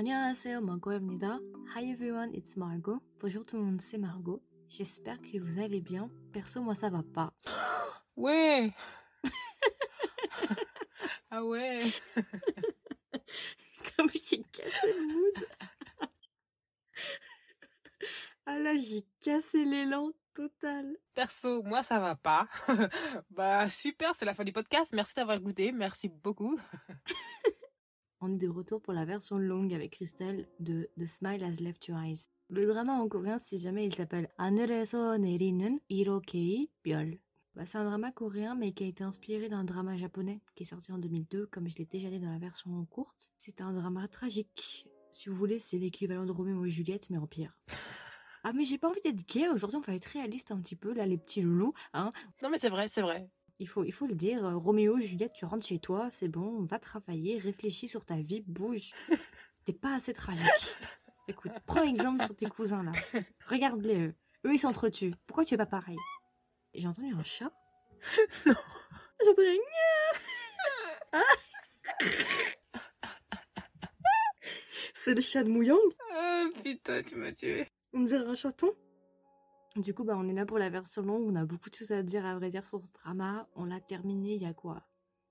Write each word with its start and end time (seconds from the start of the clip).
안녕하세요, 0.00 0.60
Margot입니다. 0.60 1.38
Hi 1.74 1.90
everyone, 1.90 2.32
it's 2.34 2.56
Margot. 2.56 3.00
Bonjour 3.20 3.44
tout 3.44 3.56
le 3.56 3.64
monde, 3.64 3.80
c'est 3.80 3.98
Margot. 3.98 4.42
J'espère 4.68 5.20
que 5.20 5.38
vous 5.38 5.58
allez 5.58 5.80
bien. 5.80 6.10
Perso, 6.32 6.62
moi 6.62 6.74
ça 6.74 6.88
va 6.90 7.02
pas. 7.02 7.32
Ouais. 8.16 8.72
ah 11.30 11.44
ouais. 11.44 11.84
Comme 13.96 14.08
j'ai 14.08 14.42
cassé 14.42 14.86
le 14.86 15.06
mood. 15.12 15.46
ah 18.46 18.58
là, 18.58 18.76
j'ai 18.76 19.04
cassé 19.20 19.64
l'élan 19.64 20.10
total. 20.34 20.96
Perso, 21.14 21.62
moi 21.62 21.82
ça 21.82 21.98
va 21.98 22.14
pas. 22.14 22.46
bah 23.30 23.68
super, 23.68 24.14
c'est 24.14 24.24
la 24.24 24.34
fin 24.34 24.44
du 24.44 24.52
podcast. 24.52 24.92
Merci 24.94 25.14
d'avoir 25.14 25.40
goûté, 25.40 25.72
merci 25.72 26.08
beaucoup. 26.08 26.58
On 28.20 28.32
est 28.32 28.38
de 28.38 28.48
retour 28.48 28.80
pour 28.80 28.94
la 28.94 29.04
version 29.04 29.38
longue 29.38 29.74
avec 29.74 29.92
Christelle 29.92 30.46
de 30.58 30.88
The 30.98 31.06
Smile 31.06 31.44
Has 31.44 31.62
Left 31.62 31.86
Your 31.86 31.98
Eyes. 31.98 32.28
Le 32.48 32.66
drama 32.66 32.94
en 32.94 33.08
coréen, 33.08 33.38
si 33.38 33.58
jamais 33.58 33.84
il 33.84 33.94
s'appelle 33.94 34.28
하늘에서 34.38 35.18
내리는 35.18 35.80
이렇게의 35.88 36.68
별. 36.82 37.18
Bah, 37.54 37.64
c'est 37.64 37.78
un 37.78 37.84
drama 37.84 38.12
coréen 38.12 38.54
mais 38.54 38.72
qui 38.72 38.84
a 38.84 38.86
été 38.86 39.02
inspiré 39.02 39.48
d'un 39.48 39.64
drama 39.64 39.96
japonais 39.96 40.40
qui 40.54 40.62
est 40.62 40.66
sorti 40.66 40.92
en 40.92 40.98
2002 40.98 41.46
comme 41.46 41.68
je 41.68 41.76
l'ai 41.78 41.86
déjà 41.86 42.10
dit 42.10 42.20
dans 42.20 42.30
la 42.30 42.38
version 42.38 42.84
courte. 42.86 43.30
C'est 43.38 43.60
un 43.60 43.72
drama 43.72 44.06
tragique. 44.08 44.86
Si 45.10 45.28
vous 45.28 45.34
voulez, 45.36 45.58
c'est 45.58 45.78
l'équivalent 45.78 46.26
de 46.26 46.32
Roméo 46.32 46.64
et 46.64 46.70
Juliette 46.70 47.10
mais 47.10 47.18
en 47.18 47.26
pire. 47.26 47.56
Ah 48.44 48.52
mais 48.52 48.64
j'ai 48.64 48.78
pas 48.78 48.88
envie 48.88 49.00
d'être 49.00 49.26
gay 49.26 49.48
aujourd'hui, 49.48 49.78
on 49.78 49.80
va 49.80 49.94
être 49.94 50.04
réaliste 50.04 50.52
un 50.52 50.60
petit 50.60 50.76
peu 50.76 50.92
là 50.92 51.04
les 51.04 51.18
petits 51.18 51.42
loulous, 51.42 51.74
hein. 51.94 52.12
Non 52.42 52.50
mais 52.50 52.58
c'est 52.58 52.68
vrai, 52.68 52.86
c'est 52.86 53.02
vrai. 53.02 53.28
Il 53.61 53.67
faut, 53.67 53.83
il 53.83 53.91
faut 53.93 54.07
le 54.07 54.15
dire, 54.15 54.43
euh, 54.43 54.57
Roméo, 54.57 54.99
Juliette, 54.99 55.33
tu 55.33 55.45
rentres 55.45 55.67
chez 55.67 55.77
toi, 55.77 56.09
c'est 56.09 56.27
bon, 56.27 56.63
va 56.63 56.79
travailler, 56.79 57.37
réfléchis 57.37 57.87
sur 57.87 58.05
ta 58.05 58.15
vie, 58.15 58.41
bouge. 58.47 58.91
T'es 59.65 59.73
pas 59.73 59.93
assez 59.93 60.13
tragique. 60.13 60.75
Écoute, 61.27 61.51
prends 61.67 61.83
exemple 61.83 62.25
sur 62.25 62.35
tes 62.35 62.47
cousins 62.47 62.81
là. 62.81 62.91
Regarde-les 63.45 64.07
eux. 64.07 64.15
Eux 64.47 64.53
ils 64.53 64.57
s'entretuent. 64.57 65.13
Pourquoi 65.27 65.45
tu 65.45 65.53
es 65.53 65.57
pas 65.57 65.67
pareil? 65.67 65.99
J'ai 66.73 66.87
entendu 66.87 67.13
un 67.13 67.21
chat 67.21 67.53
Non. 68.47 68.55
J'ai 69.21 69.29
entendu 69.29 69.47
un 71.13 71.21
C'est 74.95 75.13
le 75.13 75.21
chat 75.21 75.43
de 75.43 75.49
Mouyang 75.49 75.77
Oh 76.15 76.45
putain, 76.63 77.03
tu 77.03 77.15
m'as 77.15 77.31
tué. 77.31 77.67
On 77.93 78.01
dirait 78.01 78.25
un 78.25 78.33
chaton 78.33 78.73
Du 79.75 79.93
coup, 79.93 80.03
bah, 80.03 80.15
on 80.17 80.27
est 80.27 80.33
là 80.33 80.45
pour 80.45 80.57
la 80.59 80.69
version 80.69 81.01
longue. 81.01 81.29
On 81.29 81.35
a 81.35 81.45
beaucoup 81.45 81.69
de 81.69 81.75
choses 81.75 81.91
à 81.91 82.03
dire, 82.03 82.25
à 82.25 82.35
vrai 82.35 82.49
dire, 82.49 82.65
sur 82.67 82.83
ce 82.83 82.91
drama. 82.91 83.47
On 83.55 83.65
l'a 83.65 83.79
terminé 83.79 84.35
il 84.35 84.41
y 84.41 84.45
a 84.45 84.53
quoi? 84.53 84.83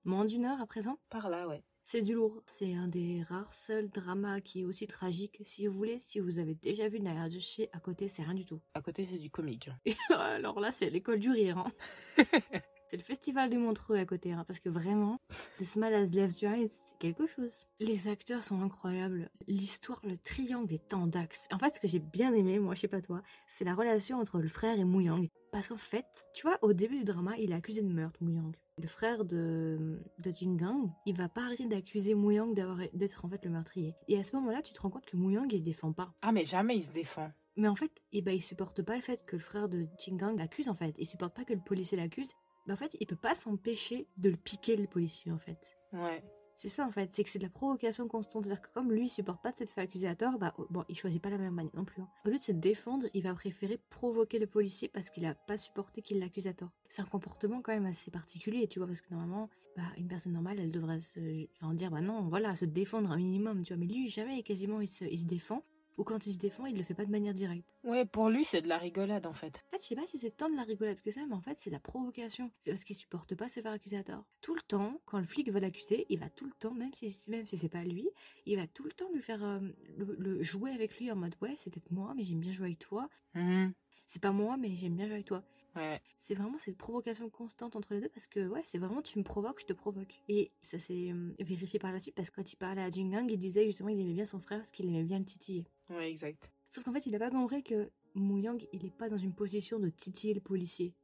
Moins 0.04 0.24
d'une 0.24 0.46
heure 0.46 0.60
à 0.60 0.66
présent? 0.66 0.98
Par 1.10 1.28
là, 1.28 1.46
ouais. 1.46 1.62
C'est 1.82 2.00
du 2.02 2.14
lourd. 2.14 2.42
C'est 2.46 2.74
un 2.74 2.86
des 2.86 3.22
rares 3.22 3.52
seuls 3.52 3.90
dramas 3.90 4.40
qui 4.40 4.60
est 4.62 4.64
aussi 4.64 4.86
tragique. 4.86 5.40
Si 5.44 5.66
vous 5.66 5.76
voulez, 5.76 5.98
si 5.98 6.20
vous 6.20 6.38
avez 6.38 6.54
déjà 6.54 6.88
vu 6.88 7.00
Naya 7.00 7.28
Joshi, 7.28 7.68
à 7.72 7.80
côté, 7.80 8.08
c'est 8.08 8.22
rien 8.22 8.34
du 8.34 8.44
tout. 8.46 8.60
À 8.74 8.80
côté, 8.80 9.04
c'est 9.04 9.18
du 9.18 9.30
comique. 9.30 9.68
Alors 10.10 10.58
là, 10.60 10.70
c'est 10.70 10.88
l'école 10.88 11.18
du 11.18 11.30
rire. 11.30 11.58
hein. 11.58 11.72
c'est 12.90 12.96
le 12.96 13.04
festival 13.04 13.50
de 13.50 13.56
Montreux 13.56 13.96
à 13.98 14.04
côté, 14.04 14.32
hein, 14.32 14.42
parce 14.48 14.58
que 14.58 14.68
vraiment, 14.68 15.20
The 15.60 15.62
Smile 15.62 15.94
Has 15.94 16.06
Left 16.06 16.40
Your 16.42 16.54
Eyes, 16.54 16.68
c'est 16.68 16.98
quelque 16.98 17.24
chose. 17.28 17.64
Les 17.78 18.08
acteurs 18.08 18.42
sont 18.42 18.60
incroyables. 18.62 19.30
L'histoire, 19.46 20.00
le 20.02 20.16
triangle 20.16 20.74
est 20.74 20.92
en 20.92 21.06
d'axes. 21.06 21.46
En 21.52 21.58
fait, 21.60 21.72
ce 21.72 21.78
que 21.78 21.86
j'ai 21.86 22.00
bien 22.00 22.34
aimé, 22.34 22.58
moi, 22.58 22.74
je 22.74 22.80
sais 22.80 22.88
pas 22.88 23.00
toi, 23.00 23.22
c'est 23.46 23.64
la 23.64 23.76
relation 23.76 24.18
entre 24.18 24.40
le 24.40 24.48
frère 24.48 24.76
et 24.76 24.82
Mouyang. 24.82 25.28
Parce 25.52 25.68
qu'en 25.68 25.76
fait, 25.76 26.24
tu 26.34 26.42
vois, 26.48 26.58
au 26.62 26.72
début 26.72 26.98
du 26.98 27.04
drama, 27.04 27.36
il 27.38 27.52
est 27.52 27.54
accusé 27.54 27.80
de 27.80 27.92
meurtre, 27.92 28.18
Mouyang. 28.24 28.56
Le 28.82 28.88
frère 28.88 29.24
de, 29.24 30.02
de 30.24 30.30
Jingang, 30.32 30.90
il 31.06 31.16
va 31.16 31.28
pas 31.28 31.44
arrêter 31.44 31.66
d'accuser 31.66 32.14
Mouyang 32.14 32.54
d'avoir- 32.54 32.78
d'être 32.92 33.24
en 33.24 33.28
fait 33.28 33.44
le 33.44 33.52
meurtrier. 33.52 33.94
Et 34.08 34.18
à 34.18 34.24
ce 34.24 34.34
moment-là, 34.34 34.62
tu 34.62 34.72
te 34.72 34.80
rends 34.82 34.90
compte 34.90 35.06
que 35.06 35.16
Mouyang, 35.16 35.46
il 35.52 35.58
se 35.58 35.62
défend 35.62 35.92
pas. 35.92 36.12
Ah 36.22 36.32
mais 36.32 36.42
jamais 36.42 36.76
il 36.78 36.82
se 36.82 36.90
défend. 36.90 37.30
Mais 37.56 37.68
en 37.68 37.76
fait, 37.76 37.92
eh 38.12 38.22
ben, 38.22 38.32
il 38.32 38.42
supporte 38.42 38.82
pas 38.82 38.96
le 38.96 39.00
fait 39.02 39.24
que 39.26 39.36
le 39.36 39.42
frère 39.42 39.68
de 39.68 39.86
Jingang 39.98 40.36
l'accuse 40.36 40.68
en 40.68 40.74
fait. 40.74 40.96
Il 40.98 41.06
supporte 41.06 41.36
pas 41.36 41.44
que 41.44 41.52
le 41.52 41.60
policier 41.60 41.96
l'accuse. 41.96 42.30
En 42.70 42.76
fait, 42.76 42.96
il 43.00 43.06
peut 43.06 43.16
pas 43.16 43.34
s'empêcher 43.34 44.06
de 44.16 44.30
le 44.30 44.36
piquer 44.36 44.76
le 44.76 44.86
policier 44.86 45.32
en 45.32 45.38
fait. 45.38 45.76
Ouais. 45.92 46.22
C'est 46.56 46.68
ça 46.68 46.84
en 46.84 46.90
fait, 46.90 47.10
c'est 47.10 47.24
que 47.24 47.30
c'est 47.30 47.38
de 47.38 47.44
la 47.44 47.50
provocation 47.50 48.06
constante. 48.06 48.44
C'est-à-dire 48.44 48.60
que 48.60 48.68
comme 48.74 48.92
lui, 48.92 49.06
il 49.06 49.08
supporte 49.08 49.42
pas 49.42 49.50
de 49.50 49.56
s'être 49.56 49.70
fait 49.70 49.80
accuser 49.80 50.06
à 50.06 50.14
tort, 50.14 50.38
bah 50.38 50.52
oh, 50.58 50.66
bon, 50.68 50.84
il 50.90 50.94
choisit 50.98 51.22
pas 51.22 51.30
la 51.30 51.38
même 51.38 51.54
manière 51.54 51.74
non 51.74 51.86
plus. 51.86 52.02
hein. 52.02 52.08
Au 52.26 52.28
lieu 52.30 52.38
de 52.38 52.42
se 52.42 52.52
défendre, 52.52 53.06
il 53.14 53.22
va 53.22 53.32
préférer 53.34 53.80
provoquer 53.88 54.38
le 54.38 54.46
policier 54.46 54.88
parce 54.88 55.08
qu'il 55.08 55.24
a 55.24 55.34
pas 55.34 55.56
supporté 55.56 56.02
qu'il 56.02 56.18
l'accuse 56.20 56.46
à 56.46 56.52
tort. 56.52 56.68
C'est 56.90 57.00
un 57.00 57.06
comportement 57.06 57.62
quand 57.62 57.72
même 57.72 57.86
assez 57.86 58.10
particulier, 58.10 58.68
tu 58.68 58.78
vois, 58.78 58.86
parce 58.86 59.00
que 59.00 59.10
normalement, 59.10 59.48
bah, 59.74 59.84
une 59.96 60.06
personne 60.08 60.34
normale, 60.34 60.60
elle 60.60 60.70
devrait 60.70 61.00
se, 61.00 61.46
enfin, 61.52 61.72
dire, 61.72 61.90
bah 61.90 62.02
non, 62.02 62.28
voilà, 62.28 62.54
se 62.54 62.66
défendre 62.66 63.10
un 63.10 63.16
minimum, 63.16 63.62
tu 63.62 63.72
vois. 63.72 63.80
Mais 63.80 63.90
lui, 63.90 64.08
jamais, 64.08 64.42
quasiment, 64.42 64.82
il 64.82 64.88
se, 64.88 65.06
il 65.06 65.18
se 65.18 65.24
défend. 65.24 65.64
Ou 65.98 66.04
quand 66.04 66.26
il 66.26 66.32
se 66.32 66.38
défend, 66.38 66.66
il 66.66 66.76
le 66.76 66.82
fait 66.82 66.94
pas 66.94 67.04
de 67.04 67.10
manière 67.10 67.34
directe. 67.34 67.74
Ouais, 67.84 68.04
pour 68.04 68.30
lui, 68.30 68.44
c'est 68.44 68.62
de 68.62 68.68
la 68.68 68.78
rigolade 68.78 69.26
en 69.26 69.32
fait. 69.32 69.64
En 69.68 69.70
fait, 69.72 69.82
je 69.82 69.88
sais 69.88 69.96
pas 69.96 70.06
si 70.06 70.18
c'est 70.18 70.30
tant 70.30 70.48
de 70.48 70.56
la 70.56 70.62
rigolade 70.62 71.00
que 71.00 71.10
ça, 71.10 71.20
mais 71.26 71.34
en 71.34 71.40
fait, 71.40 71.58
c'est 71.60 71.70
de 71.70 71.74
la 71.74 71.80
provocation. 71.80 72.50
C'est 72.60 72.70
parce 72.70 72.84
qu'il 72.84 72.96
supporte 72.96 73.34
pas 73.34 73.48
se 73.48 73.60
faire 73.60 73.72
accuser 73.72 73.96
à 73.96 74.04
tort. 74.04 74.24
Tout 74.40 74.54
le 74.54 74.62
temps, 74.62 75.00
quand 75.04 75.18
le 75.18 75.24
flic 75.24 75.50
veut 75.50 75.60
l'accuser, 75.60 76.06
il 76.08 76.18
va 76.18 76.30
tout 76.30 76.46
le 76.46 76.52
temps, 76.52 76.74
même 76.74 76.94
si, 76.94 77.14
même 77.30 77.46
si 77.46 77.56
c'est 77.56 77.68
pas 77.68 77.84
lui, 77.84 78.08
il 78.46 78.56
va 78.56 78.66
tout 78.66 78.84
le 78.84 78.92
temps 78.92 79.10
lui 79.12 79.22
faire 79.22 79.42
euh, 79.44 79.60
le, 79.96 80.16
le 80.18 80.42
jouer 80.42 80.70
avec 80.70 80.98
lui 80.98 81.10
en 81.10 81.16
mode 81.16 81.34
ouais, 81.42 81.54
c'est 81.56 81.70
peut-être 81.70 81.90
moi, 81.90 82.12
mais 82.16 82.22
j'aime 82.22 82.40
bien 82.40 82.52
jouer 82.52 82.66
avec 82.66 82.78
toi. 82.78 83.08
Mhm. 83.34 83.72
C'est 84.06 84.22
pas 84.22 84.32
moi, 84.32 84.56
mais 84.56 84.74
j'aime 84.74 84.96
bien 84.96 85.06
jouer 85.06 85.14
avec 85.14 85.26
toi. 85.26 85.44
Ouais. 85.76 86.00
C'est 86.16 86.34
vraiment 86.34 86.58
cette 86.58 86.76
provocation 86.76 87.28
constante 87.30 87.76
entre 87.76 87.94
les 87.94 88.00
deux 88.00 88.08
parce 88.08 88.26
que 88.26 88.48
ouais, 88.48 88.62
c'est 88.64 88.78
vraiment 88.78 89.02
tu 89.02 89.18
me 89.18 89.24
provoques, 89.24 89.60
je 89.60 89.66
te 89.66 89.72
provoque. 89.72 90.20
Et 90.28 90.50
ça 90.60 90.78
s'est 90.78 91.12
euh, 91.12 91.34
vérifié 91.38 91.78
par 91.78 91.92
la 91.92 92.00
suite 92.00 92.14
parce 92.14 92.30
que 92.30 92.36
quand 92.36 92.52
il 92.52 92.56
parlait 92.56 92.82
à 92.82 92.90
Jingang, 92.90 93.30
il 93.30 93.38
disait 93.38 93.64
justement 93.66 93.88
il 93.88 94.00
aimait 94.00 94.14
bien 94.14 94.24
son 94.24 94.40
frère 94.40 94.58
parce 94.58 94.70
qu'il 94.70 94.86
aimait 94.86 95.04
bien 95.04 95.18
le 95.18 95.24
titiller. 95.24 95.64
Ouais, 95.90 96.10
exact. 96.10 96.52
Sauf 96.68 96.84
qu'en 96.84 96.92
fait, 96.92 97.06
il 97.06 97.14
a 97.14 97.18
pas 97.18 97.30
compris 97.30 97.62
que 97.62 97.90
Mouyang, 98.14 98.58
il 98.72 98.84
est 98.84 98.96
pas 98.96 99.08
dans 99.08 99.16
une 99.16 99.34
position 99.34 99.78
de 99.78 99.88
titiller 99.88 100.34
le 100.34 100.40
policier. 100.40 100.94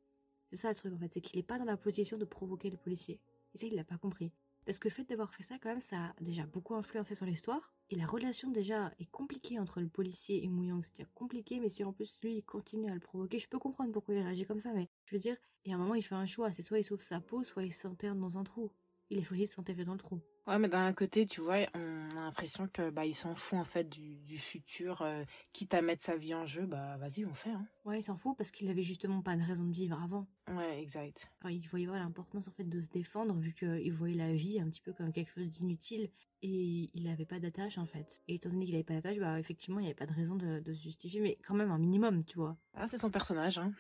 C'est 0.51 0.57
ça 0.57 0.69
le 0.69 0.75
truc 0.75 0.93
en 0.93 0.99
fait, 0.99 1.13
c'est 1.13 1.21
qu'il 1.21 1.39
est 1.39 1.45
pas 1.45 1.59
dans 1.59 1.65
la 1.65 1.77
position 1.77 2.19
de 2.19 2.25
provoquer 2.25 2.71
le 2.71 2.77
policier. 2.77 3.21
Et 3.55 3.59
ça, 3.59 3.67
il 3.67 3.75
l'a 3.75 3.85
pas 3.85 3.99
compris. 3.99 4.33
Parce 4.67 4.81
que 4.81 4.89
le 4.89 4.93
fait 4.93 5.05
d'avoir 5.05 5.33
fait 5.33 5.45
ça, 5.45 5.55
quand 5.61 5.69
même, 5.69 5.81
ça 5.81 5.97
a 5.97 6.15
déjà 6.21 6.45
beaucoup 6.45 6.75
influencé 6.75 7.15
sur 7.15 7.25
l'histoire. 7.25 7.73
Et 7.89 7.95
la 7.95 8.05
relation 8.05 8.51
déjà 8.51 8.93
est 8.99 9.09
compliquée 9.11 9.61
entre 9.61 9.81
le 9.81 9.89
policier 9.89 10.45
et 10.45 10.49
Mouyang. 10.49 10.83
C'est-à-dire 10.83 11.13
compliqué, 11.15 11.61
mais 11.61 11.69
si 11.69 11.85
en 11.85 11.93
plus 11.93 12.19
lui, 12.23 12.39
il 12.39 12.43
continue 12.43 12.91
à 12.91 12.95
le 12.95 13.01
provoquer, 13.01 13.39
je 13.39 13.49
peux 13.49 13.61
comprendre 13.61 13.93
pourquoi 13.93 14.15
il 14.15 14.23
réagit 14.23 14.45
comme 14.45 14.59
ça, 14.59 14.73
mais 14.73 14.89
je 15.05 15.15
veux 15.15 15.21
dire, 15.21 15.37
et 15.65 15.73
à 15.73 15.77
un 15.77 15.79
moment, 15.79 15.95
il 15.95 16.03
fait 16.03 16.17
un 16.17 16.27
choix. 16.27 16.53
C'est 16.53 16.63
soit 16.63 16.81
il 16.81 16.85
sauve 16.85 17.01
sa 17.01 17.21
peau, 17.21 17.45
soit 17.45 17.63
il 17.63 17.73
s'enterre 17.73 18.17
dans 18.17 18.39
un 18.39 18.45
trou. 18.45 18.73
Il 19.09 19.21
a 19.21 19.23
choisi 19.23 19.45
de 19.45 19.49
s'enterrer 19.49 19.85
dans 19.85 19.93
le 19.93 19.99
trou. 19.99 20.21
Ouais, 20.47 20.61
mais 20.61 20.69
d'un 20.69 20.93
côté, 20.93 21.27
tu 21.27 21.41
vois, 21.41 21.57
on 21.75 22.11
a 22.17 22.21
l'impression 22.21 22.69
que 22.69 22.91
bah 22.91 23.05
il 23.05 23.15
s'en 23.15 23.35
fout 23.35 23.59
en 23.59 23.65
fait 23.65 23.89
du, 23.89 24.15
du 24.21 24.39
futur, 24.39 25.03
euh, 25.03 25.25
quitte 25.53 25.75
à 25.75 25.83
mettre 25.83 26.05
sa 26.05 26.17
vie 26.17 26.35
en 26.35 26.47
jeu, 26.47 26.67
bah 26.67 26.97
vas-y, 26.99 27.25
on 27.25 27.35
fait. 27.35 27.51
Hein. 27.51 27.67
Ouais, 27.85 27.99
il 27.99 28.03
s'en 28.05 28.17
fout 28.17 28.37
parce 28.39 28.53
qu'il 28.53 28.69
avait 28.69 28.83
justement 28.83 29.23
pas 29.23 29.37
de 29.37 29.43
raison 29.43 29.65
de 29.65 29.73
vivre 29.73 30.01
avant. 30.01 30.29
Ouais, 30.49 30.81
exact. 30.81 31.29
Enfin, 31.41 31.51
il 31.51 31.67
voyait 31.69 31.87
l'importance 31.87 32.47
en 32.47 32.53
fait 32.53 32.69
de 32.69 32.81
se 32.81 32.89
défendre 32.89 33.35
vu 33.35 33.55
qu'il 33.55 33.93
voyait 33.93 34.15
la 34.15 34.33
vie 34.35 34.61
un 34.61 34.69
petit 34.69 34.81
peu 34.81 34.93
comme 34.93 35.13
quelque 35.13 35.33
chose 35.33 35.49
d'inutile 35.51 36.11
et 36.43 36.91
il 36.95 37.03
n'avait 37.03 37.27
pas 37.27 37.41
d'attache 37.41 37.79
en 37.79 37.87
fait. 37.87 38.21
Et 38.29 38.37
étant 38.37 38.51
donné 38.51 38.67
qu'il 38.67 38.75
avait 38.77 38.85
pas 38.85 38.95
d'attache, 38.95 39.19
bah 39.19 39.41
effectivement 39.41 39.81
il 39.81 39.83
n'y 39.83 39.89
avait 39.89 39.97
pas 39.97 40.07
de 40.07 40.15
raison 40.15 40.37
de, 40.37 40.61
de 40.61 40.73
se 40.73 40.81
justifier, 40.81 41.21
mais 41.21 41.39
quand 41.45 41.55
même 41.55 41.73
un 41.73 41.79
minimum, 41.79 42.25
tu 42.25 42.39
vois. 42.39 42.57
Ah, 42.75 42.87
c'est 42.87 42.99
son 42.99 43.11
personnage, 43.11 43.59
hein. 43.59 43.73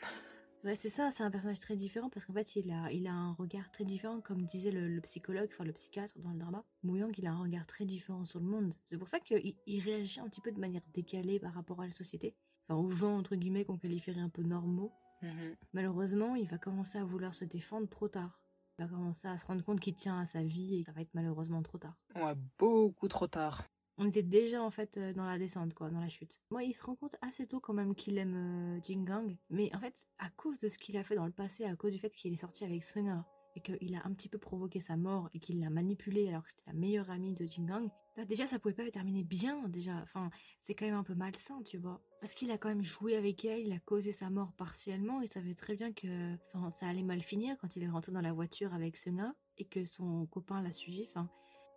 Ouais, 0.66 0.75
c'est 0.75 0.88
ça, 0.88 1.12
c'est 1.12 1.22
un 1.22 1.31
personnage 1.31 1.60
très 1.60 1.77
différent 1.77 2.10
parce 2.10 2.27
qu'en 2.27 2.32
fait 2.32 2.56
il 2.56 2.72
a, 2.72 2.91
il 2.91 3.06
a 3.06 3.12
un 3.12 3.34
regard 3.34 3.71
très 3.71 3.84
différent, 3.84 4.21
comme 4.21 4.43
disait 4.43 4.72
le, 4.72 4.88
le 4.88 5.00
psychologue, 5.00 5.49
enfin 5.53 5.62
le 5.62 5.72
psychiatre 5.72 6.19
dans 6.19 6.32
le 6.32 6.38
drama. 6.41 6.65
Mouyang, 6.82 7.12
il 7.16 7.28
a 7.28 7.31
un 7.31 7.41
regard 7.41 7.69
très 7.69 7.84
différent 7.84 8.25
sur 8.25 8.41
le 8.41 8.47
monde. 8.47 8.75
C'est 8.82 8.99
pour 8.99 9.06
ça 9.06 9.21
qu'il 9.21 9.54
il 9.65 9.81
réagit 9.81 10.19
un 10.19 10.28
petit 10.28 10.41
peu 10.41 10.50
de 10.50 10.59
manière 10.59 10.82
décalée 10.93 11.38
par 11.38 11.54
rapport 11.54 11.81
à 11.82 11.87
la 11.87 11.93
société. 11.93 12.34
Enfin, 12.69 12.81
aux 12.81 12.91
gens, 12.91 13.16
entre 13.16 13.37
guillemets, 13.37 13.65
qu'on 13.65 13.78
qualifierait 13.78 14.21
un 14.21 14.28
peu 14.28 14.43
normaux. 14.43 14.91
Mhm. 15.22 15.54
Malheureusement, 15.72 16.34
il 16.34 16.49
va 16.49 16.59
commencer 16.59 16.98
à 16.98 17.04
vouloir 17.04 17.33
se 17.33 17.45
défendre 17.45 17.89
trop 17.89 18.09
tard. 18.09 18.42
Il 18.80 18.84
va 18.84 18.91
commencer 18.91 19.28
à 19.28 19.39
se 19.39 19.47
rendre 19.47 19.63
compte 19.63 19.78
qu'il 19.78 19.95
tient 19.95 20.18
à 20.18 20.27
sa 20.27 20.42
vie 20.42 20.80
et 20.80 20.83
ça 20.83 20.91
va 20.91 21.01
être 21.01 21.15
malheureusement 21.15 21.63
trop 21.63 21.78
tard. 21.78 21.97
Ouais, 22.16 22.34
beaucoup 22.59 23.07
trop 23.07 23.28
tard. 23.28 23.63
On 23.98 24.07
était 24.07 24.22
déjà 24.22 24.63
en 24.63 24.71
fait 24.71 24.98
euh, 24.98 25.13
dans 25.15 25.25
la 25.25 25.39
descente, 25.39 25.72
quoi, 25.72 25.91
dans 25.91 26.01
la 26.01 26.09
chute. 26.09 26.39
Moi, 26.51 26.65
il 26.65 26.75
se 26.75 26.83
rend 26.83 26.97
compte 26.97 27.16
assez 27.22 27.47
tôt 27.47 27.60
quand 27.60 27.72
même 27.72 27.95
qu'il 27.95 28.19
aime 28.19 28.34
euh, 28.77 28.81
Jingang, 28.83 29.37
mais 29.48 29.75
en 29.75 29.81
fait, 29.81 30.07
à 30.19 30.28
cause 30.31 30.59
de 30.60 30.69
ce 30.69 30.77
qu'il 30.77 30.97
a 30.98 31.04
fait 31.04 31.15
dans 31.15 31.25
le 31.25 31.33
passé, 31.33 31.65
à 31.65 31.75
cause 31.77 31.93
du 31.93 31.98
fait 31.98 32.10
qu'il 32.10 32.33
est 32.33 32.39
sorti 32.39 32.65
avec 32.65 32.84
Sunga 32.84 33.25
et 33.57 33.60
qu'il 33.60 33.95
a 33.95 34.07
un 34.07 34.13
petit 34.13 34.28
peu 34.28 34.37
provoqué 34.37 34.81
sa 34.81 34.98
mort 34.98 35.31
et 35.33 35.41
qu'il 35.41 35.60
l'a 35.60 35.71
manipulé 35.71 36.28
alors 36.28 36.45
que 36.45 36.51
c'était 36.51 36.71
la 36.71 36.75
meilleure 36.75 37.09
amie 37.09 37.33
de 37.33 37.47
Jingang, 37.47 37.89
bah 38.15 38.27
déjà 38.27 38.47
ça 38.47 38.59
pouvait 38.59 38.75
pas 38.75 38.91
terminer 38.91 39.25
bien 39.25 39.66
déjà. 39.69 39.97
Enfin, 40.03 40.31
c'est 40.60 40.75
quand 40.75 40.84
même 40.84 40.95
un 40.95 41.03
peu 41.03 41.15
malsain, 41.15 41.63
tu 41.63 41.78
vois. 41.78 42.03
Parce 42.21 42.34
qu'il 42.34 42.51
a 42.51 42.59
quand 42.59 42.69
même 42.69 42.83
joué 42.83 43.16
avec 43.16 43.47
elle, 43.47 43.66
il 43.66 43.72
a 43.72 43.78
causé 43.78 44.13
sa 44.13 44.28
mort 44.28 44.53
partiellement, 44.59 45.22
il 45.22 45.28
savait 45.28 45.54
très 45.54 45.75
bien 45.75 45.92
que 45.92 46.37
ça 46.71 46.87
allait 46.87 47.03
mal 47.03 47.22
finir 47.22 47.57
quand 47.59 47.77
il 47.77 47.83
est 47.83 47.89
rentré 47.89 48.13
dans 48.13 48.21
la 48.21 48.34
voiture 48.34 48.75
avec 48.75 48.99
Sunga 48.99 49.34
et 49.57 49.65
que 49.65 49.84
son 49.84 50.27
copain 50.27 50.60
l'a 50.60 50.72
suivi. 50.72 51.04
Enfin, 51.09 51.31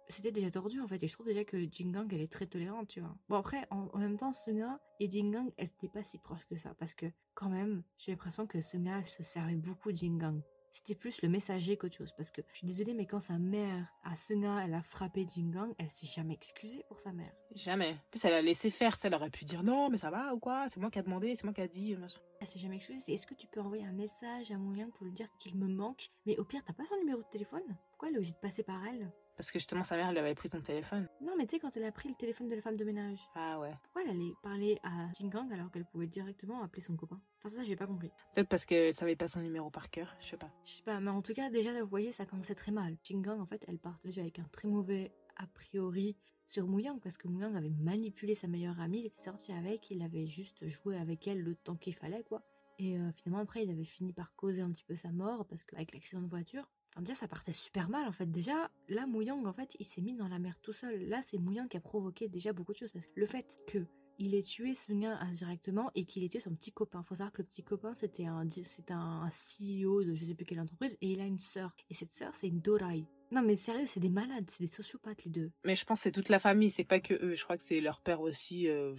c'était 0.10 0.32
déjà 0.32 0.50
tordu 0.52 0.82
en 0.82 0.88
fait 0.88 1.02
et 1.04 1.08
je 1.08 1.14
trouve 1.14 1.28
déjà 1.28 1.44
que 1.44 1.58
Jingang 1.72 2.08
elle 2.12 2.22
est 2.22 2.32
très 2.32 2.48
tolérante 2.48 2.88
tu 2.88 3.00
vois 3.00 3.16
bon 3.30 3.36
après 3.38 3.66
en, 3.70 3.88
en 3.94 3.98
même 4.00 4.18
temps 4.18 4.34
Sunga 4.34 4.80
et 5.00 5.10
Jingang 5.10 5.52
elles 5.58 5.68
étaient 5.68 5.88
pas 5.88 6.04
si 6.04 6.18
proches 6.18 6.46
que 6.46 6.58
ça 6.58 6.74
parce 6.74 6.94
que 6.94 7.06
quand 7.36 7.50
même 7.50 7.84
j'ai 7.98 8.12
l'impression 8.12 8.48
que 8.48 8.60
Sunga 8.60 8.98
elle 8.98 9.06
se 9.06 9.24
servait 9.24 9.56
beaucoup 9.56 9.92
de 9.92 9.98
Jingang 9.98 10.42
C'était 10.72 10.96
plus 10.96 11.22
le 11.24 11.30
messager 11.30 11.78
qu'autre 11.78 11.96
chose. 11.96 12.14
Parce 12.16 12.30
que 12.30 12.42
je 12.52 12.58
suis 12.60 12.68
désolée, 12.68 12.94
mais 12.94 13.08
quand 13.08 13.20
sa 13.20 13.40
mère, 13.40 13.92
à 14.04 14.16
Sena, 14.16 14.64
elle 14.64 14.76
a 14.76 14.84
frappé 14.84 15.26
Jingang, 15.26 15.74
elle 15.80 15.90
s'est 15.90 16.06
jamais 16.06 16.36
excusée 16.36 16.84
pour 16.88 17.00
sa 17.00 17.12
mère. 17.12 17.34
Jamais. 17.56 17.94
En 17.94 18.10
plus, 18.12 18.24
elle 18.26 18.34
a 18.34 18.42
laissé 18.44 18.70
faire. 18.70 18.96
Ça, 18.96 19.08
elle 19.08 19.16
aurait 19.16 19.32
pu 19.32 19.46
dire 19.46 19.64
non, 19.64 19.90
mais 19.90 19.98
ça 19.98 20.12
va 20.12 20.34
ou 20.36 20.40
quoi 20.40 20.68
C'est 20.70 20.80
moi 20.80 20.92
qui 20.92 21.00
a 21.00 21.02
demandé, 21.02 21.36
c'est 21.36 21.44
moi 21.44 21.54
qui 21.54 21.62
a 21.62 21.68
dit. 21.68 21.96
machin. 21.96 22.22
Elle 22.40 22.46
s'est 22.48 22.60
jamais 22.60 22.76
excusée. 22.76 23.00
C'est 23.04 23.14
est-ce 23.14 23.26
que 23.26 23.34
tu 23.34 23.48
peux 23.48 23.62
envoyer 23.62 23.84
un 23.86 23.94
message 23.94 24.52
à 24.52 24.58
Mouyang 24.60 24.92
pour 24.92 25.06
lui 25.08 25.14
dire 25.14 25.28
qu'il 25.40 25.56
me 25.56 25.68
manque? 25.68 26.12
Mais 26.28 26.38
au 26.38 26.46
pire, 26.46 26.62
t'as 26.64 26.74
pas 26.74 26.86
son 26.86 26.98
numéro 26.98 27.20
de 27.24 27.30
téléphone? 27.32 27.64
Pourquoi 27.90 28.10
elle 28.10 28.14
est 28.16 28.18
obligée 28.20 28.34
de 28.34 28.38
passer 28.38 28.62
par 28.62 28.86
elle? 28.86 29.12
Parce 29.40 29.52
que 29.52 29.58
justement, 29.58 29.84
sa 29.84 29.96
mère 29.96 30.12
lui 30.12 30.20
avait 30.20 30.36
pris 30.36 30.50
son 30.50 30.60
téléphone. 30.60 31.08
Non, 31.22 31.34
mais 31.38 31.46
tu 31.48 31.56
sais, 31.56 31.60
quand 31.62 31.78
elle 31.78 31.86
a 31.86 31.94
pris 31.94 32.10
le 32.10 32.16
téléphone 32.16 32.50
de 32.50 32.56
la 32.56 32.62
femme 32.62 32.76
de 32.76 32.84
ménage, 32.84 33.20
Ah 33.36 33.58
ouais. 33.58 33.72
pourquoi 33.84 34.02
elle 34.04 34.10
allait 34.10 34.34
parler 34.44 34.78
à 34.84 35.10
Jingang 35.14 35.50
alors 35.54 35.72
qu'elle 35.72 35.86
pouvait 35.86 36.08
directement 36.08 36.62
appeler 36.62 36.82
son 36.82 36.98
copain? 36.98 37.22
Enfin, 37.38 37.56
ça, 37.56 37.64
j'ai 37.64 37.78
pas 37.78 37.88
compris. 37.88 38.12
Peut-être 38.36 38.50
parce 38.50 38.66
qu'elle 38.66 38.94
savait 38.94 39.16
pas 39.16 39.30
son 39.30 39.40
numéro 39.40 39.70
par 39.70 39.90
cœur, 39.90 40.14
je 40.20 40.26
sais 40.26 40.36
pas. 40.36 40.52
Je 40.66 40.72
sais 40.72 40.84
pas, 40.84 41.00
mais 41.00 41.10
en 41.10 41.22
tout 41.22 41.32
cas, 41.32 41.50
déjà, 41.50 41.72
vous 41.82 41.88
voyez, 41.88 42.12
ça 42.12 42.26
commençait 42.26 42.54
très 42.54 42.74
mal. 42.74 42.98
Jingang, 43.02 43.40
en 43.40 43.46
fait, 43.46 43.64
elle 43.70 43.80
déjà 44.04 44.20
avec 44.20 44.40
un 44.40 44.44
très 44.52 44.68
mauvais 44.68 45.14
a 45.38 45.48
priori 45.48 46.18
sur 46.46 46.68
Mouyang, 46.68 47.00
parce 47.00 47.16
que 47.16 47.30
Mouyang 47.30 47.56
avait 47.56 47.70
manipulé 47.70 48.36
sa 48.36 48.50
meilleure 48.50 48.82
amie, 48.82 49.00
il 49.00 49.06
était 49.06 49.22
sorti 49.22 49.54
avec, 49.54 49.90
il 49.90 50.02
avait 50.02 50.26
juste 50.26 50.68
joué 50.68 50.98
avec 50.98 51.30
elle 51.30 51.42
le 51.42 51.56
temps 51.56 51.78
qu'il 51.78 51.96
fallait, 51.96 52.24
quoi. 52.24 52.44
Et 52.78 52.98
euh, 52.98 53.10
finalement, 53.14 53.42
après, 53.42 53.64
il 53.64 53.70
avait 53.70 53.86
fini 53.86 54.12
par 54.12 54.36
causer 54.36 54.62
un 54.62 54.72
petit 54.72 54.84
peu 54.84 54.98
sa 54.98 55.14
mort, 55.14 55.46
parce 55.46 55.64
qu'avec 55.64 55.94
l'accident 55.94 56.22
de 56.22 56.28
voiture, 56.28 56.70
enfin, 56.90 57.02
déjà, 57.02 57.16
ça 57.16 57.28
partait 57.28 57.52
super 57.52 57.90
mal, 57.90 58.08
en 58.08 58.12
fait. 58.12 58.30
Déjà, 58.30 58.72
là, 58.88 59.06
Mouyang, 59.08 59.46
en 59.46 59.54
fait, 59.54 59.76
il 59.80 59.86
s'est 59.86 60.02
mis 60.02 60.16
dans 60.16 60.28
la 60.28 60.40
mer 60.40 60.60
tout 60.62 60.74
seul. 60.74 61.08
Là, 61.08 61.22
c'est 61.22 61.38
Mouyang 61.38 61.68
qui 61.68 61.78
a 61.78 61.82
provoqué 61.82 62.28
déjà 62.28 62.54
beaucoup 62.54 62.74
de 62.74 62.78
choses, 62.78 62.92
parce 62.92 63.08
que 63.08 63.14
le 63.16 63.26
fait 63.26 63.60
que 63.68 63.86
il 64.20 64.36
ait 64.36 64.42
tué 64.44 64.74
gars 64.90 65.18
indirectement 65.22 65.92
et 65.96 66.06
qu'il 66.06 66.24
ait 66.24 66.30
tué 66.30 66.42
son 66.42 66.54
petit 66.54 66.74
copain. 66.74 67.02
Faut 67.04 67.16
savoir 67.16 67.32
que 67.32 67.42
le 67.42 67.48
petit 67.48 67.64
copain, 67.64 67.94
c'était 67.96 68.26
un, 68.26 68.46
un 68.90 69.30
CEO 69.30 70.04
de 70.04 70.14
je 70.14 70.26
sais 70.26 70.36
plus 70.36 70.46
quelle 70.46 70.60
entreprise 70.60 70.98
et 71.02 71.12
il 71.12 71.22
a 71.22 71.26
une 71.26 71.40
sœur. 71.40 71.74
Et 71.90 71.94
cette 71.94 72.14
sœur, 72.14 72.36
c'est 72.36 72.48
une 72.48 72.60
Dorai. 72.60 73.06
Non 73.32 73.42
mais 73.42 73.56
sérieux, 73.56 73.86
c'est 73.86 74.00
des 74.02 74.10
malades, 74.10 74.50
c'est 74.50 74.64
des 74.64 74.72
sociopathes 74.72 75.24
les 75.24 75.32
deux. 75.32 75.52
Mais 75.64 75.76
je 75.76 75.86
pense 75.86 76.00
que 76.00 76.04
c'est 76.04 76.12
toute 76.12 76.30
la 76.30 76.40
famille, 76.40 76.70
c'est 76.70 76.84
pas 76.84 77.00
que 77.00 77.14
eux. 77.14 77.36
Je 77.36 77.44
crois 77.44 77.56
que 77.58 77.64
c'est 77.64 77.80
leur 77.80 78.02
père 78.02 78.20
aussi. 78.22 78.68
euh. 78.68 78.94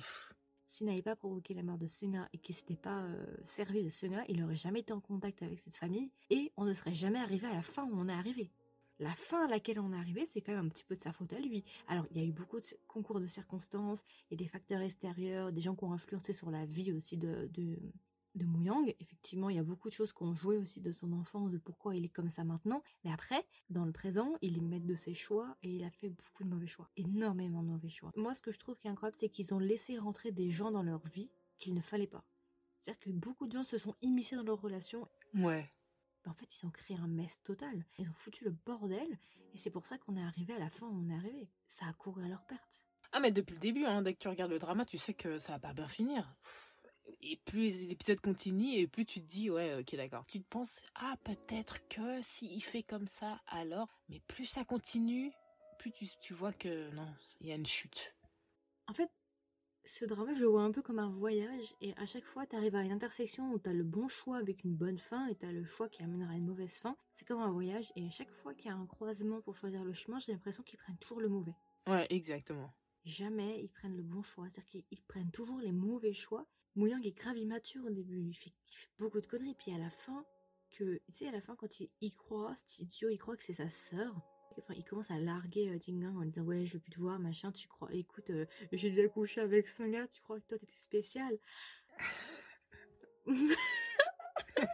S'il 0.70 0.86
n'avait 0.86 1.02
pas 1.02 1.16
provoqué 1.16 1.52
la 1.52 1.64
mort 1.64 1.78
de 1.78 1.88
Sunga 1.88 2.28
et 2.32 2.38
qu'il 2.38 2.54
s'était 2.54 2.76
pas 2.76 3.02
euh, 3.02 3.26
servi 3.44 3.82
de 3.82 3.90
Sunga, 3.90 4.22
il 4.28 4.38
n'aurait 4.38 4.54
jamais 4.54 4.78
été 4.78 4.92
en 4.92 5.00
contact 5.00 5.42
avec 5.42 5.58
cette 5.58 5.74
famille 5.74 6.12
et 6.30 6.52
on 6.56 6.64
ne 6.64 6.72
serait 6.74 6.94
jamais 6.94 7.18
arrivé 7.18 7.48
à 7.48 7.54
la 7.54 7.62
fin 7.64 7.82
où 7.86 7.90
on 7.92 8.08
est 8.08 8.12
arrivé. 8.12 8.52
La 9.00 9.12
fin 9.16 9.46
à 9.46 9.48
laquelle 9.48 9.80
on 9.80 9.92
est 9.92 9.96
arrivé, 9.96 10.26
c'est 10.26 10.40
quand 10.40 10.52
même 10.52 10.66
un 10.66 10.68
petit 10.68 10.84
peu 10.84 10.94
de 10.94 11.02
sa 11.02 11.12
faute 11.12 11.32
à 11.32 11.40
lui. 11.40 11.64
Alors, 11.88 12.06
il 12.12 12.18
y 12.18 12.20
a 12.20 12.24
eu 12.24 12.30
beaucoup 12.30 12.60
de 12.60 12.66
concours 12.86 13.18
de 13.18 13.26
circonstances, 13.26 14.04
il 14.30 14.36
des 14.36 14.46
facteurs 14.46 14.80
extérieurs, 14.80 15.50
des 15.50 15.60
gens 15.60 15.74
qui 15.74 15.82
ont 15.82 15.92
influencé 15.92 16.32
sur 16.32 16.52
la 16.52 16.64
vie 16.64 16.92
aussi 16.92 17.16
de, 17.16 17.50
de 18.34 18.44
Mouyang. 18.46 18.94
Effectivement, 19.00 19.50
il 19.50 19.56
y 19.56 19.58
a 19.58 19.62
beaucoup 19.62 19.88
de 19.88 19.94
choses 19.94 20.12
qui 20.12 20.22
ont 20.22 20.34
joué 20.34 20.56
aussi 20.56 20.80
de 20.80 20.92
son 20.92 21.12
enfance, 21.12 21.50
de 21.52 21.58
pourquoi 21.58 21.96
il 21.96 22.04
est 22.04 22.08
comme 22.10 22.28
ça 22.30 22.44
maintenant. 22.44 22.82
Mais 23.04 23.12
après, 23.12 23.44
dans 23.68 23.84
le 23.84 23.92
présent, 23.92 24.34
il 24.42 24.56
est 24.58 24.62
maître 24.62 24.86
de 24.86 24.94
ses 24.94 25.14
choix 25.14 25.56
et 25.62 25.74
il 25.74 25.84
a 25.84 25.90
fait 25.90 26.08
beaucoup 26.10 26.44
de 26.44 26.48
mauvais 26.48 26.66
choix. 26.66 26.88
Énormément 26.96 27.62
de 27.62 27.68
mauvais 27.68 27.88
choix. 27.88 28.12
Moi, 28.16 28.34
ce 28.34 28.42
que 28.42 28.52
je 28.52 28.58
trouve 28.58 28.76
qui 28.78 28.86
est 28.86 28.90
incroyable, 28.90 29.16
c'est 29.18 29.28
qu'ils 29.28 29.52
ont 29.54 29.58
laissé 29.58 29.98
rentrer 29.98 30.32
des 30.32 30.50
gens 30.50 30.70
dans 30.70 30.82
leur 30.82 31.06
vie 31.08 31.30
qu'il 31.58 31.74
ne 31.74 31.80
fallait 31.80 32.06
pas. 32.06 32.24
C'est-à-dire 32.80 33.00
que 33.00 33.10
beaucoup 33.10 33.46
de 33.46 33.52
gens 33.52 33.64
se 33.64 33.76
sont 33.78 33.94
immiscés 34.00 34.36
dans 34.36 34.42
leur 34.42 34.60
relation 34.60 35.06
Ouais. 35.34 35.70
en 36.26 36.32
fait, 36.32 36.54
ils 36.58 36.66
ont 36.66 36.70
créé 36.70 36.96
un 36.96 37.08
mess 37.08 37.42
total. 37.42 37.84
Ils 37.98 38.08
ont 38.08 38.14
foutu 38.14 38.44
le 38.44 38.50
bordel. 38.50 39.18
Et 39.52 39.58
c'est 39.58 39.70
pour 39.70 39.84
ça 39.86 39.98
qu'on 39.98 40.16
est 40.16 40.22
arrivé 40.22 40.54
à 40.54 40.58
la 40.58 40.70
fin 40.70 40.86
où 40.86 40.94
on 40.94 41.08
est 41.10 41.14
arrivé. 41.14 41.50
Ça 41.66 41.86
a 41.86 41.92
couru 41.92 42.24
à 42.24 42.28
leur 42.28 42.42
perte. 42.46 42.86
Ah, 43.12 43.20
mais 43.20 43.32
depuis 43.32 43.54
le 43.54 43.58
début, 43.60 43.84
hein, 43.84 44.02
dès 44.02 44.14
que 44.14 44.18
tu 44.20 44.28
regardes 44.28 44.52
le 44.52 44.58
drama, 44.60 44.84
tu 44.84 44.96
sais 44.96 45.14
que 45.14 45.38
ça 45.40 45.52
va 45.54 45.58
pas 45.58 45.72
bien 45.74 45.88
finir. 45.88 46.32
Et 47.22 47.36
plus 47.36 47.76
les 47.78 47.92
épisodes 47.92 48.20
continuent, 48.20 48.78
et 48.78 48.86
plus 48.86 49.04
tu 49.04 49.20
te 49.20 49.26
dis, 49.26 49.50
ouais, 49.50 49.78
ok, 49.78 49.94
d'accord. 49.96 50.24
Tu 50.26 50.40
te 50.40 50.48
penses, 50.48 50.80
ah, 50.94 51.16
peut-être 51.24 51.86
que 51.88 52.22
s'il 52.22 52.62
fait 52.62 52.82
comme 52.82 53.06
ça, 53.06 53.40
alors? 53.46 53.88
Mais 54.08 54.20
plus 54.26 54.46
ça 54.46 54.64
continue, 54.64 55.30
plus 55.78 55.92
tu, 55.92 56.06
tu 56.20 56.32
vois 56.32 56.52
que 56.52 56.90
non, 56.94 57.08
il 57.40 57.48
y 57.48 57.52
a 57.52 57.56
une 57.56 57.66
chute. 57.66 58.14
En 58.86 58.94
fait, 58.94 59.10
ce 59.84 60.04
drama, 60.04 60.32
je 60.32 60.40
le 60.40 60.48
vois 60.48 60.62
un 60.62 60.72
peu 60.72 60.82
comme 60.82 60.98
un 60.98 61.10
voyage. 61.10 61.74
Et 61.80 61.94
à 61.96 62.06
chaque 62.06 62.24
fois, 62.24 62.46
tu 62.46 62.56
arrives 62.56 62.74
à 62.74 62.82
une 62.82 62.92
intersection 62.92 63.52
où 63.52 63.58
tu 63.58 63.70
as 63.70 63.72
le 63.72 63.84
bon 63.84 64.08
choix 64.08 64.36
avec 64.36 64.64
une 64.64 64.74
bonne 64.74 64.98
fin 64.98 65.26
et 65.28 65.34
tu 65.34 65.46
as 65.46 65.52
le 65.52 65.64
choix 65.64 65.88
qui 65.88 66.02
amènera 66.02 66.32
à 66.32 66.36
une 66.36 66.46
mauvaise 66.46 66.78
fin. 66.78 66.96
C'est 67.12 67.26
comme 67.26 67.40
un 67.40 67.50
voyage. 67.50 67.92
Et 67.96 68.06
à 68.06 68.10
chaque 68.10 68.30
fois 68.30 68.54
qu'il 68.54 68.70
y 68.70 68.74
a 68.74 68.76
un 68.76 68.86
croisement 68.86 69.40
pour 69.40 69.54
choisir 69.54 69.84
le 69.84 69.92
chemin, 69.92 70.18
j'ai 70.18 70.32
l'impression 70.32 70.62
qu'ils 70.62 70.78
prennent 70.78 70.98
toujours 70.98 71.20
le 71.20 71.28
mauvais. 71.28 71.54
Ouais, 71.86 72.06
exactement. 72.10 72.72
Jamais 73.04 73.62
ils 73.62 73.68
prennent 73.68 73.96
le 73.96 74.02
bon 74.02 74.22
choix. 74.22 74.48
C'est-à-dire 74.48 74.66
qu'ils 74.66 74.84
ils 74.90 75.02
prennent 75.02 75.30
toujours 75.30 75.58
les 75.58 75.72
mauvais 75.72 76.12
choix. 76.12 76.46
Mouyang 76.80 77.04
est 77.04 77.12
grave 77.16 77.36
immature 77.36 77.84
au 77.84 77.90
début. 77.90 78.22
Il 78.22 78.34
fait, 78.34 78.50
il 78.68 78.74
fait 78.74 78.88
beaucoup 78.98 79.20
de 79.20 79.26
conneries. 79.26 79.54
Puis 79.54 79.70
à 79.74 79.78
la 79.78 79.90
fin, 79.90 80.24
que, 80.70 80.94
tu 80.94 81.02
sais, 81.12 81.28
à 81.28 81.30
la 81.30 81.42
fin, 81.42 81.54
quand 81.54 81.78
il 81.78 82.16
croit, 82.16 82.54
cet 82.56 82.80
idiot, 82.80 83.10
il 83.10 83.18
croit 83.18 83.36
que 83.36 83.42
c'est 83.42 83.52
sa 83.52 83.68
sœur. 83.68 84.18
Enfin, 84.56 84.72
il 84.74 84.84
commence 84.84 85.10
à 85.10 85.18
larguer 85.18 85.68
euh, 85.68 85.78
Jingang 85.78 86.16
en 86.16 86.22
lui 86.22 86.30
disant 86.30 86.46
Ouais, 86.46 86.64
je 86.64 86.74
veux 86.74 86.80
plus 86.80 86.92
te 86.92 86.98
voir, 86.98 87.18
machin. 87.18 87.52
Tu 87.52 87.68
crois, 87.68 87.92
écoute, 87.92 88.30
euh, 88.30 88.46
j'ai 88.72 88.90
déjà 88.90 89.06
couché 89.08 89.42
avec 89.42 89.68
son 89.68 89.88
gars, 89.88 90.08
tu 90.08 90.22
crois 90.22 90.40
que 90.40 90.46
toi 90.46 90.58
t'étais 90.58 90.80
spécial 90.80 91.38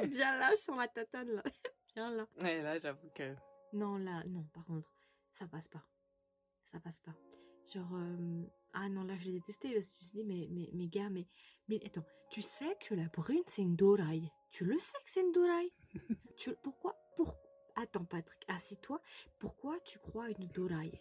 Viens 0.02 0.38
là, 0.38 0.56
sur 0.56 0.76
la 0.76 0.86
tatane 0.86 1.30
là. 1.30 1.42
Viens 1.94 2.10
là. 2.14 2.28
Ouais, 2.40 2.62
là, 2.62 2.78
j'avoue 2.78 3.08
que. 3.14 3.34
Non, 3.72 3.98
là, 3.98 4.22
non, 4.28 4.44
par 4.54 4.64
contre, 4.64 4.90
ça 5.32 5.46
passe 5.46 5.68
pas. 5.68 5.84
Ça 6.64 6.78
passe 6.80 7.00
pas. 7.00 7.14
Genre, 7.72 7.94
euh, 7.94 8.42
ah 8.72 8.88
non, 8.88 9.04
là, 9.04 9.16
je 9.16 9.26
l'ai 9.26 9.32
détesté 9.32 9.72
parce 9.72 9.88
que 9.88 9.94
tu 9.98 10.06
te 10.06 10.12
dis, 10.12 10.24
mais, 10.24 10.48
mais, 10.50 10.70
mais 10.72 10.86
gars, 10.86 11.10
mais, 11.10 11.26
mais 11.68 11.80
attends, 11.84 12.04
tu 12.30 12.42
sais 12.42 12.76
que 12.80 12.94
la 12.94 13.08
brune, 13.08 13.42
c'est 13.46 13.62
une 13.62 13.76
doraille. 13.76 14.30
Tu 14.50 14.64
le 14.64 14.78
sais 14.78 14.98
que 15.04 15.10
c'est 15.10 15.22
une 15.22 15.32
doraille? 15.32 15.72
Tu, 16.36 16.54
Pourquoi 16.62 16.94
pour... 17.16 17.38
Attends, 17.76 18.04
Patrick, 18.04 18.44
assis-toi. 18.48 19.00
Pourquoi 19.38 19.78
tu 19.80 19.98
crois 19.98 20.24
à 20.24 20.30
une 20.30 20.48
doraille? 20.48 21.00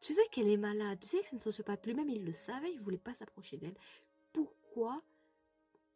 Tu 0.00 0.14
sais 0.14 0.26
qu'elle 0.30 0.48
est 0.48 0.56
malade. 0.56 0.98
Tu 1.00 1.08
sais 1.08 1.20
que 1.20 1.26
c'est 1.26 1.36
une 1.36 1.40
sociopathe. 1.40 1.86
Lui-même, 1.86 2.08
il 2.08 2.24
le 2.24 2.32
savait. 2.32 2.72
Il 2.72 2.80
voulait 2.80 2.98
pas 2.98 3.14
s'approcher 3.14 3.58
d'elle. 3.58 3.76
Pourquoi 4.32 5.02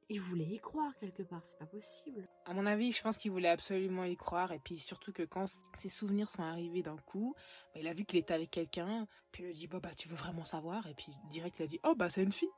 il 0.08 0.20
voulait 0.20 0.44
y 0.44 0.58
croire 0.58 0.94
quelque 0.98 1.22
part 1.22 1.44
C'est 1.44 1.58
pas 1.58 1.66
possible. 1.66 2.28
À 2.44 2.54
mon 2.54 2.66
avis, 2.66 2.92
je 2.92 3.02
pense 3.02 3.18
qu'il 3.18 3.30
voulait 3.30 3.48
absolument 3.48 4.04
y 4.04 4.16
croire. 4.16 4.52
Et 4.52 4.58
puis 4.58 4.78
surtout 4.78 5.12
que 5.12 5.22
quand 5.22 5.46
ses 5.76 5.88
souvenirs 5.88 6.28
sont 6.28 6.42
arrivés 6.42 6.82
d'un 6.82 6.96
coup, 6.96 7.34
bah, 7.74 7.80
il 7.80 7.88
a 7.88 7.94
vu 7.94 8.04
qu'il 8.04 8.18
était 8.18 8.34
avec 8.34 8.50
quelqu'un. 8.50 9.06
Puis 9.32 9.42
il 9.42 9.46
lui 9.46 9.52
a 9.52 9.56
dit 9.56 9.66
bah, 9.66 9.80
bah 9.80 9.94
tu 9.96 10.08
veux 10.08 10.16
vraiment 10.16 10.44
savoir? 10.44 10.86
Et 10.86 10.94
puis 10.94 11.12
direct, 11.30 11.58
il 11.58 11.62
a 11.62 11.66
dit 11.66 11.80
oh 11.84 11.94
bah 11.94 12.10
c'est 12.10 12.22
une 12.22 12.32
fille. 12.32 12.52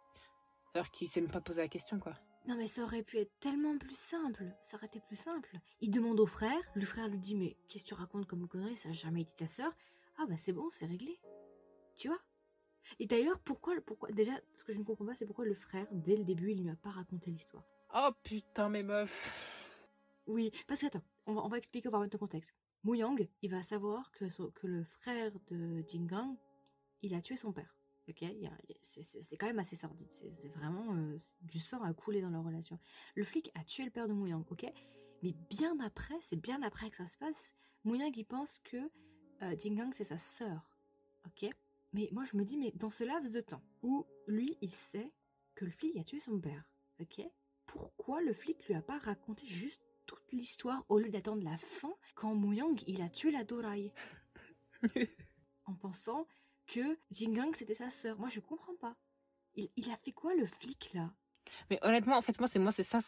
Alors 0.75 0.91
qu'il 0.91 1.09
s'est 1.09 1.21
même 1.21 1.31
pas 1.31 1.41
posé 1.41 1.63
la 1.63 1.69
question 1.69 1.99
quoi. 1.99 2.15
Non 2.47 2.57
mais 2.57 2.67
ça 2.67 2.83
aurait 2.83 3.03
pu 3.03 3.19
être 3.19 3.33
tellement 3.41 3.77
plus 3.79 3.99
simple. 3.99 4.45
Ça 4.63 4.77
aurait 4.77 4.87
été 4.87 5.01
plus 5.01 5.17
simple. 5.17 5.59
Il 5.81 5.91
demande 5.91 6.21
au 6.21 6.27
frère. 6.27 6.61
Le 6.75 6.85
frère 6.85 7.09
lui 7.09 7.19
dit 7.19 7.35
mais 7.35 7.57
qu'est-ce 7.69 7.85
que 7.85 7.89
tu 7.89 7.95
racontes 7.95 8.27
comme 8.27 8.47
connerie 8.47 8.77
Ça 8.77 8.91
a 8.91 8.93
jamais 8.93 9.23
été 9.23 9.33
ta 9.37 9.49
sœur? 9.49 9.73
Ah 10.19 10.27
bah 10.29 10.37
c'est 10.37 10.53
bon, 10.53 10.69
c'est 10.71 10.87
réglé. 10.87 11.19
Tu 11.97 12.09
vois? 12.09 12.19
Et 12.99 13.07
d'ailleurs, 13.07 13.39
pourquoi, 13.41 13.75
pourquoi 13.81 14.11
Déjà, 14.11 14.33
ce 14.55 14.65
que 14.65 14.73
je 14.73 14.79
ne 14.79 14.85
comprends 14.85 15.07
pas, 15.07 15.15
c'est 15.15 15.27
pourquoi 15.27 15.45
le 15.45 15.55
frère, 15.55 15.87
dès 15.93 16.17
le 16.17 16.25
début, 16.25 16.53
il 16.53 16.63
lui 16.63 16.71
a 16.71 16.77
pas 16.77 16.91
raconté 16.91 17.31
l'histoire. 17.31 17.65
Oh 17.95 18.11
putain 18.23 18.69
mes 18.69 18.83
meufs. 18.83 19.43
Oui, 20.27 20.51
parce 20.67 20.81
que 20.81 20.87
attends, 20.87 21.05
on 21.27 21.35
va, 21.35 21.45
on 21.45 21.49
va 21.49 21.59
expliquer, 21.59 21.89
on 21.89 21.93
va 21.93 21.99
remettre 21.99 22.17
le 22.17 22.21
contexte. 22.21 22.55
Mouyang, 22.83 23.29
il 23.43 23.51
va 23.51 23.63
savoir 23.63 24.11
que, 24.13 24.25
que 24.51 24.67
le 24.67 24.85
frère 24.85 25.33
de 25.49 25.85
Jingang, 25.89 26.37
il 27.03 27.15
a 27.15 27.21
tué 27.21 27.37
son 27.37 27.53
père. 27.53 27.77
Ok, 28.09 28.25
c'est- 28.83 29.37
quand 29.37 29.47
même 29.47 29.59
assez 29.59 29.75
sordide. 29.75 30.11
C'est 30.11 30.49
vraiment 30.51 30.95
euh, 30.95 31.17
du 31.43 31.59
sang 31.59 31.83
a 31.83 31.93
coulé 31.93 32.21
dans 32.21 32.31
leur 32.31 32.45
relation. 32.45 32.79
Le 33.17 33.25
flic 33.25 33.51
a 33.55 33.65
tué 33.65 33.85
le 33.85 33.91
père 33.91 34.07
de 34.07 34.13
Mouyang, 34.13 34.45
ok? 34.49 34.65
Mais 35.23 35.33
bien 35.51 35.77
après, 35.81 36.15
c'est 36.21 36.37
bien 36.37 36.63
après 36.63 36.89
que 36.91 36.97
ça 36.97 37.07
se 37.09 37.19
passe, 37.19 37.55
Mouyang 37.83 38.13
il 38.17 38.25
pense 38.25 38.61
que 38.61 38.77
euh, 39.43 39.57
Jingang 39.59 39.93
c'est 39.93 40.05
sa 40.05 40.19
sœur, 40.19 40.71
ok? 41.27 41.51
Mais 41.97 42.11
moi 42.13 42.25
je 42.25 42.37
me 42.37 42.45
dis, 42.45 42.59
mais 42.59 42.73
dans 42.73 42.91
ce 42.91 43.05
laps 43.05 43.33
de 43.33 43.41
temps 43.41 43.63
où 43.83 44.07
lui 44.27 44.59
il 44.61 44.71
sait 44.71 45.15
que 45.55 45.65
le 45.65 45.71
flic 45.71 45.97
a 45.97 46.05
tué 46.05 46.19
son 46.19 46.39
père, 46.39 46.63
ok? 47.01 47.23
Pourquoi 47.65 48.21
le 48.21 48.35
flic 48.35 48.67
lui 48.67 48.75
a 48.75 48.83
pas 48.83 48.99
raconté 48.99 49.47
juste 49.47 49.81
toute 50.05 50.31
l'histoire 50.31 50.85
au 50.91 50.99
lieu 50.99 51.09
d'attendre 51.09 51.43
la 51.43 51.57
fin 51.57 51.95
quand 52.15 52.35
Mouyang 52.35 52.79
il 52.87 53.01
a 53.01 53.09
tué 53.09 53.31
la 53.31 53.45
Dorai? 53.45 53.95
En 55.65 55.75
pensant 55.75 56.29
que 56.67 56.99
Jingang 57.11 57.55
c'était 57.55 57.73
sa 57.73 57.89
sœur. 57.89 58.19
Moi 58.19 58.29
je 58.29 58.41
comprends 58.41 58.77
pas. 58.77 58.95
Il, 59.55 59.71
il 59.77 59.91
a 59.91 59.97
fait 59.97 60.13
quoi 60.13 60.35
le 60.35 60.45
flic 60.45 60.93
là? 60.93 61.15
Mais 61.71 61.79
honnêtement, 61.83 62.17
en 62.17 62.23
fait, 62.23 62.39
moi, 62.41 62.49
c'est 62.49 62.59
moi, 62.59 62.73
c'est 62.73 62.83
ça 62.83 62.99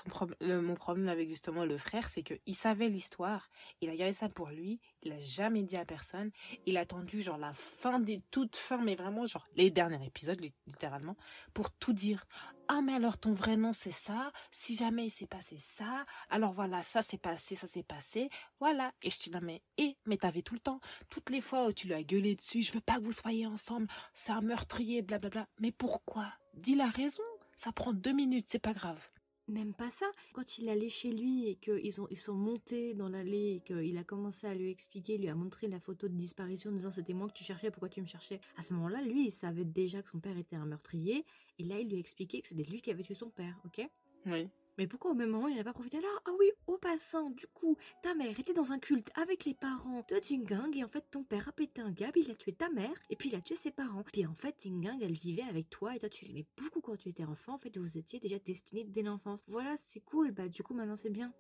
mon 0.41 0.75
problème 0.75 1.09
avec 1.09 1.29
justement 1.29 1.65
le 1.65 1.79
frère, 1.79 2.09
c'est 2.09 2.23
que 2.23 2.35
il 2.47 2.55
savait 2.55 2.89
l'histoire, 2.89 3.51
il 3.81 3.91
a 3.91 3.97
gardé 3.97 4.13
ça 4.13 4.29
pour 4.29 4.49
lui, 4.49 4.81
il 5.03 5.13
a 5.13 5.19
jamais 5.19 5.63
dit 5.63 5.77
à 5.77 5.85
personne, 5.85 6.31
il 6.67 6.77
a 6.77 6.81
attendu 6.81 7.23
genre 7.23 7.39
la 7.39 7.53
fin 7.53 7.99
des 8.01 8.21
toutes 8.31 8.57
fins, 8.57 8.79
mais 8.83 8.95
vraiment 8.97 9.27
genre 9.27 9.47
les 9.57 9.71
derniers 9.71 10.05
épisodes, 10.07 10.41
li- 10.41 10.55
littéralement, 10.67 11.17
pour 11.55 11.71
tout 11.71 11.93
dire. 11.93 12.25
Ah 12.69 12.83
mais 12.83 12.95
alors 12.95 13.17
ton 13.19 13.33
vrai 13.33 13.57
nom 13.57 13.73
c'est 13.73 13.91
ça, 13.93 14.31
si 14.51 14.75
jamais 14.77 15.07
il 15.07 15.11
s'est 15.11 15.27
passé 15.27 15.57
ça, 15.59 16.05
alors 16.29 16.53
voilà 16.53 16.83
ça 16.83 17.01
s'est 17.03 17.17
passé, 17.19 17.55
ça 17.55 17.67
s'est 17.67 17.83
passé, 17.83 18.29
voilà. 18.61 18.93
Et 19.03 19.11
je 19.11 19.19
dis 19.19 19.31
non 19.31 19.41
mais 19.43 19.63
et 19.79 19.97
mais 20.07 20.19
t'avais 20.19 20.43
tout 20.43 20.55
le 20.55 20.61
temps, 20.61 20.81
toutes 21.09 21.31
les 21.31 21.41
fois 21.41 21.67
où 21.67 21.73
tu 21.73 21.87
lui 21.87 21.95
as 21.95 22.03
gueulé 22.03 22.35
dessus, 22.37 22.63
je 22.63 22.73
veux 22.73 22.81
pas 22.81 22.97
que 22.99 23.05
vous 23.05 23.13
soyez 23.13 23.47
ensemble, 23.47 23.87
c'est 24.15 24.33
un 24.33 24.43
meurtrier, 24.43 25.01
blablabla. 25.03 25.47
Mais 25.61 25.73
pourquoi? 25.73 26.27
Dis 26.55 26.75
la 26.75 26.89
raison. 26.89 27.23
Ça 27.59 27.73
prend 27.73 27.93
deux 27.93 28.13
minutes, 28.13 28.47
c'est 28.49 28.61
pas 28.61 28.73
grave. 28.73 29.01
même 29.49 29.75
pas 29.75 29.91
ça. 29.91 30.07
Quand 30.33 30.59
il 30.59 30.69
allait 30.69 30.89
chez 30.91 31.11
lui 31.11 31.49
et 31.49 31.57
qu'ils 31.57 31.81
ils 32.11 32.17
sont 32.17 32.35
montés 32.35 32.95
dans 32.95 33.09
l'allée 33.09 33.57
et 33.57 33.61
qu'il 33.61 33.99
a 33.99 34.05
commencé 34.05 34.47
à 34.47 34.55
lui 34.55 34.71
expliquer, 34.71 35.19
lui 35.19 35.29
a 35.29 35.35
montré 35.35 35.67
la 35.67 35.81
photo 35.81 36.07
de 36.07 36.15
disparition 36.15 36.71
en 36.71 36.75
disant 36.75 36.93
c'était 36.93 37.15
moi 37.15 37.27
que 37.29 37.33
tu 37.33 37.43
cherchais, 37.43 37.71
pourquoi 37.73 37.89
tu 37.89 38.01
me 38.01 38.07
cherchais? 38.07 38.41
À 38.57 38.63
ce 38.63 38.75
moment-là, 38.75 39.03
lui, 39.03 39.27
il 39.27 39.33
savait 39.33 39.65
déjà 39.65 40.03
que 40.03 40.11
son 40.11 40.21
père 40.21 40.39
était 40.39 40.55
un 40.57 40.67
meurtrier. 40.67 41.25
Et 41.59 41.65
là, 41.65 41.81
il 41.81 41.89
lui 41.89 41.97
a 41.97 41.99
expliqué 41.99 42.41
que 42.41 42.47
c'était 42.49 42.63
lui 42.63 42.81
qui 42.81 42.91
avait 42.93 43.03
tué 43.03 43.15
son 43.15 43.31
père, 43.31 43.59
ok? 43.65 43.89
Oui. 44.27 44.49
Mais 44.79 44.87
pourquoi 44.87 45.11
au 45.11 45.15
même 45.15 45.31
moment 45.31 45.49
il 45.49 45.57
n'a 45.57 45.65
pas 45.65 45.73
profité? 45.73 45.99
Alors 45.99 46.23
Ah 46.27 46.31
oui, 46.39 46.47
au 46.69 46.79
passant, 46.79 47.31
du 47.31 47.49
coup, 47.49 47.77
ta 48.03 48.15
mère 48.15 48.39
était 48.39 48.55
dans 48.55 48.71
un 48.71 48.79
culte 48.79 49.11
avec 49.17 49.45
les 49.45 49.55
parents 49.55 50.05
de 50.09 50.21
Jingang 50.23 50.75
et 50.77 50.85
en 50.85 50.89
fait 50.89 51.05
ton 51.11 51.25
père 51.25 51.49
a 51.49 51.53
pété 51.53 51.83
un 51.83 51.91
gab, 51.91 52.17
il 52.17 52.31
a 52.31 52.37
tué 52.37 52.53
ta 52.53 52.71
mère 52.71 52.95
et 53.11 53.17
puis 53.17 53.29
il 53.29 53.35
a 53.35 53.41
tué 53.41 53.57
ses 53.57 53.73
parents. 53.73 54.05
Puis 54.05 54.25
en 54.25 54.35
fait 54.35 54.55
Jingang 54.63 54.99
elle 55.03 55.13
vivait 55.13 55.43
avec 55.43 55.69
toi 55.69 55.97
et 55.97 55.99
toi 55.99 56.09
tu 56.09 56.27
l'aimais 56.27 56.47
beaucoup 56.57 56.81
quand 56.81 56.97
tu 56.97 57.09
étais 57.09 57.25
enfant, 57.25 57.55
en 57.55 57.59
fait 57.59 57.77
vous 57.77 57.99
étiez 57.99 58.21
déjà 58.21 58.39
destiné 58.39 58.85
dès 58.85 59.03
l'enfance. 59.03 59.43
Voilà, 59.49 59.75
c'est 59.79 60.01
cool, 60.01 60.31
bah 60.31 60.49
du 60.49 60.63
coup 60.63 60.75
maintenant 60.75 60.97
c'est 60.97 61.11
bien. 61.11 61.33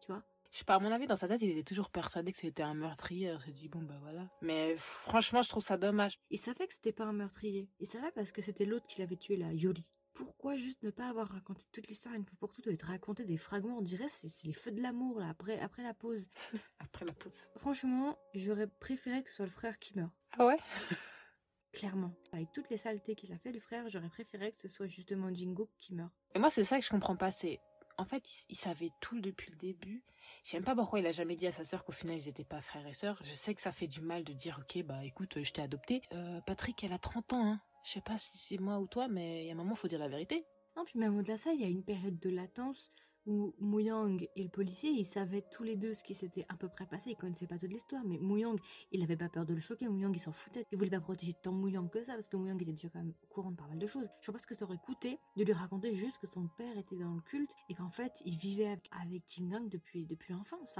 tu 0.00 0.12
vois? 0.12 0.22
Je 0.52 0.58
sais 0.58 0.64
pas, 0.64 0.74
à 0.74 0.78
mon 0.80 0.90
avis, 0.90 1.06
dans 1.06 1.14
sa 1.14 1.28
tête, 1.28 1.42
il 1.42 1.50
était 1.50 1.62
toujours 1.62 1.90
persuadé 1.90 2.32
que 2.32 2.38
c'était 2.38 2.64
un 2.64 2.74
meurtrier. 2.74 3.36
Il 3.46 3.54
s'est 3.54 3.60
dit, 3.60 3.68
bon, 3.68 3.82
bah 3.84 3.98
voilà. 4.02 4.28
Mais 4.42 4.74
franchement, 4.76 5.42
je 5.42 5.48
trouve 5.48 5.62
ça 5.62 5.76
dommage. 5.76 6.18
Il 6.28 6.38
savait 6.38 6.66
que 6.66 6.74
c'était 6.74 6.90
pas 6.90 7.04
un 7.04 7.12
meurtrier. 7.12 7.68
Il 7.78 7.86
savait 7.86 8.10
parce 8.10 8.32
que 8.32 8.42
c'était 8.42 8.64
l'autre 8.64 8.84
qui 8.88 8.98
l'avait 8.98 9.14
tué, 9.14 9.36
là, 9.36 9.52
Yori 9.52 9.88
pourquoi 10.14 10.56
juste 10.56 10.82
ne 10.82 10.90
pas 10.90 11.08
avoir 11.08 11.28
raconté 11.28 11.64
toute 11.72 11.86
l'histoire 11.86 12.14
une 12.14 12.24
fois 12.24 12.36
pour 12.38 12.52
toutes 12.52 12.66
et 12.66 12.76
te 12.76 12.86
raconter 12.86 13.24
des 13.24 13.36
fragments 13.36 13.78
On 13.78 13.82
dirait 13.82 14.08
c'est 14.08 14.28
c'est 14.28 14.46
les 14.46 14.52
feux 14.52 14.70
de 14.70 14.82
l'amour 14.82 15.20
là 15.20 15.28
après 15.28 15.58
après 15.60 15.82
la 15.82 15.94
pause. 15.94 16.28
après 16.78 17.04
la 17.04 17.12
pause. 17.12 17.48
Franchement, 17.56 18.18
j'aurais 18.34 18.66
préféré 18.66 19.22
que 19.22 19.30
ce 19.30 19.36
soit 19.36 19.46
le 19.46 19.50
frère 19.50 19.78
qui 19.78 19.96
meurt. 19.98 20.12
Ah 20.38 20.46
ouais? 20.46 20.58
Clairement, 21.72 22.12
avec 22.32 22.50
toutes 22.52 22.68
les 22.68 22.76
saletés 22.76 23.14
qu'il 23.14 23.32
a 23.32 23.38
fait 23.38 23.52
le 23.52 23.60
frère, 23.60 23.88
j'aurais 23.88 24.08
préféré 24.08 24.52
que 24.52 24.62
ce 24.62 24.68
soit 24.68 24.86
justement 24.86 25.32
Jingo 25.32 25.70
qui 25.78 25.94
meurt. 25.94 26.12
Et 26.34 26.38
moi 26.38 26.50
c'est 26.50 26.64
ça 26.64 26.78
que 26.78 26.84
je 26.84 26.90
comprends 26.90 27.16
pas, 27.16 27.30
c'est 27.30 27.60
en 28.00 28.06
fait, 28.06 28.26
il, 28.48 28.56
savait 28.56 28.88
tout 29.02 29.20
depuis 29.20 29.50
le 29.50 29.58
début. 29.58 30.02
Je 30.42 30.52
sais 30.52 30.60
pas 30.62 30.74
pourquoi 30.74 31.00
il 31.00 31.06
a 31.06 31.12
jamais 31.12 31.36
dit 31.36 31.46
à 31.46 31.52
sa 31.52 31.64
sœur 31.66 31.84
qu'au 31.84 31.92
final 31.92 32.16
ils 32.16 32.28
étaient 32.30 32.44
pas 32.44 32.62
frères 32.62 32.86
et 32.86 32.94
sœurs. 32.94 33.20
Je 33.22 33.32
sais 33.32 33.54
que 33.54 33.60
ça 33.60 33.72
fait 33.72 33.88
du 33.88 34.00
mal 34.00 34.24
de 34.24 34.32
dire 34.32 34.58
ok 34.62 34.82
bah 34.84 35.04
écoute 35.04 35.42
je 35.42 35.52
t'ai 35.52 35.60
adopté. 35.60 36.00
Euh, 36.12 36.40
Patrick 36.40 36.82
elle 36.82 36.94
a 36.94 36.98
30 36.98 37.34
ans 37.34 37.46
hein. 37.46 37.60
Je 37.82 37.92
sais 37.92 38.00
pas 38.00 38.18
si 38.18 38.36
c'est 38.38 38.58
moi 38.58 38.78
ou 38.78 38.86
toi, 38.86 39.08
mais 39.08 39.44
il 39.44 39.46
y 39.46 39.50
a 39.50 39.52
un 39.52 39.56
moment, 39.56 39.74
faut 39.74 39.88
dire 39.88 39.98
la 39.98 40.08
vérité. 40.08 40.44
Non, 40.76 40.84
puis 40.84 40.98
même 40.98 41.16
au-delà 41.16 41.34
de 41.34 41.40
ça, 41.40 41.52
il 41.52 41.60
y 41.60 41.64
a 41.64 41.68
une 41.68 41.84
période 41.84 42.18
de 42.18 42.30
latence 42.30 42.90
où 43.26 43.54
Mouyang 43.58 44.26
et 44.34 44.42
le 44.42 44.48
policier, 44.48 44.90
ils 44.90 45.04
savaient 45.04 45.44
tous 45.52 45.62
les 45.62 45.76
deux 45.76 45.94
ce 45.94 46.02
qui 46.02 46.14
s'était 46.14 46.46
à 46.48 46.56
peu 46.56 46.68
près 46.68 46.86
passé. 46.86 47.10
Ils 47.10 47.16
connaissaient 47.16 47.46
pas 47.46 47.58
toute 47.58 47.72
l'histoire, 47.72 48.02
mais 48.04 48.18
Mouyang, 48.18 48.58
il 48.92 49.02
avait 49.02 49.16
pas 49.16 49.28
peur 49.28 49.44
de 49.44 49.54
le 49.54 49.60
choquer. 49.60 49.88
Mouyang, 49.88 50.12
il 50.14 50.20
s'en 50.20 50.32
foutait. 50.32 50.66
Il 50.72 50.78
voulait 50.78 50.90
pas 50.90 51.00
protéger 51.00 51.34
tant 51.34 51.52
Mouyang 51.52 51.88
que 51.90 52.02
ça, 52.02 52.14
parce 52.14 52.28
que 52.28 52.36
Mouyang 52.36 52.60
était 52.60 52.72
déjà 52.72 52.88
quand 52.88 53.00
même 53.00 53.12
courant 53.28 53.50
de 53.50 53.56
pas 53.56 53.66
mal 53.66 53.78
de 53.78 53.86
choses. 53.86 54.08
Je 54.20 54.26
sais 54.26 54.32
pas 54.32 54.38
ce 54.38 54.46
que 54.46 54.54
ça 54.54 54.64
aurait 54.64 54.78
coûté 54.78 55.18
de 55.36 55.44
lui 55.44 55.52
raconter 55.52 55.94
juste 55.94 56.18
que 56.18 56.26
son 56.26 56.48
père 56.48 56.76
était 56.78 56.96
dans 56.96 57.14
le 57.14 57.20
culte 57.20 57.54
et 57.68 57.74
qu'en 57.74 57.90
fait, 57.90 58.22
il 58.24 58.36
vivait 58.36 58.78
avec, 58.92 59.24
Jingang 59.28 59.68
depuis, 59.68 60.06
depuis 60.06 60.32
l'enfance. 60.32 60.74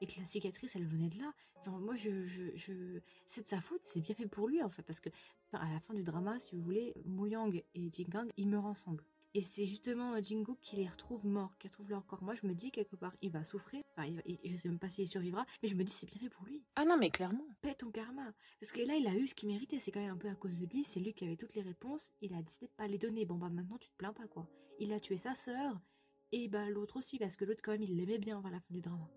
Et 0.00 0.06
que 0.06 0.18
la 0.18 0.24
cicatrice 0.24 0.76
elle 0.76 0.86
venait 0.86 1.08
de 1.08 1.18
là. 1.18 1.32
Enfin, 1.56 1.78
moi 1.78 1.96
je, 1.96 2.24
je, 2.24 3.00
c'est 3.26 3.42
de 3.42 3.48
sa 3.48 3.60
faute, 3.60 3.82
c'est 3.84 4.00
bien 4.00 4.14
fait 4.14 4.26
pour 4.26 4.48
lui 4.48 4.62
en 4.62 4.70
fait 4.70 4.82
parce 4.82 5.00
que 5.00 5.10
à 5.52 5.72
la 5.72 5.80
fin 5.80 5.94
du 5.94 6.02
drama, 6.02 6.38
si 6.38 6.54
vous 6.54 6.62
voulez, 6.62 6.94
Moyang 7.04 7.62
et 7.74 7.90
Jingang 7.92 8.28
ils 8.36 8.48
meurent 8.48 8.66
ensemble. 8.66 9.04
Et 9.34 9.42
c'est 9.42 9.66
justement 9.66 10.14
euh, 10.14 10.22
Jingo 10.22 10.56
qui 10.62 10.76
les 10.76 10.88
retrouve 10.88 11.26
morts, 11.26 11.56
qui 11.58 11.68
retrouve 11.68 11.90
leur 11.90 12.06
corps. 12.06 12.22
Moi, 12.22 12.34
je 12.34 12.46
me 12.46 12.54
dis 12.54 12.70
quelque 12.70 12.96
part, 12.96 13.14
il 13.20 13.30
va 13.30 13.44
souffrir. 13.44 13.82
Enfin, 13.96 14.08
il 14.24 14.38
je 14.42 14.56
sais 14.56 14.68
même 14.68 14.78
pas 14.78 14.88
s'il 14.88 15.06
survivra, 15.06 15.44
mais 15.62 15.68
je 15.68 15.74
me 15.74 15.84
dis 15.84 15.92
c'est 15.92 16.06
bien 16.06 16.18
fait 16.18 16.30
pour 16.30 16.46
lui. 16.46 16.64
Ah 16.76 16.84
non, 16.84 16.96
mais 16.98 17.10
clairement. 17.10 17.46
Paie 17.60 17.74
ton 17.74 17.90
karma. 17.90 18.32
Parce 18.58 18.72
que 18.72 18.80
là, 18.80 18.96
il 18.96 19.06
a 19.06 19.14
eu 19.14 19.26
ce 19.26 19.34
qu'il 19.34 19.48
méritait. 19.48 19.78
C'est 19.78 19.92
quand 19.92 20.00
même 20.00 20.14
un 20.14 20.16
peu 20.16 20.28
à 20.28 20.34
cause 20.34 20.58
de 20.58 20.66
lui. 20.66 20.82
C'est 20.82 21.00
lui 21.00 21.12
qui 21.12 21.24
avait 21.24 21.36
toutes 21.36 21.54
les 21.54 21.62
réponses. 21.62 22.12
Il 22.22 22.34
a 22.34 22.42
décidé 22.42 22.66
de 22.66 22.72
pas 22.72 22.88
les 22.88 22.98
donner. 22.98 23.26
Bon, 23.26 23.36
bah 23.36 23.50
maintenant, 23.50 23.78
tu 23.78 23.90
te 23.90 23.96
plains 23.96 24.14
pas, 24.14 24.26
quoi. 24.26 24.48
Il 24.80 24.92
a 24.92 25.00
tué 25.00 25.18
sa 25.18 25.34
sœur. 25.34 25.78
Et 26.32 26.48
bah 26.48 26.68
l'autre 26.68 26.96
aussi, 26.96 27.18
parce 27.18 27.36
que 27.36 27.44
l'autre, 27.44 27.62
quand 27.62 27.72
même, 27.72 27.82
il 27.82 27.96
l'aimait 27.96 28.18
bien 28.18 28.42
à 28.44 28.50
la 28.50 28.60
fin 28.60 28.74
du 28.74 28.80
drama. 28.80 29.08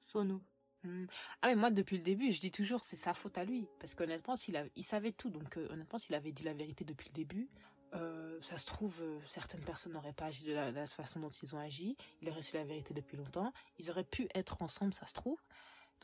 Sono. 0.00 0.42
Hmm. 0.82 1.04
Ah 1.42 1.48
mais 1.48 1.56
moi 1.56 1.70
depuis 1.70 1.98
le 1.98 2.02
début 2.02 2.32
je 2.32 2.40
dis 2.40 2.50
toujours 2.50 2.84
c'est 2.84 2.96
sa 2.96 3.12
faute 3.12 3.36
à 3.36 3.44
lui. 3.44 3.68
Parce 3.78 3.94
qu'honnêtement 3.94 4.36
s'il 4.36 4.62
il 4.76 4.82
savait 4.82 5.12
tout. 5.12 5.30
Donc 5.30 5.56
euh, 5.56 5.68
honnêtement 5.70 5.98
s'il 5.98 6.14
avait 6.14 6.32
dit 6.32 6.42
la 6.42 6.54
vérité 6.54 6.84
depuis 6.84 7.08
le 7.08 7.14
début 7.14 7.48
euh, 7.94 8.38
ça 8.40 8.56
se 8.56 8.66
trouve 8.66 9.00
euh, 9.02 9.18
certaines 9.28 9.64
personnes 9.64 9.92
n'auraient 9.92 10.12
pas 10.12 10.26
agi 10.26 10.44
de 10.44 10.52
la, 10.52 10.86
façon 10.86 11.20
dont 11.20 11.28
ils 11.28 11.54
ont 11.54 11.58
agi. 11.58 11.96
Il 12.22 12.30
aurait 12.30 12.40
su 12.40 12.54
la 12.56 12.64
vérité 12.64 12.94
depuis 12.94 13.16
longtemps. 13.16 13.52
Ils 13.78 13.90
auraient 13.90 14.04
pu 14.04 14.28
être 14.34 14.62
ensemble 14.62 14.94
ça 14.94 15.06
se 15.06 15.12
trouve. 15.12 15.38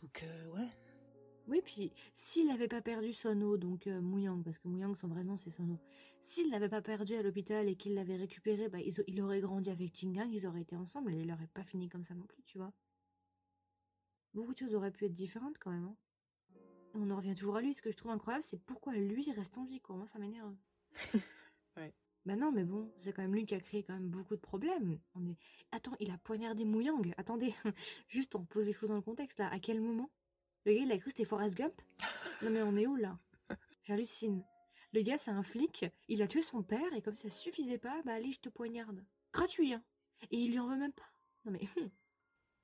Donc 0.03 0.25
ouais. 0.55 0.69
Oui 1.49 1.63
puis 1.65 1.93
s'il 2.13 2.49
n'avait 2.49 2.69
pas 2.69 2.83
perdu 2.83 3.13
Sono 3.13 3.57
donc 3.57 3.87
Mouyang 3.87 4.43
parce 4.43 4.59
que 4.59 4.69
Mouyang 4.69 4.95
son 4.95 5.09
vrai 5.09 5.25
nom 5.25 5.39
c'est 5.39 5.51
Sono. 5.51 5.79
S'il 6.21 6.51
l'avait 6.51 6.69
pas 6.69 6.83
perdu 6.83 7.15
à 7.15 7.23
l'hôpital 7.23 7.69
et 7.69 7.77
qu'il 7.77 7.95
l'avait 7.95 8.17
récupéré 8.17 8.69
bah, 8.69 8.79
il 9.07 9.23
aurait 9.23 9.41
grandi 9.41 9.71
avec 9.71 9.97
Jingang 9.97 10.29
ils 10.33 10.47
auraient 10.47 10.63
été 10.63 10.77
ensemble 10.77 11.15
et 11.15 11.21
il 11.21 11.29
n'aurait 11.29 11.47
pas 11.47 11.63
fini 11.63 11.89
comme 11.89 12.05
ça 12.05 12.15
non 12.15 12.27
plus 12.27 12.43
tu 12.43 12.59
vois 12.59 12.73
beaucoup 14.37 14.53
de 14.53 14.59
choses 14.59 14.75
auraient 14.75 14.91
pu 14.91 15.07
être 15.07 15.13
différentes 15.13 15.59
quand 15.59 15.71
même. 15.71 15.85
Hein. 15.85 15.97
On 16.95 17.11
en 17.11 17.17
revient 17.17 17.35
toujours 17.35 17.57
à 17.57 17.61
lui. 17.63 17.75
Ce 17.75 17.83
que 17.83 17.91
je 17.91 17.97
trouve 17.97 18.13
incroyable, 18.13 18.45
c'est 18.45 18.63
pourquoi 18.65 18.95
lui 18.95 19.31
reste 19.33 19.59
en 19.59 19.65
vie. 19.65 19.81
Quoi. 19.81 19.97
Moi, 19.97 20.07
ça 20.07 20.19
m'énerve. 20.19 20.55
ouais. 21.77 21.93
Bah 22.25 22.37
non, 22.37 22.53
mais 22.53 22.65
bon, 22.65 22.93
c'est 22.99 23.13
quand 23.13 23.23
même 23.23 23.35
lui 23.35 23.47
qui 23.47 23.55
a 23.55 23.61
créé 23.61 23.83
quand 23.83 23.95
même 23.95 24.09
beaucoup 24.09 24.35
de 24.35 24.41
problèmes. 24.41 24.99
On 25.15 25.27
est... 25.27 25.37
Attends, 25.73 25.97
il 26.01 26.11
a 26.11 26.19
poignardé 26.19 26.65
Mouyang. 26.65 27.15
Attendez, 27.17 27.55
juste 28.09 28.35
on 28.35 28.45
pose 28.45 28.67
les 28.67 28.73
choses 28.73 28.89
dans 28.89 28.97
le 28.97 29.03
contexte 29.03 29.39
là. 29.39 29.49
À 29.51 29.59
quel 29.59 29.81
moment? 29.81 30.11
Le 30.65 30.75
gars, 30.75 30.81
il 30.81 30.93
a 30.93 30.99
cru 30.99 31.05
que 31.05 31.11
c'était 31.11 31.25
Forrest 31.25 31.57
Gump? 31.57 31.81
Non 32.43 32.51
mais 32.51 32.61
on 32.61 32.77
est 32.77 32.87
où 32.87 32.97
là? 32.97 33.19
J'hallucine. 33.85 34.45
Le 34.93 35.01
gars, 35.01 35.17
c'est 35.17 35.31
un 35.31 35.43
flic. 35.43 35.87
Il 36.09 36.21
a 36.21 36.27
tué 36.27 36.43
son 36.43 36.63
père 36.63 36.93
et 36.95 37.01
comme 37.01 37.17
ça 37.17 37.31
suffisait 37.31 37.79
pas, 37.79 38.03
bah 38.05 38.13
allez, 38.13 38.33
je 38.33 38.41
te 38.41 38.51
poignarde. 38.51 39.03
Gratuit, 39.33 39.73
hein. 39.73 39.83
Et 40.31 40.37
il 40.37 40.51
lui 40.51 40.59
en 40.59 40.69
veut 40.69 40.77
même 40.77 40.93
pas. 40.93 41.09
Non 41.47 41.53
mais... 41.53 41.63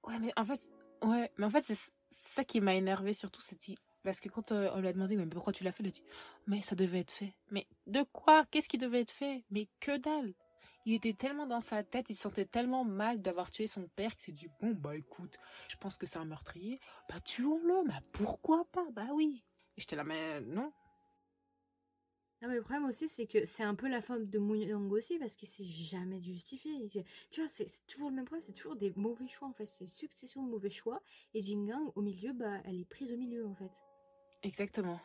ouais, 0.07 0.19
mais 0.19 0.33
en 0.37 0.45
fait, 0.45 0.61
Ouais, 1.03 1.31
mais 1.37 1.47
en 1.47 1.51
fait, 1.51 1.65
c'est 1.67 1.79
ça 2.11 2.45
qui 2.45 2.61
m'a 2.61 2.75
énervé 2.75 3.13
surtout, 3.13 3.41
c'est 3.41 3.59
parce 4.03 4.21
que 4.21 4.29
quand 4.29 4.53
euh, 4.53 4.71
on 4.75 4.81
lui 4.81 4.89
a 4.89 4.93
demandé 4.93 5.17
mais 5.17 5.27
pourquoi 5.27 5.53
tu 5.53 5.65
l'as 5.65 5.73
fait, 5.73 5.83
il 5.83 5.89
a 5.89 5.91
dit 5.91 6.03
mais 6.47 6.63
ça 6.63 6.75
devait 6.75 7.01
être 7.01 7.13
fait. 7.13 7.35
Mais 7.51 7.67
de 7.87 8.03
quoi? 8.13 8.45
Qu'est-ce 8.51 8.69
qui 8.69 8.79
devait 8.79 9.01
être 9.01 9.13
fait? 9.13 9.45
Mais 9.51 9.69
que 9.81 9.97
dalle! 9.97 10.35
Il 10.85 10.95
était 10.95 11.13
tellement 11.13 11.47
dans 11.47 11.61
sa 11.61 11.85
tête, 11.85 12.07
il 12.11 12.17
se 12.17 12.23
sentait 12.23 12.45
tellement 12.45 12.85
mal 12.85 13.23
d'avoir 13.23 13.51
tué 13.51 13.69
son 13.69 13.87
père 13.95 14.17
qu'il 14.17 14.25
s'est 14.25 14.33
dit 14.33 14.49
bon 14.61 14.73
bah 14.73 14.97
écoute, 14.97 15.39
je 15.69 15.77
pense 15.77 15.97
que 15.97 16.07
c'est 16.07 16.19
un 16.19 16.25
meurtrier, 16.25 16.81
bah 17.09 17.21
tuons-le, 17.21 17.85
mais 17.87 17.95
pourquoi 18.13 18.65
pas? 18.73 18.87
Bah 18.93 19.07
oui. 19.13 19.45
Et 19.77 19.81
j'étais 19.81 19.95
là 19.95 20.03
mais 20.03 20.41
non, 20.41 20.73
non, 22.43 22.49
mais 22.49 22.57
le 22.57 22.63
problème 22.63 22.87
aussi, 22.87 23.07
c'est 23.07 23.27
que 23.27 23.45
c'est 23.45 23.63
un 23.63 23.77
peu 23.77 23.89
la 23.89 24.03
forme 24.03 24.27
de 24.27 24.39
Mouyang 24.41 24.91
aussi, 24.91 25.17
parce 25.21 25.37
qu'il 25.37 25.47
s'est 25.49 25.63
jamais 25.63 26.21
justifié. 26.21 26.89
Tu 27.31 27.41
vois, 27.41 27.49
c'est 27.49 27.87
toujours 27.87 28.11
le 28.11 28.17
même 28.17 28.25
problème, 28.25 28.45
c'est 28.45 28.53
toujours 28.53 28.75
des 28.75 28.93
mauvais 28.97 29.29
choix, 29.29 29.47
en 29.47 29.53
fait. 29.53 29.65
C'est 29.65 29.87
succession 29.87 30.43
de 30.43 30.51
mauvais 30.51 30.69
choix. 30.69 31.01
Et 31.35 31.41
Jingang, 31.41 31.93
au 31.95 32.03
milieu, 32.03 32.33
bah, 32.33 32.61
elle 32.65 32.81
est 32.81 32.85
prise 32.85 33.13
au 33.13 33.17
milieu, 33.17 33.47
en 33.47 33.55
fait. 33.55 33.71
Exactement. 34.43 35.01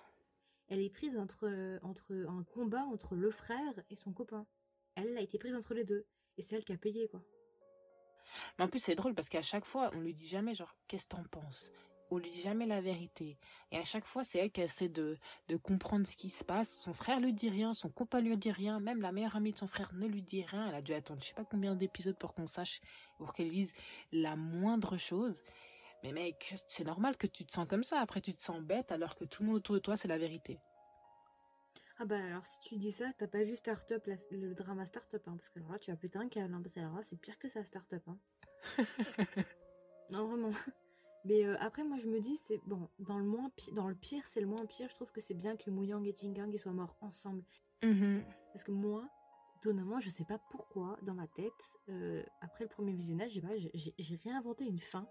Elle 0.68 0.82
est 0.82 0.90
prise 0.90 1.16
entre, 1.16 1.80
entre 1.84 2.26
un 2.28 2.44
combat 2.44 2.82
entre 2.86 3.16
le 3.16 3.30
frère 3.30 3.84
et 3.92 3.96
son 3.96 4.14
copain. 4.14 4.48
Elle 4.96 5.16
a 5.16 5.22
été 5.22 5.38
prise 5.38 5.54
entre 5.54 5.76
les 5.76 5.84
deux. 5.84 6.08
Et 6.38 6.42
c'est 6.42 6.56
elle 6.56 6.66
qui 6.66 6.74
a 6.74 6.78
payé, 6.78 7.08
quoi. 7.08 7.22
Mais 8.58 8.66
en 8.66 8.68
plus, 8.68 8.80
c'est 8.80 8.96
drôle 8.96 9.14
parce 9.14 9.30
qu'à 9.30 9.44
chaque 9.44 9.66
fois, 9.66 9.92
on 9.94 10.00
lui 10.00 10.16
dit 10.16 10.28
jamais, 10.28 10.56
genre, 10.56 10.76
qu'est-ce 10.88 11.06
que 11.06 11.16
t'en 11.16 11.24
penses? 11.26 11.72
On 12.10 12.18
lui 12.18 12.30
dit 12.30 12.42
jamais 12.42 12.66
la 12.66 12.82
vérité. 12.82 13.38
Et 13.72 13.78
à 13.78 13.84
chaque 13.84 14.06
fois, 14.06 14.24
c'est 14.24 14.40
elle 14.40 14.52
qui 14.52 14.62
essaie 14.62 14.90
de, 14.90 15.18
de 15.48 15.58
comprendre 15.58 16.08
ce 16.08 16.16
qui 16.16 16.30
se 16.30 16.44
passe. 16.44 16.78
Son 16.78 16.94
frère 16.94 17.20
lui 17.20 17.34
dit 17.34 17.50
rien, 17.50 17.74
son 17.74 17.90
copain 17.90 18.22
lui 18.22 18.38
dit 18.38 18.52
rien, 18.52 18.80
même 18.80 19.02
la 19.02 19.12
meilleure 19.12 19.36
amie 19.36 19.54
de 19.54 19.58
son 19.58 19.68
frère 19.68 19.92
ne 19.94 20.08
lui 20.08 20.22
dit 20.22 20.44
rien. 20.44 20.68
Elle 20.68 20.76
a 20.76 20.82
dû 20.82 20.94
attendre 20.94 21.22
je 21.22 21.28
sais 21.28 21.34
pas 21.34 21.46
combien 21.46 21.76
d'épisodes 21.76 22.18
pour 22.18 22.34
qu'on 22.34 22.48
sache, 22.48 22.82
pour 23.18 23.34
qu'elle 23.34 23.50
dise 23.50 23.74
la 24.12 24.36
moindre 24.36 24.98
chose. 24.98 25.44
Mais 26.04 26.12
mec, 26.12 26.54
c'est 26.68 26.86
normal 26.86 27.18
que 27.18 27.28
tu 27.28 27.46
te 27.46 27.52
sens 27.52 27.68
comme 27.68 27.84
ça. 27.84 28.00
Après, 28.00 28.22
tu 28.22 28.34
te 28.34 28.42
sens 28.42 28.62
bête 28.62 28.92
alors 28.92 29.16
que 29.16 29.26
tout 29.26 29.44
le 29.44 29.48
monde 29.48 29.58
autour 29.58 29.76
de 29.76 29.80
toi, 29.80 29.98
c'est 29.98 30.08
la 30.08 30.18
vérité. 30.18 30.60
Ah 32.00 32.06
bah 32.06 32.24
alors 32.24 32.46
si 32.46 32.60
tu 32.60 32.78
dis 32.78 32.92
ça, 32.92 33.12
t'as 33.18 33.26
pas 33.26 33.44
vu 33.44 33.56
Startup, 33.56 34.08
le 34.30 34.54
drama 34.54 34.86
Startup, 34.86 35.22
hein, 35.26 35.36
parce 35.36 35.50
que 35.50 35.58
alors 35.58 35.72
là 35.72 35.80
tu 35.80 35.90
vas 35.90 35.98
péter 35.98 36.20
un 36.20 36.30
câble, 36.30 36.54
hein, 36.54 36.62
parce 36.62 36.76
que 36.76 36.80
alors 36.80 36.96
là 36.96 37.02
c'est 37.02 37.20
pire 37.20 37.40
que 37.40 37.48
ça 37.48 37.64
Startup. 37.64 38.04
Hein. 38.08 38.20
non 40.12 40.28
vraiment. 40.28 40.52
Mais 41.28 41.46
euh, 41.46 41.58
après, 41.60 41.84
moi, 41.84 41.98
je 41.98 42.08
me 42.08 42.20
dis, 42.20 42.38
c'est 42.38 42.62
bon, 42.66 42.88
dans 43.00 43.18
le, 43.18 43.26
moins 43.26 43.52
dans 43.74 43.90
le 43.90 43.96
pire, 43.96 44.26
c'est 44.26 44.40
le 44.40 44.48
moins 44.48 44.66
pire. 44.66 44.88
Je 44.90 44.96
trouve 44.96 45.12
que 45.12 45.20
c'est 45.20 45.34
bien 45.34 45.58
que 45.58 45.70
Mouyang 45.70 46.06
et 46.06 46.16
Jingang 46.16 46.56
soient 46.58 46.72
morts 46.72 46.96
ensemble. 47.02 47.44
Mmh 47.84 48.20
Parce 48.54 48.64
que 48.64 48.72
moi, 48.72 49.10
étonnamment, 49.58 50.00
je 50.00 50.10
sais 50.10 50.24
pas 50.24 50.40
pourquoi, 50.50 50.98
dans 51.02 51.14
ma 51.14 51.28
tête, 51.28 51.52
euh, 51.90 52.24
après 52.40 52.64
le 52.64 52.70
premier 52.70 52.94
visionnage, 52.94 53.40
j'ai 53.74 54.16
réinventé 54.24 54.64
une 54.64 54.80
fin. 54.80 55.06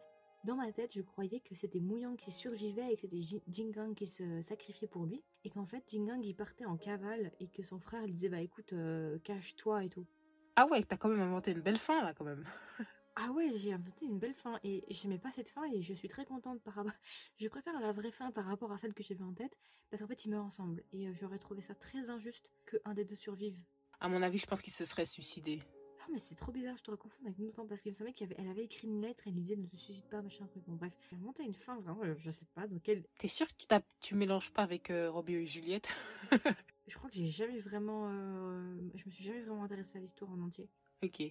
Dans 0.44 0.56
ma 0.56 0.72
tête, 0.72 0.94
je 0.94 1.02
croyais 1.02 1.40
que 1.40 1.54
c'était 1.54 1.80
Mouyang 1.80 2.16
qui 2.16 2.30
survivait 2.30 2.92
et 2.92 2.94
que 2.94 3.02
c'était 3.02 3.20
Jingang 3.48 3.94
qui 3.94 4.06
se 4.06 4.40
sacrifiait 4.40 4.88
pour 4.88 5.04
lui. 5.04 5.22
Et 5.44 5.50
qu'en 5.50 5.66
fait, 5.66 5.84
Jingang, 5.86 6.24
il 6.24 6.34
partait 6.34 6.64
en 6.64 6.78
cavale 6.78 7.32
et 7.40 7.48
que 7.48 7.62
son 7.62 7.78
frère 7.78 8.04
lui 8.06 8.12
disait, 8.12 8.30
bah 8.30 8.40
écoute, 8.40 8.72
euh, 8.72 9.18
cache-toi 9.18 9.84
et 9.84 9.88
tout. 9.90 10.06
Ah 10.54 10.66
ouais, 10.68 10.82
t'as 10.82 10.96
quand 10.96 11.10
même 11.10 11.20
inventé 11.20 11.50
une 11.50 11.60
belle 11.60 11.78
fin 11.78 12.02
là, 12.02 12.14
quand 12.14 12.24
même. 12.24 12.44
Ah 13.18 13.30
ouais, 13.32 13.50
j'ai 13.56 13.72
inventé 13.72 14.04
une 14.04 14.18
belle 14.18 14.34
fin 14.34 14.60
et 14.62 14.84
j'aimais 14.90 15.18
pas 15.18 15.32
cette 15.32 15.48
fin 15.48 15.64
et 15.72 15.80
je 15.80 15.94
suis 15.94 16.06
très 16.08 16.26
contente 16.26 16.60
par 16.62 16.74
rapport. 16.74 16.92
Je 17.38 17.48
préfère 17.48 17.80
la 17.80 17.90
vraie 17.92 18.10
fin 18.10 18.30
par 18.30 18.44
rapport 18.44 18.70
à 18.72 18.78
celle 18.78 18.92
que 18.92 19.02
j'avais 19.02 19.22
en 19.22 19.32
tête 19.32 19.56
parce 19.90 20.02
qu'en 20.02 20.06
fait 20.06 20.24
ils 20.26 20.30
meurent 20.30 20.44
ensemble 20.44 20.82
et 20.92 21.08
euh, 21.08 21.12
j'aurais 21.14 21.38
trouvé 21.38 21.62
ça 21.62 21.74
très 21.74 22.10
injuste 22.10 22.52
que 22.66 22.76
un 22.84 22.92
des 22.92 23.04
deux 23.04 23.14
survive. 23.14 23.58
À 24.00 24.08
mon 24.08 24.20
avis, 24.20 24.36
je 24.36 24.46
pense 24.46 24.60
qu'il 24.60 24.72
se 24.72 24.84
serait 24.84 25.06
suicidé. 25.06 25.62
Ah, 26.00 26.08
mais 26.12 26.18
c'est 26.18 26.34
trop 26.34 26.52
bizarre, 26.52 26.76
je 26.76 26.84
te 26.84 26.90
confonds 26.90 27.24
avec 27.24 27.38
une 27.38 27.46
autre 27.46 27.56
femme 27.56 27.66
parce 27.66 27.80
qu'il 27.80 27.90
me 27.90 27.96
semblait 27.96 28.12
qu'elle 28.12 28.34
avait, 28.48 28.64
écrit 28.64 28.86
une 28.86 29.00
lettre, 29.00 29.24
elle 29.26 29.32
lui 29.32 29.40
disait 29.40 29.56
ne 29.56 29.66
te 29.66 29.76
suicide 29.76 30.06
pas, 30.10 30.20
machin 30.20 30.46
truc. 30.46 30.62
Bon, 30.66 30.74
bref, 30.76 30.92
elle 31.10 31.18
monté 31.18 31.42
une 31.42 31.54
fin, 31.54 31.80
vraiment, 31.80 32.02
je 32.18 32.30
sais 32.30 32.44
pas 32.54 32.66
dans 32.66 32.78
quel. 32.78 33.02
T'es 33.18 33.28
sûr 33.28 33.46
que 33.48 33.54
tu, 33.56 33.66
tu 34.00 34.14
mélanges 34.14 34.52
pas 34.52 34.62
avec 34.62 34.90
euh, 34.90 35.10
Roméo 35.10 35.40
et 35.40 35.46
Juliette? 35.46 35.88
Je 36.86 36.94
crois 36.94 37.10
que 37.10 37.16
j'ai 37.16 37.26
jamais 37.26 37.58
vraiment. 37.58 38.08
euh, 38.08 38.76
Je 38.94 39.04
me 39.06 39.10
suis 39.10 39.24
jamais 39.24 39.40
vraiment 39.40 39.64
intéressée 39.64 39.98
à 39.98 40.00
l'histoire 40.00 40.30
en 40.30 40.40
entier. 40.40 40.68
Ok, 41.02 41.22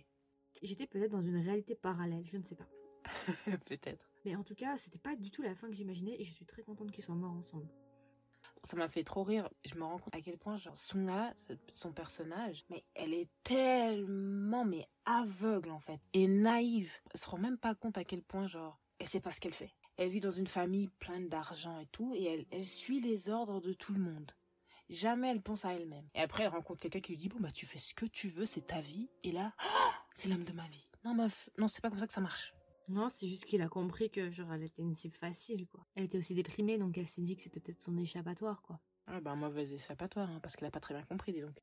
J'étais 0.62 0.88
peut-être 0.88 1.12
dans 1.12 1.22
une 1.22 1.38
réalité 1.38 1.76
parallèle, 1.76 2.26
je 2.26 2.38
ne 2.38 2.44
sais 2.44 2.56
pas. 2.56 2.68
peut-être. 3.66 4.10
Mais 4.26 4.36
en 4.36 4.44
tout 4.44 4.56
cas, 4.56 4.78
c'était 4.78 5.00
pas 5.00 5.16
du 5.16 5.30
tout 5.32 5.42
la 5.42 5.54
fin 5.56 5.68
que 5.68 5.74
j'imaginais 5.74 6.16
et 6.20 6.24
je 6.24 6.34
suis 6.34 6.46
très 6.46 6.64
contente 6.64 6.92
qu'ils 6.92 7.04
soient 7.04 7.16
morts 7.16 7.34
ensemble. 7.34 7.68
Ça 8.64 8.76
m'a 8.78 8.88
fait 8.88 9.04
trop 9.04 9.24
rire. 9.24 9.48
Je 9.64 9.76
me 9.76 9.84
rends 9.84 10.00
compte 10.00 10.16
à 10.16 10.22
quel 10.22 10.38
point, 10.40 10.58
genre, 10.58 10.76
Sunga, 10.76 11.32
cette- 11.36 11.60
son 11.72 11.94
personnage, 11.94 12.66
mais 12.72 12.84
elle 12.96 13.14
est 13.14 13.30
tellement, 13.44 14.66
mais 14.66 14.88
aveugle, 15.06 15.70
en 15.70 15.80
fait, 15.80 16.00
et 16.14 16.28
naïve. 16.28 16.92
Elle 17.14 17.20
se 17.20 17.30
rend 17.30 17.38
même 17.38 17.58
pas 17.60 17.76
compte 17.76 17.98
à 18.00 18.04
quel 18.04 18.24
point, 18.24 18.48
genre, 18.48 18.80
elle 18.98 19.08
sait 19.08 19.20
pas 19.20 19.32
ce 19.32 19.40
qu'elle 19.40 19.54
fait. 19.54 19.72
Elle 19.98 20.10
vit 20.10 20.20
dans 20.20 20.32
une 20.32 20.48
famille 20.48 20.88
pleine 21.00 21.30
d'argent 21.30 21.80
et 21.80 21.86
tout, 21.88 22.14
et 22.16 22.24
elle, 22.24 22.46
elle 22.50 22.66
suit 22.66 23.02
les 23.02 23.30
ordres 23.30 23.62
de 23.62 23.72
tout 23.74 23.94
le 23.94 24.00
monde. 24.00 24.32
Jamais 24.90 25.30
elle 25.32 25.42
pense 25.42 25.64
à 25.66 25.74
elle-même. 25.74 26.08
Et 26.16 26.20
après, 26.22 26.44
elle 26.44 26.50
rencontre 26.50 26.82
quelqu'un 26.82 27.00
qui 27.02 27.12
lui 27.12 27.18
dit, 27.18 27.30
bon, 27.30 27.40
bah, 27.40 27.52
tu 27.52 27.66
fais 27.68 27.78
ce 27.80 27.94
que 27.94 28.06
tu 28.06 28.30
veux, 28.30 28.46
c'est 28.46 28.68
ta 28.68 28.82
vie. 28.82 29.10
Et 29.24 29.32
là, 29.32 29.54
c'est 30.16 30.28
l'homme 30.28 30.44
de 30.44 30.54
ma 30.54 30.68
vie. 30.70 30.88
Non, 31.04 31.14
meuf, 31.14 31.50
non, 31.60 31.68
c'est 31.68 31.82
pas 31.82 31.90
comme 31.90 32.00
ça 32.00 32.08
que 32.08 32.14
ça 32.14 32.22
marche. 32.22 32.56
Non, 32.88 33.10
c'est 33.10 33.28
juste 33.28 33.46
qu'il 33.46 33.62
a 33.62 33.68
compris 33.68 34.10
que 34.10 34.32
genre 34.32 34.52
elle 34.54 34.64
était 34.64 34.82
une 34.82 34.96
cible 34.96 35.16
facile 35.16 35.68
quoi. 35.68 35.86
Elle 35.96 36.06
était 36.06 36.18
aussi 36.18 36.34
déprimée 36.36 36.78
donc 36.78 36.98
elle 36.98 37.08
s'est 37.08 37.22
dit 37.22 37.36
que 37.36 37.44
c'était 37.44 37.60
peut-être 37.60 37.82
son 37.82 37.98
échappatoire 37.98 38.62
quoi. 38.62 38.80
Ah, 39.08 39.22
bah, 39.22 39.36
mauvais 39.36 39.72
échappatoire, 39.72 40.30
hein, 40.30 40.40
parce 40.42 40.56
qu'elle 40.56 40.68
a 40.68 40.72
pas 40.72 40.80
très 40.80 40.96
bien 40.96 41.04
compris, 41.04 41.32
dis 41.32 41.42
donc. 41.42 41.62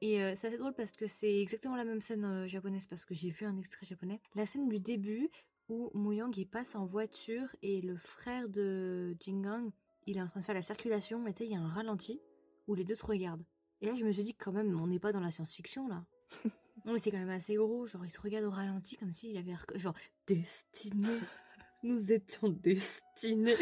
Et 0.00 0.22
euh, 0.22 0.34
c'est 0.34 0.48
assez 0.48 0.58
drôle 0.58 0.74
parce 0.74 0.92
que 0.92 1.06
c'est 1.06 1.40
exactement 1.40 1.74
la 1.74 1.84
même 1.84 2.00
scène 2.00 2.24
euh, 2.24 2.46
japonaise 2.46 2.86
parce 2.86 3.04
que 3.04 3.14
j'ai 3.14 3.30
vu 3.30 3.46
un 3.46 3.56
extrait 3.56 3.86
japonais. 3.86 4.20
La 4.34 4.46
scène 4.46 4.68
du 4.68 4.78
début 4.78 5.30
où 5.68 5.90
Muyang 5.94 6.36
il 6.36 6.46
passe 6.46 6.74
en 6.74 6.84
voiture 6.84 7.56
et 7.62 7.80
le 7.80 7.96
frère 7.96 8.48
de 8.48 9.16
Jingang 9.18 9.70
il 10.06 10.18
est 10.18 10.22
en 10.22 10.28
train 10.28 10.40
de 10.40 10.44
faire 10.44 10.54
la 10.54 10.62
circulation 10.62 11.26
et 11.26 11.32
tu 11.32 11.38
sais 11.38 11.46
il 11.46 11.52
y 11.52 11.56
a 11.56 11.60
un 11.60 11.68
ralenti 11.68 12.20
où 12.68 12.74
les 12.74 12.84
deux 12.84 12.94
se 12.94 13.06
regardent. 13.06 13.44
Et 13.80 13.86
là 13.86 13.94
je 13.94 14.04
me 14.04 14.12
suis 14.12 14.22
dit 14.22 14.34
quand 14.34 14.52
même 14.52 14.78
on 14.80 14.86
n'est 14.86 15.00
pas 15.00 15.12
dans 15.12 15.20
la 15.20 15.30
science-fiction 15.30 15.88
là. 15.88 16.04
non 16.86 16.92
mais 16.92 16.98
c'est 16.98 17.10
quand 17.10 17.18
même 17.18 17.28
assez 17.30 17.56
gros 17.56 17.84
genre 17.86 18.04
il 18.06 18.10
se 18.10 18.20
regarde 18.20 18.44
au 18.46 18.50
ralenti 18.50 18.96
comme 18.96 19.12
s'il 19.12 19.36
avait 19.36 19.54
genre 19.74 19.94
destiné. 20.26 21.08
Nous 21.82 22.12
étions 22.12 22.48
destinés. 22.48 23.56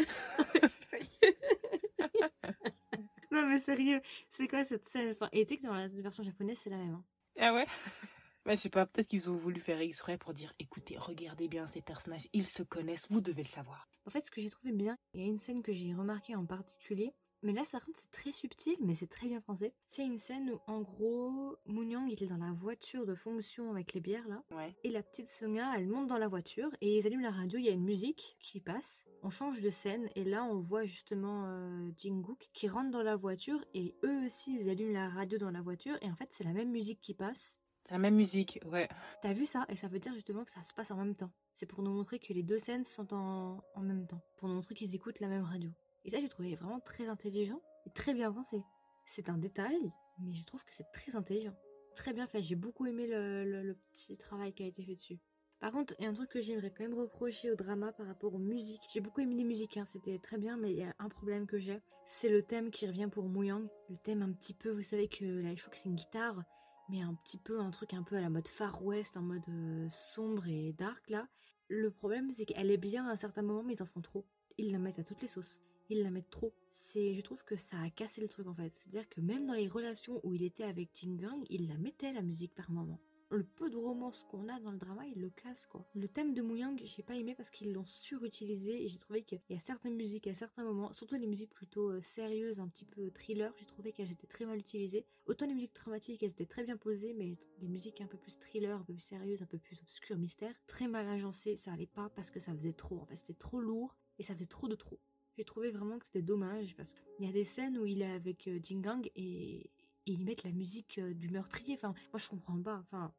non 3.31 3.47
mais 3.47 3.59
sérieux, 3.59 4.01
c'est 4.29 4.47
quoi 4.47 4.63
cette 4.63 4.87
scène? 4.87 5.11
Enfin, 5.11 5.29
Et 5.31 5.45
tu 5.45 5.55
sais 5.55 5.59
que 5.59 5.67
dans 5.67 5.73
la 5.73 5.87
version 5.87 6.23
japonaise 6.23 6.57
c'est 6.57 6.69
la 6.69 6.77
même. 6.77 6.95
hein. 6.95 7.03
Ah 7.39 7.53
ouais? 7.53 7.65
Bah, 8.45 8.53
je 8.53 8.59
sais 8.61 8.69
pas, 8.69 8.85
peut-être 8.85 9.07
qu'ils 9.07 9.31
ont 9.31 9.35
voulu 9.35 9.59
faire 9.59 9.81
exprès 9.81 10.19
pour 10.19 10.31
dire 10.31 10.53
écoutez, 10.59 10.99
regardez 10.99 11.47
bien 11.47 11.65
ces 11.65 11.81
personnages, 11.81 12.27
ils 12.31 12.45
se 12.45 12.61
connaissent, 12.61 13.07
vous 13.09 13.19
devez 13.19 13.41
le 13.41 13.47
savoir. 13.47 13.89
En 14.05 14.11
fait, 14.11 14.23
ce 14.23 14.29
que 14.29 14.39
j'ai 14.39 14.51
trouvé 14.51 14.71
bien, 14.71 14.95
il 15.15 15.21
y 15.21 15.23
a 15.23 15.27
une 15.27 15.39
scène 15.39 15.63
que 15.63 15.71
j'ai 15.73 15.95
remarquée 15.95 16.35
en 16.35 16.45
particulier, 16.45 17.11
mais 17.45 17.53
là, 17.53 17.63
ça 17.63 17.79
contre, 17.79 17.97
c'est 17.99 18.11
très 18.11 18.31
subtil, 18.33 18.75
mais 18.81 18.93
c'est 18.95 19.07
très 19.07 19.27
bien 19.27 19.39
pensé. 19.39 19.71
C'est 19.87 20.05
une 20.05 20.17
scène 20.17 20.49
où, 20.51 20.59
en 20.67 20.81
gros, 20.81 21.55
Moonyang 21.65 22.09
était 22.11 22.25
dans 22.27 22.37
la 22.37 22.51
voiture 22.51 23.05
de 23.05 23.15
fonction 23.15 23.71
avec 23.71 23.93
les 23.93 24.01
bières, 24.01 24.27
là, 24.27 24.43
Ouais. 24.51 24.75
et 24.83 24.89
la 24.89 25.01
petite 25.03 25.27
Songa, 25.29 25.71
elle 25.77 25.87
monte 25.87 26.07
dans 26.07 26.17
la 26.17 26.27
voiture, 26.27 26.69
et 26.81 26.97
ils 26.97 27.07
allument 27.07 27.23
la 27.23 27.31
radio, 27.31 27.57
il 27.57 27.65
y 27.65 27.69
a 27.69 27.71
une 27.71 27.83
musique 27.85 28.35
qui 28.41 28.59
passe, 28.59 29.05
on 29.23 29.29
change 29.29 29.61
de 29.61 29.69
scène, 29.69 30.09
et 30.15 30.23
là, 30.25 30.43
on 30.43 30.59
voit 30.59 30.83
justement 30.85 31.45
euh, 31.47 31.89
Jingkook 31.97 32.49
qui 32.51 32.67
rentre 32.67 32.91
dans 32.91 33.03
la 33.03 33.15
voiture, 33.15 33.63
et 33.73 33.95
eux 34.03 34.25
aussi, 34.25 34.57
ils 34.59 34.69
allument 34.69 34.93
la 34.93 35.07
radio 35.09 35.37
dans 35.37 35.51
la 35.51 35.61
voiture, 35.61 35.97
et 36.01 36.09
en 36.11 36.15
fait, 36.15 36.27
c'est 36.31 36.43
la 36.43 36.53
même 36.53 36.71
musique 36.71 36.99
qui 36.99 37.13
passe, 37.13 37.57
C'est 37.87 37.93
la 37.93 37.99
même 37.99 38.15
musique, 38.15 38.59
ouais. 38.65 38.89
T'as 39.21 39.33
vu 39.33 39.45
ça? 39.45 39.65
Et 39.69 39.75
ça 39.75 39.87
veut 39.87 39.99
dire 39.99 40.13
justement 40.15 40.43
que 40.43 40.49
ça 40.51 40.63
se 40.63 40.73
passe 40.73 40.89
en 40.89 40.95
même 40.97 41.15
temps. 41.15 41.31
C'est 41.53 41.67
pour 41.67 41.83
nous 41.83 41.91
montrer 41.91 42.17
que 42.17 42.33
les 42.33 42.41
deux 42.41 42.57
scènes 42.57 42.83
sont 42.85 43.13
en, 43.13 43.63
en 43.75 43.81
même 43.81 44.07
temps. 44.07 44.19
Pour 44.37 44.49
nous 44.49 44.55
montrer 44.55 44.73
qu'ils 44.73 44.95
écoutent 44.95 45.19
la 45.19 45.27
même 45.27 45.43
radio. 45.43 45.69
Et 46.05 46.09
ça, 46.11 46.21
j'ai 46.21 46.29
trouvé 46.29 46.55
vraiment 46.55 46.79
très 46.79 47.07
intelligent 47.07 47.61
et 47.85 47.89
très 47.89 48.13
bien 48.13 48.31
pensé. 48.31 48.63
C'est 49.05 49.29
un 49.29 49.37
détail, 49.37 49.91
mais 50.19 50.33
je 50.33 50.43
trouve 50.45 50.63
que 50.63 50.71
c'est 50.71 50.91
très 50.93 51.15
intelligent. 51.15 51.55
Très 51.95 52.13
bien 52.13 52.27
fait. 52.27 52.41
J'ai 52.41 52.55
beaucoup 52.55 52.85
aimé 52.85 53.07
le, 53.07 53.75
petit 53.91 54.17
travail 54.17 54.53
qui 54.53 54.63
a 54.63 54.67
été 54.67 54.83
fait 54.83 54.95
dessus. 54.95 55.19
Par 55.59 55.71
contre, 55.71 55.95
il 55.99 56.03
y 56.03 56.05
a 56.05 56.09
un 56.09 56.13
truc 56.13 56.29
que 56.29 56.41
j'aimerais 56.41 56.71
quand 56.71 56.83
même 56.83 56.97
reprocher 56.97 57.51
au 57.51 57.55
drama 57.55 57.91
par 57.93 58.07
rapport 58.07 58.33
aux 58.33 58.39
musiques. 58.39 58.83
J'ai 58.91 58.99
beaucoup 58.99 59.21
aimé 59.21 59.35
les 59.35 59.43
musiques, 59.43 59.77
hein, 59.77 59.85
c'était 59.85 60.19
très 60.19 60.37
bien, 60.37 60.57
mais 60.57 60.71
il 60.71 60.77
y 60.77 60.83
a 60.83 60.93
un 60.99 61.09
problème 61.09 61.47
que 61.47 61.57
j'ai. 61.57 61.81
C'est 62.05 62.29
le 62.29 62.43
thème 62.43 62.71
qui 62.71 62.85
revient 62.87 63.09
pour 63.11 63.29
Muyang. 63.29 63.67
Le 63.89 63.97
thème 63.97 64.21
un 64.21 64.31
petit 64.31 64.53
peu, 64.53 64.69
vous 64.69 64.83
savez 64.83 65.07
que 65.07 65.25
là, 65.25 65.55
je 65.55 65.61
crois 65.61 65.71
que 65.71 65.77
c'est 65.77 65.89
une 65.89 65.95
guitare 65.95 66.43
mais 66.89 67.01
un 67.01 67.13
petit 67.15 67.37
peu 67.37 67.59
un 67.59 67.71
truc 67.71 67.93
un 67.93 68.03
peu 68.03 68.15
à 68.15 68.21
la 68.21 68.29
mode 68.29 68.47
Far 68.47 68.83
West, 68.83 69.17
en 69.17 69.21
mode 69.21 69.47
euh, 69.49 69.87
sombre 69.89 70.47
et 70.47 70.73
dark 70.73 71.09
là. 71.09 71.27
Le 71.67 71.89
problème 71.89 72.29
c'est 72.29 72.45
qu'elle 72.45 72.71
est 72.71 72.77
bien 72.77 73.07
à 73.07 73.11
un 73.11 73.15
certain 73.15 73.41
moment, 73.41 73.63
mais 73.63 73.73
ils 73.73 73.83
en 73.83 73.87
font 73.87 74.01
trop. 74.01 74.25
Ils 74.57 74.71
la 74.71 74.79
mettent 74.79 74.99
à 74.99 75.03
toutes 75.03 75.21
les 75.21 75.27
sauces. 75.27 75.61
Ils 75.89 76.01
la 76.01 76.09
mettent 76.09 76.31
trop. 76.31 76.53
C'est, 76.71 77.13
je 77.13 77.21
trouve 77.21 77.43
que 77.43 77.57
ça 77.57 77.77
a 77.79 77.89
cassé 77.89 78.21
le 78.21 78.27
truc 78.27 78.47
en 78.47 78.55
fait. 78.55 78.73
C'est-à-dire 78.75 79.07
que 79.07 79.21
même 79.21 79.45
dans 79.45 79.53
les 79.53 79.67
relations 79.67 80.19
où 80.23 80.33
il 80.33 80.43
était 80.43 80.63
avec 80.63 80.89
Jingang, 80.95 81.43
il 81.49 81.67
la 81.67 81.77
mettait 81.77 82.11
la 82.11 82.21
musique 82.21 82.55
par 82.55 82.71
moment. 82.71 82.99
Le 83.31 83.43
peu 83.43 83.69
de 83.69 83.77
romance 83.77 84.23
qu'on 84.23 84.47
a 84.49 84.59
dans 84.59 84.71
le 84.71 84.77
drama, 84.77 85.03
il 85.07 85.19
le 85.19 85.29
casse 85.29 85.65
quoi. 85.65 85.83
Le 85.95 86.07
thème 86.07 86.33
de 86.33 86.41
Muyang, 86.41 86.79
j'ai 86.83 87.01
pas 87.01 87.15
aimé 87.15 87.33
parce 87.35 87.49
qu'ils 87.49 87.73
l'ont 87.73 87.85
surutilisé 87.85 88.83
et 88.83 88.87
j'ai 88.87 88.97
trouvé 88.99 89.23
qu'il 89.23 89.41
y 89.49 89.55
a 89.55 89.59
certaines 89.59 89.95
musiques 89.95 90.27
à 90.27 90.33
certains 90.35 90.63
moments, 90.63 90.93
surtout 90.93 91.15
les 91.15 91.25
musiques 91.25 91.53
plutôt 91.53 91.89
euh, 91.89 92.01
sérieuses, 92.01 92.59
un 92.59 92.67
petit 92.67 92.85
peu 92.85 93.09
thriller, 93.09 93.51
j'ai 93.57 93.65
trouvé 93.65 93.93
qu'elles 93.93 94.11
étaient 94.11 94.27
très 94.27 94.45
mal 94.45 94.59
utilisées. 94.59 95.07
Autant 95.25 95.47
les 95.47 95.55
musiques 95.55 95.73
dramatiques, 95.73 96.21
elles 96.21 96.31
étaient 96.31 96.45
très 96.45 96.63
bien 96.63 96.77
posées, 96.77 97.13
mais 97.13 97.35
les 97.61 97.67
musiques 97.67 97.99
un 97.99 98.07
peu 98.07 98.17
plus 98.17 98.37
thriller, 98.37 98.79
un 98.79 98.83
peu 98.83 98.93
plus 98.93 99.01
sérieuses, 99.01 99.41
un 99.41 99.47
peu 99.47 99.57
plus 99.57 99.81
obscures, 99.81 100.17
mystère, 100.17 100.53
très 100.67 100.87
mal 100.87 101.07
agencées, 101.07 101.55
ça 101.55 101.73
allait 101.73 101.87
pas 101.87 102.09
parce 102.09 102.29
que 102.29 102.39
ça 102.39 102.53
faisait 102.53 102.73
trop. 102.73 102.99
En 102.99 103.05
fait, 103.05 103.15
c'était 103.15 103.33
trop 103.33 103.59
lourd 103.59 103.97
et 104.19 104.23
ça 104.23 104.35
faisait 104.35 104.45
trop 104.45 104.67
de 104.67 104.75
trop. 104.75 104.99
J'ai 105.37 105.43
trouvé 105.43 105.71
vraiment 105.71 105.99
que 105.99 106.05
c'était 106.05 106.21
dommage 106.21 106.75
parce 106.75 106.93
qu'il 106.93 107.25
y 107.25 107.29
a 107.29 107.33
des 107.33 107.43
scènes 107.43 107.77
où 107.77 107.85
il 107.85 108.01
est 108.01 108.11
avec 108.11 108.47
euh, 108.47 108.59
Jingang 108.61 109.05
et, 109.15 109.57
et 109.65 109.71
ils 110.05 110.23
mettent 110.23 110.43
la 110.43 110.51
musique 110.51 110.97
euh, 110.99 111.13
du 111.13 111.29
meurtrier. 111.29 111.75
Enfin, 111.75 111.93
moi 112.13 112.19
je 112.19 112.27
comprends 112.27 112.61
pas. 112.61 112.77
Enfin, 112.77 113.13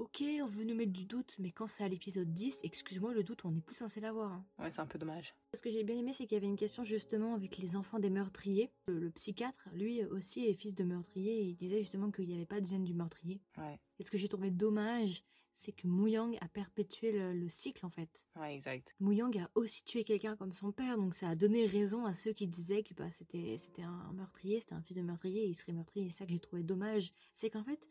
ok, 0.00 0.24
on 0.42 0.46
veut 0.46 0.64
nous 0.64 0.74
mettre 0.74 0.92
du 0.92 1.04
doute, 1.04 1.36
mais 1.38 1.50
quand 1.50 1.66
c'est 1.66 1.84
à 1.84 1.88
l'épisode 1.88 2.32
10, 2.32 2.60
excuse-moi, 2.64 3.12
le 3.12 3.22
doute, 3.22 3.44
on 3.44 3.50
n'est 3.50 3.60
plus 3.60 3.74
censé 3.74 4.00
l'avoir. 4.00 4.32
hein. 4.32 4.44
Ouais, 4.58 4.70
c'est 4.72 4.80
un 4.80 4.86
peu 4.86 4.98
dommage. 4.98 5.34
Ce 5.54 5.60
que 5.60 5.70
j'ai 5.70 5.84
bien 5.84 5.96
aimé, 5.98 6.12
c'est 6.12 6.26
qu'il 6.26 6.34
y 6.36 6.38
avait 6.38 6.46
une 6.46 6.56
question 6.56 6.84
justement 6.84 7.34
avec 7.34 7.58
les 7.58 7.76
enfants 7.76 7.98
des 7.98 8.10
meurtriers. 8.10 8.70
Le, 8.88 8.98
le 8.98 9.10
psychiatre, 9.10 9.68
lui 9.74 10.04
aussi, 10.04 10.46
est 10.46 10.54
fils 10.54 10.74
de 10.74 10.84
meurtrier 10.84 11.40
et 11.40 11.44
il 11.44 11.54
disait 11.54 11.78
justement 11.82 12.10
qu'il 12.10 12.26
n'y 12.26 12.34
avait 12.34 12.46
pas 12.46 12.60
de 12.60 12.66
gène 12.66 12.84
du 12.84 12.94
meurtrier. 12.94 13.40
Ouais, 13.58 13.78
Et 13.98 14.04
ce 14.04 14.10
que 14.10 14.18
j'ai 14.18 14.28
trouvé 14.28 14.50
dommage, 14.50 15.22
c'est 15.52 15.72
que 15.72 15.88
Muyang 15.88 16.36
a 16.40 16.48
perpétué 16.48 17.10
le, 17.10 17.32
le 17.34 17.48
cycle 17.48 17.84
en 17.84 17.90
fait. 17.90 18.26
ouais, 18.38 18.54
exact. 18.54 18.94
Muyang 19.00 19.36
a 19.38 19.50
aussi 19.56 19.82
tué 19.84 20.04
quelqu'un 20.04 20.36
comme 20.36 20.52
son 20.52 20.70
père, 20.70 20.96
donc 20.96 21.14
ça 21.16 21.28
a 21.28 21.34
donné 21.34 21.66
raison 21.66 22.06
à 22.06 22.14
ceux 22.14 22.32
qui 22.32 22.46
disaient 22.46 22.84
que 22.84 22.94
bah, 22.94 23.10
c'était 23.10 23.56
c'était 23.58 23.82
un 23.82 24.12
meurtrier, 24.14 24.60
c'était 24.60 24.74
un 24.76 24.82
fils 24.82 24.96
de 24.96 25.02
meurtrier, 25.02 25.42
et 25.42 25.48
il 25.48 25.54
serait 25.54 25.72
meurtrier. 25.72 26.06
Et 26.06 26.10
ça 26.10 26.24
que 26.24 26.30
j'ai 26.32 26.38
trouvé 26.38 26.62
dommage, 26.62 27.12
c'est 27.34 27.50
qu'en 27.50 27.64
fait, 27.64 27.88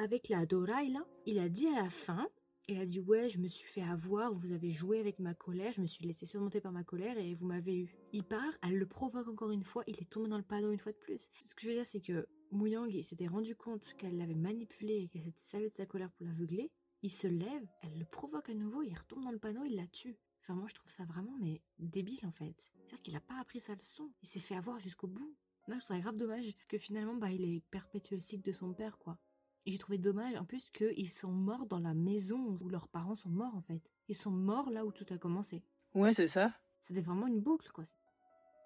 avec 0.00 0.30
la 0.30 0.46
Dorai 0.46 0.88
là, 0.88 1.04
il 1.26 1.38
a 1.38 1.50
dit 1.50 1.66
à 1.66 1.82
la 1.82 1.90
fin, 1.90 2.26
il 2.68 2.80
a 2.80 2.86
dit 2.86 3.00
ouais, 3.00 3.28
je 3.28 3.38
me 3.38 3.48
suis 3.48 3.68
fait 3.68 3.82
avoir, 3.82 4.32
vous 4.32 4.52
avez 4.52 4.70
joué 4.70 4.98
avec 4.98 5.18
ma 5.18 5.34
colère, 5.34 5.72
je 5.72 5.82
me 5.82 5.86
suis 5.86 6.06
laissé 6.06 6.24
surmonter 6.24 6.60
par 6.60 6.72
ma 6.72 6.84
colère 6.84 7.18
et 7.18 7.34
vous 7.34 7.46
m'avez 7.46 7.76
eu. 7.76 7.94
Il 8.12 8.24
part, 8.24 8.52
elle 8.62 8.78
le 8.78 8.86
provoque 8.86 9.28
encore 9.28 9.50
une 9.50 9.62
fois, 9.62 9.84
il 9.86 10.00
est 10.00 10.08
tombé 10.08 10.28
dans 10.28 10.38
le 10.38 10.42
panneau 10.42 10.70
une 10.70 10.78
fois 10.78 10.92
de 10.92 10.96
plus. 10.96 11.28
Ce 11.44 11.54
que 11.54 11.62
je 11.62 11.68
veux 11.68 11.74
dire, 11.74 11.86
c'est 11.86 12.00
que 12.00 12.26
Muyang 12.50 12.90
il 12.90 13.04
s'était 13.04 13.26
rendu 13.26 13.54
compte 13.54 13.92
qu'elle 13.98 14.16
l'avait 14.16 14.34
manipulé 14.34 14.94
et 14.94 15.08
qu'elle 15.08 15.22
s'était 15.22 15.42
servie 15.42 15.68
de 15.68 15.74
sa 15.74 15.84
colère 15.84 16.10
pour 16.12 16.26
l'aveugler. 16.26 16.70
Il 17.02 17.10
se 17.10 17.26
lève, 17.26 17.66
elle 17.82 17.98
le 17.98 18.06
provoque 18.06 18.48
à 18.48 18.54
nouveau, 18.54 18.82
il 18.82 18.96
retombe 18.96 19.24
dans 19.24 19.32
le 19.32 19.38
panneau, 19.38 19.64
il 19.64 19.76
la 19.76 19.86
tue. 19.86 20.16
Enfin, 20.42 20.54
moi, 20.54 20.68
je 20.68 20.74
trouve 20.74 20.90
ça 20.90 21.04
vraiment, 21.04 21.36
mais 21.40 21.60
débile, 21.78 22.24
en 22.24 22.32
fait. 22.32 22.54
C'est-à-dire 22.58 22.98
qu'il 23.00 23.16
a 23.16 23.20
pas 23.20 23.38
appris 23.38 23.60
sa 23.60 23.74
leçon. 23.74 24.10
Il 24.22 24.28
s'est 24.28 24.40
fait 24.40 24.56
avoir 24.56 24.78
jusqu'au 24.78 25.06
bout. 25.06 25.34
Moi, 25.68 25.78
je 25.78 25.84
trouve 25.84 25.96
ça 25.96 26.00
grave 26.00 26.16
dommage 26.16 26.56
que 26.68 26.78
finalement, 26.78 27.14
bah, 27.14 27.30
il 27.30 27.44
ait 27.44 27.62
perpétué 27.70 28.16
le 28.16 28.22
cycle 28.22 28.46
de 28.46 28.52
son 28.52 28.72
père, 28.72 28.98
quoi. 28.98 29.18
Et 29.66 29.72
j'ai 29.72 29.78
trouvé 29.78 29.98
dommage, 29.98 30.34
en 30.36 30.44
plus, 30.44 30.70
qu'ils 30.70 31.10
sont 31.10 31.32
morts 31.32 31.66
dans 31.66 31.78
la 31.78 31.94
maison 31.94 32.56
où 32.60 32.68
leurs 32.68 32.88
parents 32.88 33.14
sont 33.14 33.28
morts, 33.28 33.54
en 33.54 33.62
fait. 33.62 33.82
Ils 34.08 34.16
sont 34.16 34.30
morts 34.30 34.70
là 34.70 34.84
où 34.84 34.92
tout 34.92 35.06
a 35.10 35.18
commencé. 35.18 35.62
Ouais, 35.94 36.12
c'est 36.12 36.28
ça. 36.28 36.52
C'était 36.80 37.02
vraiment 37.02 37.26
une 37.26 37.40
boucle, 37.40 37.70
quoi. 37.72 37.84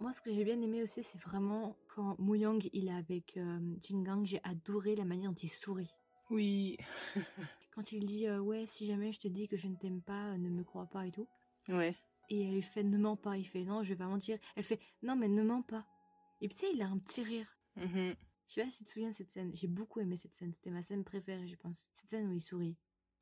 Moi, 0.01 0.13
ce 0.13 0.21
que 0.21 0.33
j'ai 0.33 0.45
bien 0.45 0.61
aimé 0.61 0.83
aussi, 0.83 1.03
c'est 1.03 1.21
vraiment 1.21 1.77
quand 1.95 2.19
Muyang, 2.19 2.69
il 2.73 2.89
est 2.89 2.95
avec 2.95 3.37
euh, 3.37 3.61
Jingang, 3.83 4.25
j'ai 4.25 4.41
adoré 4.43 4.97
la 4.97 5.05
manière 5.05 5.31
dont 5.31 5.37
il 5.37 5.49
sourit. 5.49 5.91
Oui. 6.31 6.77
Quand 7.75 7.93
il 7.93 8.05
dit 8.05 8.27
euh, 8.27 8.39
ouais, 8.39 8.67
si 8.67 8.87
jamais 8.87 9.13
je 9.13 9.21
te 9.21 9.29
dis 9.29 9.49
que 9.49 9.57
je 9.57 9.69
ne 9.69 9.77
t'aime 9.77 10.01
pas, 10.01 10.33
euh, 10.33 10.39
ne 10.39 10.49
me 10.49 10.63
crois 10.63 10.87
pas 10.87 11.07
et 11.07 11.11
tout. 11.11 11.27
Ouais. 11.69 11.97
Et 12.31 12.57
elle 12.57 12.63
fait 12.63 12.83
ne 12.85 12.97
mens 12.97 13.17
pas. 13.17 13.37
Il 13.37 13.47
fait 13.47 13.65
non, 13.65 13.83
je 13.83 13.91
vais 13.91 13.97
pas 13.97 14.07
mentir. 14.07 14.39
Elle 14.57 14.63
fait 14.63 14.81
non, 15.03 15.17
mais 15.17 15.29
ne 15.29 15.43
mens 15.43 15.63
pas. 15.63 15.85
Et 16.41 16.49
puis 16.49 16.57
tu 16.57 16.67
sais, 16.67 16.73
il 16.73 16.83
a 16.83 16.89
un 16.89 16.99
petit 16.99 17.23
rire. 17.23 17.57
Mhm. 17.77 18.15
Je 18.49 18.55
sais 18.55 18.65
pas 18.65 18.71
si 18.71 18.79
tu 18.79 18.85
te 18.85 18.91
souviens 18.91 19.11
de 19.11 19.15
cette 19.15 19.31
scène. 19.33 19.51
J'ai 19.55 19.69
beaucoup 19.69 20.01
aimé 20.01 20.17
cette 20.17 20.35
scène. 20.35 20.53
C'était 20.53 20.71
ma 20.71 20.83
scène 20.83 21.05
préférée, 21.05 21.47
je 21.47 21.57
pense. 21.57 21.89
Cette 21.95 22.11
scène 22.11 22.29
où 22.29 22.33
il 22.33 22.41
sourit. 22.41 22.77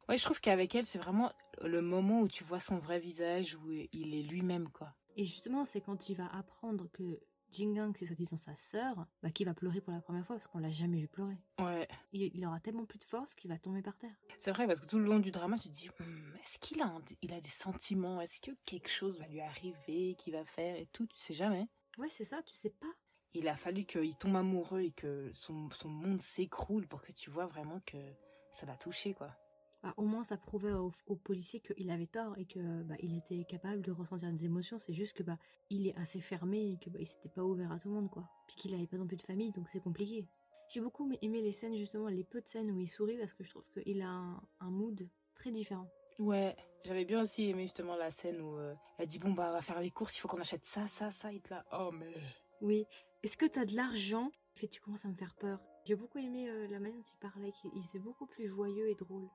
Ouais, 0.09 0.17
je 0.17 0.25
trouve 0.25 0.41
qu'avec 0.41 0.75
elle, 0.75 0.85
c'est 0.85 0.99
vraiment 0.99 1.31
le 1.63 1.81
moment 1.81 2.21
où 2.21 2.29
tu 2.29 2.43
vois 2.45 2.61
son 2.61 2.79
vrai 2.79 2.99
visage, 2.99 3.55
où 3.57 3.71
il 3.71 4.15
est 4.15 4.23
lui-même, 4.23 4.69
quoi. 4.69 4.95
Et 5.17 5.25
justement, 5.25 5.65
c'est 5.65 5.81
quand 5.81 6.09
il 6.09 6.17
va 6.17 6.27
apprendre 6.27 6.89
que 6.93 7.21
Jingang, 7.51 7.95
c'est 7.97 8.07
soi-disant 8.07 8.37
sa 8.39 8.57
sœur, 8.57 9.07
bah, 9.23 9.31
qui 9.31 9.45
va 9.45 9.53
pleurer 9.55 9.81
pour 9.81 9.93
la 9.93 10.01
première 10.01 10.27
fois 10.27 10.37
parce 10.37 10.49
qu'on 10.49 10.59
l'a 10.59 10.71
jamais 10.71 11.01
vu 11.01 11.07
pleurer. 11.09 11.37
Ouais. 11.61 11.87
Il, 12.13 12.31
il 12.35 12.47
aura 12.47 12.59
tellement 12.61 12.87
plus 12.87 12.99
de 12.99 13.05
force 13.05 13.35
qu'il 13.35 13.51
va 13.51 13.59
tomber 13.59 13.83
par 13.83 13.97
terre. 13.99 14.15
C'est 14.39 14.51
vrai, 14.51 14.67
parce 14.67 14.81
que 14.81 14.87
tout 14.87 14.99
le 14.99 15.05
long 15.05 15.19
du 15.21 15.31
drama, 15.31 15.57
tu 15.59 15.69
te 15.69 15.75
dis, 15.75 15.89
Hum, 16.01 16.35
est-ce 16.43 16.59
qu'il 16.59 16.81
a, 16.81 16.87
un- 16.87 17.05
il 17.21 17.33
a 17.33 17.41
des 17.41 17.49
sentiments? 17.49 18.21
Est-ce 18.23 18.41
que 18.41 18.51
quelque 18.65 18.89
chose 18.89 19.19
va 19.19 19.29
lui 19.29 19.41
arriver, 19.41 20.15
qu'il 20.19 20.33
va 20.33 20.45
faire 20.47 20.77
et 20.77 20.87
tout? 20.87 21.07
Tu 21.07 21.19
sais 21.19 21.35
jamais. 21.35 21.69
Ouais, 21.99 22.09
c'est 22.11 22.25
ça, 22.25 22.43
tu 22.43 22.55
sais 22.55 22.71
pas. 22.71 22.93
Il 23.35 23.49
a 23.49 23.57
fallu 23.57 23.85
qu'il 23.85 24.16
tombe 24.16 24.37
amoureux 24.37 24.83
et 24.83 24.90
que 24.90 25.31
son, 25.33 25.71
son 25.71 25.88
monde 25.88 26.21
s'écroule 26.21 26.87
pour 26.87 27.03
que 27.03 27.12
tu 27.12 27.31
vois 27.31 27.47
vraiment 27.47 27.81
que 27.87 27.97
ça 28.51 28.66
l'a 28.66 28.77
touché, 28.77 29.14
quoi. 29.14 29.31
Bah, 29.83 29.95
au 29.97 30.03
moins, 30.03 30.23
ça 30.23 30.37
prouvait 30.37 30.73
au, 30.73 30.92
au 31.07 31.16
policier 31.16 31.61
qu'il 31.61 31.90
avait 31.90 32.07
tort 32.07 32.38
et 32.38 32.45
que 32.45 32.83
bah, 32.83 32.95
il 33.01 33.16
était 33.16 33.45
capable 33.45 33.83
de 33.83 33.90
ressentir 33.90 34.31
des 34.31 34.45
émotions. 34.45 34.79
C'est 34.79 34.92
juste 34.92 35.16
que 35.16 35.23
bah, 35.23 35.38
il 35.71 35.88
est 35.88 35.97
assez 35.97 36.21
fermé 36.21 36.73
et 36.73 36.79
que 36.79 36.90
bah, 36.90 36.99
il 37.01 37.07
s'était 37.07 37.29
pas 37.29 37.42
ouvert 37.42 37.73
à 37.73 37.79
tout 37.79 37.88
le 37.88 37.95
monde, 37.95 38.11
quoi. 38.11 38.29
Puis 38.47 38.57
qu'il 38.57 38.75
avait 38.75 38.87
pas 38.87 38.97
non 38.97 39.07
plus 39.07 39.16
de 39.16 39.23
famille, 39.23 39.51
donc 39.51 39.66
c'est 39.73 39.81
compliqué. 39.81 40.27
J'ai 40.68 40.81
beaucoup 40.81 41.11
aimé 41.21 41.40
les 41.40 41.53
scènes, 41.53 41.75
justement, 41.75 42.09
les 42.09 42.25
peu 42.25 42.40
de 42.40 42.47
scènes 42.47 42.71
où 42.71 42.79
il 42.79 42.87
sourit 42.87 43.18
parce 43.18 43.35
que 43.35 43.42
je 43.45 43.51
trouve 43.51 43.66
qu'il 43.73 44.03
a 44.03 44.09
un, 44.09 44.40
un 44.61 44.71
mood 44.71 45.09
très 45.35 45.51
différent. 45.51 45.88
Ouais, 46.18 46.55
j'avais 46.85 47.05
bien 47.05 47.23
aussi 47.23 47.49
aimé 47.49 47.62
justement 47.62 47.97
la 47.97 48.11
scène 48.11 48.40
où 48.40 48.57
euh, 48.57 48.75
elle 48.99 49.09
dit 49.09 49.18
bon 49.18 49.33
bah 49.33 49.47
on 49.49 49.53
va 49.53 49.62
faire 49.62 49.81
les 49.81 49.90
courses, 49.90 50.16
il 50.16 50.21
faut 50.21 50.29
qu'on 50.29 50.40
achète 50.40 50.64
ça, 50.64 50.87
ça, 50.87 51.11
ça, 51.11 51.31
te 51.42 51.51
là. 51.51 51.64
Oh 51.73 51.90
mais. 51.90 52.12
Oui. 52.61 52.87
Est-ce 53.23 53.37
que 53.37 53.47
t'as 53.47 53.65
de 53.65 53.77
l'argent? 53.77 54.33
Fait, 54.57 54.67
tu 54.67 54.81
commences 54.81 55.05
à 55.05 55.09
me 55.09 55.15
faire 55.15 55.37
peur. 55.37 55.61
J'ai 55.85 55.95
beaucoup 55.95 56.19
aimé 56.19 56.49
euh, 56.49 56.67
la 56.67 56.81
manière 56.81 56.99
dont 56.99 57.05
il 57.05 57.19
parlait, 57.19 57.53
il 57.73 57.85
était 57.85 58.01
beaucoup 58.01 58.27
plus 58.27 58.49
joyeux 58.49 58.89
et 58.89 58.97
drôle. 58.97 59.29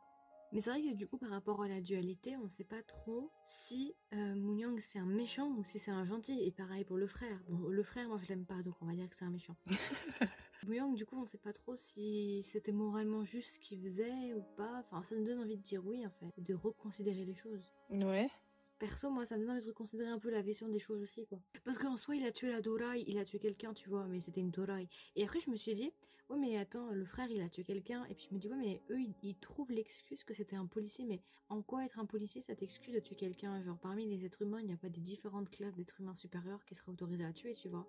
Mais 0.52 0.60
c'est 0.60 0.72
vrai 0.72 0.82
que 0.82 0.94
du 0.94 1.08
coup, 1.08 1.18
par 1.18 1.30
rapport 1.30 1.64
à 1.64 1.70
la 1.70 1.80
dualité, 1.80 2.36
on 2.38 2.50
sait 2.50 2.66
pas 2.66 2.82
trop 2.84 3.32
si 3.46 3.96
euh, 4.14 4.36
Moonyang 4.36 4.78
c'est 4.80 5.00
un 5.00 5.06
méchant 5.06 5.50
ou 5.58 5.64
si 5.64 5.80
c'est 5.80 5.92
un 5.92 6.04
gentil. 6.04 6.42
Et 6.44 6.52
pareil 6.52 6.84
pour 6.84 6.98
le 6.98 7.08
frère. 7.08 7.40
Bon, 7.48 7.70
le 7.70 7.84
frère, 7.84 8.10
moi 8.10 8.18
je 8.22 8.28
l'aime 8.28 8.46
pas, 8.46 8.62
donc 8.62 8.76
on 8.82 8.86
va 8.86 8.94
dire 8.94 9.10
que 9.10 9.16
c'est 9.16 9.26
un 9.26 9.30
méchant. 9.30 9.56
Moonyang, 10.66 10.94
du 10.94 11.06
coup, 11.06 11.16
on 11.22 11.26
sait 11.26 11.38
pas 11.38 11.54
trop 11.54 11.76
si 11.76 12.44
c'était 12.44 12.74
moralement 12.74 13.24
juste 13.24 13.56
ce 13.56 13.60
qu'il 13.60 13.80
faisait 13.82 14.34
ou 14.34 14.44
pas. 14.58 14.84
Enfin, 14.86 15.02
ça 15.02 15.16
nous 15.16 15.24
donne 15.24 15.40
envie 15.40 15.56
de 15.56 15.64
dire 15.64 15.86
oui, 15.86 16.06
en 16.06 16.12
fait, 16.12 16.44
de 16.44 16.54
reconsidérer 16.54 17.24
les 17.24 17.36
choses. 17.36 17.64
Ouais. 17.90 18.30
Perso, 18.80 19.10
moi, 19.10 19.26
ça 19.26 19.38
me 19.38 19.46
donne 19.46 19.60
de 19.60 19.66
reconsidérer 19.66 20.10
un 20.10 20.20
peu 20.20 20.30
la 20.30 20.44
vision 20.44 20.70
des 20.70 20.78
choses 20.78 21.02
aussi, 21.02 21.26
quoi. 21.26 21.40
Parce 21.66 21.80
qu'en 21.80 21.98
soi, 21.98 22.16
il 22.16 22.24
a 22.24 22.32
tué 22.32 22.52
la 22.52 22.62
Dorai, 22.62 23.04
il 23.08 23.18
a 23.18 23.26
tué 23.26 23.40
quelqu'un, 23.40 23.74
tu 23.74 23.90
vois, 23.90 24.06
mais 24.06 24.20
c'était 24.20 24.42
une 24.42 24.52
Dorai. 24.52 24.88
Et 25.16 25.24
après, 25.24 25.40
je 25.40 25.50
me 25.50 25.56
suis 25.56 25.74
dit, 25.74 25.92
ouais, 26.30 26.38
mais 26.38 26.58
attends, 26.58 26.92
le 26.92 27.06
frère, 27.06 27.30
il 27.32 27.42
a 27.42 27.50
tué 27.50 27.64
quelqu'un. 27.64 28.06
Et 28.06 28.14
puis 28.14 28.28
je 28.30 28.36
me 28.36 28.40
dis, 28.40 28.48
ouais, 28.48 28.58
mais 28.58 28.84
eux, 28.92 29.00
ils, 29.24 29.36
trouvent 29.36 29.72
l'excuse 29.72 30.24
que 30.24 30.36
c'était 30.36 30.56
un 30.56 30.68
policier. 30.68 31.06
Mais 31.06 31.22
en 31.50 31.64
quoi 31.64 31.86
être 31.86 31.98
un 31.98 32.06
policier, 32.06 32.40
ça 32.42 32.56
t'excuse 32.56 32.94
de 32.94 33.00
tuer 33.00 33.16
quelqu'un? 33.16 33.64
Genre, 33.64 33.80
parmi 33.80 34.06
les 34.06 34.26
êtres 34.26 34.44
humains, 34.44 34.60
il 34.60 34.68
n'y 34.68 34.74
a 34.74 34.78
pas 34.78 34.90
des 34.90 35.02
différentes 35.02 35.50
classes 35.50 35.76
d'êtres 35.76 36.00
humains 36.00 36.16
supérieurs 36.16 36.64
qui 36.66 36.76
seraient 36.76 36.92
autorisés 36.92 37.26
à 37.26 37.34
tuer, 37.34 37.54
tu 37.54 37.70
vois. 37.70 37.88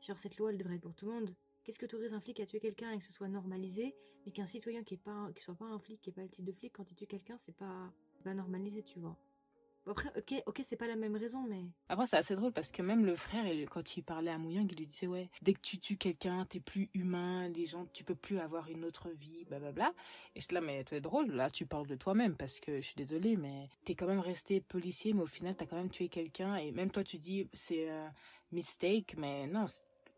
Genre, 0.00 0.18
cette 0.18 0.38
loi, 0.38 0.50
elle 0.50 0.58
devrait 0.58 0.76
être 0.76 0.82
pour 0.82 0.94
tout 0.94 1.06
le 1.06 1.12
monde. 1.12 1.34
Qu'est-ce 1.64 1.78
que 1.78 1.84
autorise 1.84 2.14
un 2.14 2.20
flic 2.20 2.40
à 2.40 2.46
tuer 2.46 2.60
quelqu'un 2.60 2.92
et 2.92 2.98
que 2.98 3.04
ce 3.04 3.12
soit 3.12 3.28
normalisé, 3.28 3.94
mais 4.24 4.32
qu'un 4.32 4.46
citoyen 4.46 4.82
qui 4.82 4.94
est 4.94 5.02
pas, 5.02 5.30
qui 5.34 5.42
soit 5.42 5.54
pas 5.54 5.66
un 5.66 5.78
flic, 5.78 6.00
qui 6.00 6.08
est 6.08 6.12
pas 6.14 6.22
le 6.22 6.30
type 6.30 6.46
de 6.46 6.52
flic, 6.52 6.72
quand 6.72 6.90
il 6.90 6.94
tue 6.94 7.06
quelqu'un, 7.06 7.36
c'est 7.36 7.54
pas, 7.54 7.92
pas 8.24 8.32
normalisé, 8.32 8.82
tu 8.82 8.98
vois. 8.98 9.18
Bon, 9.86 9.92
après, 9.92 10.10
ok, 10.16 10.42
ok, 10.46 10.62
c'est 10.66 10.76
pas 10.76 10.86
la 10.86 10.96
même 10.96 11.16
raison, 11.16 11.42
mais 11.48 11.64
Après 11.88 12.06
c'est 12.06 12.16
assez 12.18 12.34
drôle 12.36 12.52
parce 12.52 12.70
que 12.70 12.82
même 12.82 13.04
le 13.06 13.16
frère, 13.16 13.46
il- 13.46 13.68
quand 13.68 13.96
il 13.96 14.02
parlait 14.02 14.30
à 14.30 14.36
Mouyang, 14.38 14.66
il 14.70 14.76
lui 14.78 14.86
disait 14.86 15.06
ouais, 15.06 15.30
dès 15.42 15.54
que 15.54 15.60
tu 15.60 15.78
tues 15.78 15.96
quelqu'un, 15.96 16.44
t'es 16.44 16.60
plus 16.60 16.90
humain, 16.94 17.48
les 17.48 17.64
gens, 17.66 17.86
tu 17.92 18.04
peux 18.04 18.14
plus 18.14 18.38
avoir 18.38 18.68
une 18.68 18.84
autre 18.84 19.08
vie, 19.10 19.44
blablabla. 19.46 19.92
Et 20.34 20.40
je 20.40 20.44
suis 20.44 20.54
là 20.54 20.60
mais 20.60 20.84
tu 20.84 20.94
es 20.94 21.00
drôle, 21.00 21.30
là 21.32 21.50
tu 21.50 21.64
parles 21.66 21.86
de 21.86 21.96
toi-même 21.96 22.36
parce 22.36 22.60
que 22.60 22.76
je 22.76 22.86
suis 22.86 22.94
désolée, 22.96 23.36
mais 23.36 23.68
t'es 23.84 23.94
quand 23.94 24.06
même 24.06 24.20
resté 24.20 24.60
policier, 24.60 25.14
mais 25.14 25.22
au 25.22 25.26
final 25.26 25.56
t'as 25.56 25.66
quand 25.66 25.76
même 25.76 25.90
tué 25.90 26.08
quelqu'un 26.08 26.56
et 26.56 26.72
même 26.72 26.90
toi 26.90 27.02
tu 27.02 27.18
dis 27.18 27.48
c'est 27.54 27.88
un 27.90 28.12
mistake, 28.52 29.14
mais 29.16 29.46
non, 29.46 29.64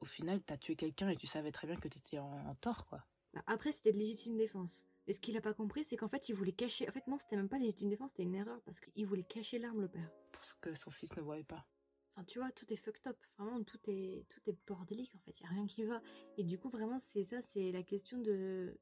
au 0.01 0.05
final 0.05 0.43
t'as 0.43 0.57
tué 0.57 0.75
quelqu'un 0.77 1.09
et 1.09 1.17
tu 1.17 1.27
savais 1.29 1.53
très 1.53 1.67
bien 1.69 1.77
que 1.77 1.89
t'étais 1.89 2.19
en, 2.19 2.31
en 2.49 2.55
tort 2.57 2.87
quoi. 2.87 3.05
Bah, 3.35 3.43
après, 3.47 3.73
c'était 3.73 3.93
de 3.93 3.99
légitime 3.99 4.37
défense. 4.37 4.85
Et 5.07 5.13
ce 5.13 5.21
qu'il 5.21 5.37
a 5.37 5.41
pas 5.41 5.55
compris, 5.55 5.85
c'est 5.85 5.97
qu'en 5.97 6.09
fait, 6.09 6.29
il 6.29 6.35
voulait 6.35 6.53
cacher. 6.53 6.89
En 6.89 6.93
fait, 6.93 7.07
non, 7.07 7.19
c'était 7.19 7.37
même 7.37 7.49
pas 7.49 7.59
légitime 7.59 7.89
défense, 7.89 8.11
c'était 8.11 8.23
une 8.23 8.35
erreur 8.35 8.61
parce 8.63 8.81
qu'il 8.81 9.07
voulait 9.07 9.25
cacher 9.25 9.59
l'arme, 9.59 9.81
le 9.81 9.89
père. 9.89 10.11
Pour 10.31 10.45
ce 10.45 10.55
que 10.55 10.75
son 10.75 10.91
fils 10.91 11.17
ne 11.17 11.23
voyait 11.23 11.45
pas. 11.45 11.67
Enfin, 12.15 12.25
tu 12.25 12.39
vois, 12.39 12.51
tout 12.53 12.71
est 12.73 12.77
fucked 12.77 13.07
up. 13.07 13.17
Vraiment, 13.39 13.63
tout 13.65 13.79
est, 13.89 14.27
tout 14.29 14.41
est 14.49 14.57
bordélique, 14.67 15.15
en 15.15 15.19
fait. 15.19 15.41
Y 15.41 15.45
a 15.45 15.49
rien 15.49 15.67
qui 15.67 15.85
va. 15.85 16.01
Et 16.37 16.45
du 16.45 16.59
coup, 16.59 16.69
vraiment, 16.69 16.99
c'est 16.99 17.25
ça, 17.25 17.43
c'est 17.43 17.73
la 17.73 17.83
question 17.83 18.19
de. 18.19 18.79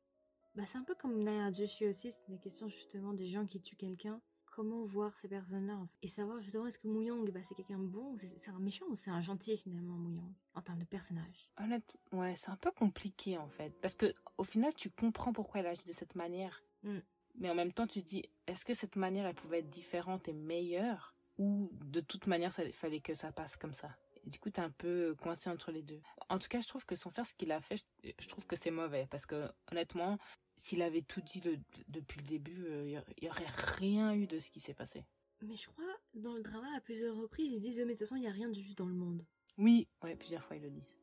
Bah, 0.56 0.66
c'est 0.66 0.78
un 0.78 0.84
peu 0.84 0.94
comme 0.94 1.22
Naya 1.22 1.52
Joshi 1.52 1.86
aussi, 1.86 2.10
c'est 2.10 2.28
la 2.28 2.38
question 2.38 2.66
justement 2.66 3.14
des 3.14 3.26
gens 3.26 3.46
qui 3.46 3.60
tuent 3.60 3.76
quelqu'un. 3.76 4.20
Comment 4.50 4.82
voir 4.82 5.16
ces 5.16 5.28
personnes-là 5.28 5.76
en 5.76 5.86
fait. 5.86 5.96
Et 6.02 6.08
savoir 6.08 6.40
justement 6.40 6.66
est-ce 6.66 6.78
que 6.78 6.88
Mouyang, 6.88 7.30
bah, 7.30 7.40
c'est 7.42 7.54
quelqu'un 7.54 7.78
de 7.78 7.86
bon, 7.86 8.16
c'est 8.16 8.50
un 8.50 8.58
méchant 8.58 8.84
ou 8.88 8.96
c'est 8.96 9.10
un 9.10 9.20
gentil 9.20 9.56
finalement, 9.56 9.94
Mouyang, 9.94 10.32
en 10.54 10.60
termes 10.60 10.80
de 10.80 10.84
personnage? 10.84 11.50
Honnêtement, 11.56 12.00
ouais, 12.20 12.34
c'est 12.36 12.50
un 12.50 12.56
peu 12.56 12.72
compliqué 12.72 13.38
en 13.38 13.48
fait. 13.48 13.70
Parce 13.80 13.94
que 13.94 14.12
au 14.38 14.44
final, 14.44 14.74
tu 14.74 14.90
comprends 14.90 15.32
pourquoi 15.32 15.60
elle 15.60 15.68
agit 15.68 15.84
de 15.84 15.92
cette 15.92 16.16
manière. 16.16 16.62
Mm. 16.82 16.98
Mais 17.38 17.48
en 17.50 17.54
même 17.54 17.72
temps, 17.72 17.86
tu 17.86 18.02
te 18.02 18.08
dis, 18.08 18.24
est-ce 18.48 18.64
que 18.64 18.74
cette 18.74 18.96
manière, 18.96 19.24
elle 19.24 19.34
pouvait 19.36 19.60
être 19.60 19.70
différente 19.70 20.28
et 20.28 20.32
meilleure? 20.32 21.14
Ou 21.38 21.70
de 21.84 22.00
toute 22.00 22.26
manière, 22.26 22.52
ça- 22.52 22.64
il 22.64 22.72
fallait 22.72 23.00
que 23.00 23.14
ça 23.14 23.32
passe 23.32 23.56
comme 23.56 23.72
ça? 23.72 23.96
Et 24.26 24.30
du 24.30 24.38
coup, 24.38 24.50
t'es 24.50 24.60
un 24.60 24.70
peu 24.70 25.14
coincé 25.22 25.48
entre 25.48 25.70
les 25.70 25.82
deux. 25.82 26.00
En 26.28 26.38
tout 26.38 26.48
cas, 26.48 26.60
je 26.60 26.68
trouve 26.68 26.84
que 26.84 26.96
son 26.96 27.08
frère, 27.10 27.24
ce 27.24 27.34
qu'il 27.34 27.52
a 27.52 27.60
fait, 27.60 27.76
je, 28.04 28.10
je 28.18 28.28
trouve 28.28 28.46
que 28.46 28.56
c'est 28.56 28.70
mauvais. 28.70 29.06
Parce 29.10 29.24
que, 29.24 29.48
honnêtement, 29.70 30.18
s'il 30.60 30.82
avait 30.82 31.02
tout 31.02 31.20
dit 31.22 31.40
le- 31.40 31.58
depuis 31.88 32.20
le 32.20 32.26
début, 32.26 32.66
euh, 32.66 32.84
il 32.86 32.92
y 32.92 32.98
aurait- 32.98 33.14
il 33.18 33.24
y 33.24 33.30
aurait 33.30 33.46
rien 33.78 34.14
eu 34.14 34.26
de 34.26 34.38
ce 34.38 34.50
qui 34.50 34.60
s'est 34.60 34.74
passé. 34.74 35.04
Mais 35.42 35.56
je 35.56 35.68
crois, 35.68 35.84
dans 36.14 36.34
le 36.34 36.42
drama, 36.42 36.68
à 36.76 36.80
plusieurs 36.80 37.16
reprises, 37.16 37.52
ils 37.52 37.60
disent 37.60 37.78
mais 37.78 37.84
de 37.86 37.90
toute 37.92 38.00
façon, 38.00 38.16
il 38.16 38.20
n'y 38.20 38.28
a 38.28 38.32
rien 38.32 38.48
de 38.48 38.54
juste 38.54 38.76
dans 38.78 38.86
le 38.86 38.94
monde. 38.94 39.24
Oui, 39.56 39.88
ouais, 40.02 40.14
plusieurs 40.16 40.44
fois, 40.44 40.56
ils 40.56 40.62
le 40.62 40.70
disent. 40.70 40.96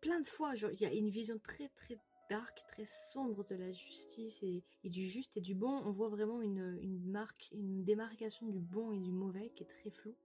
plein 0.00 0.20
de 0.20 0.26
fois, 0.26 0.54
il 0.54 0.80
y 0.80 0.86
a 0.86 0.92
une 0.92 1.08
vision 1.08 1.38
très 1.38 1.68
très 1.70 1.98
dark, 2.30 2.62
très 2.68 2.84
sombre 2.86 3.44
de 3.44 3.54
la 3.54 3.72
justice 3.72 4.42
et, 4.42 4.62
et 4.84 4.88
du 4.90 5.06
juste 5.06 5.36
et 5.36 5.40
du 5.40 5.54
bon. 5.54 5.82
On 5.84 5.90
voit 5.92 6.08
vraiment 6.08 6.40
une, 6.42 6.78
une 6.82 7.06
marque, 7.10 7.48
une 7.52 7.84
démarcation 7.84 8.46
du 8.48 8.60
bon 8.60 8.92
et 8.92 8.98
du 8.98 9.12
mauvais 9.12 9.50
qui 9.54 9.62
est 9.62 9.66
très 9.66 9.90
floue. 9.90 10.16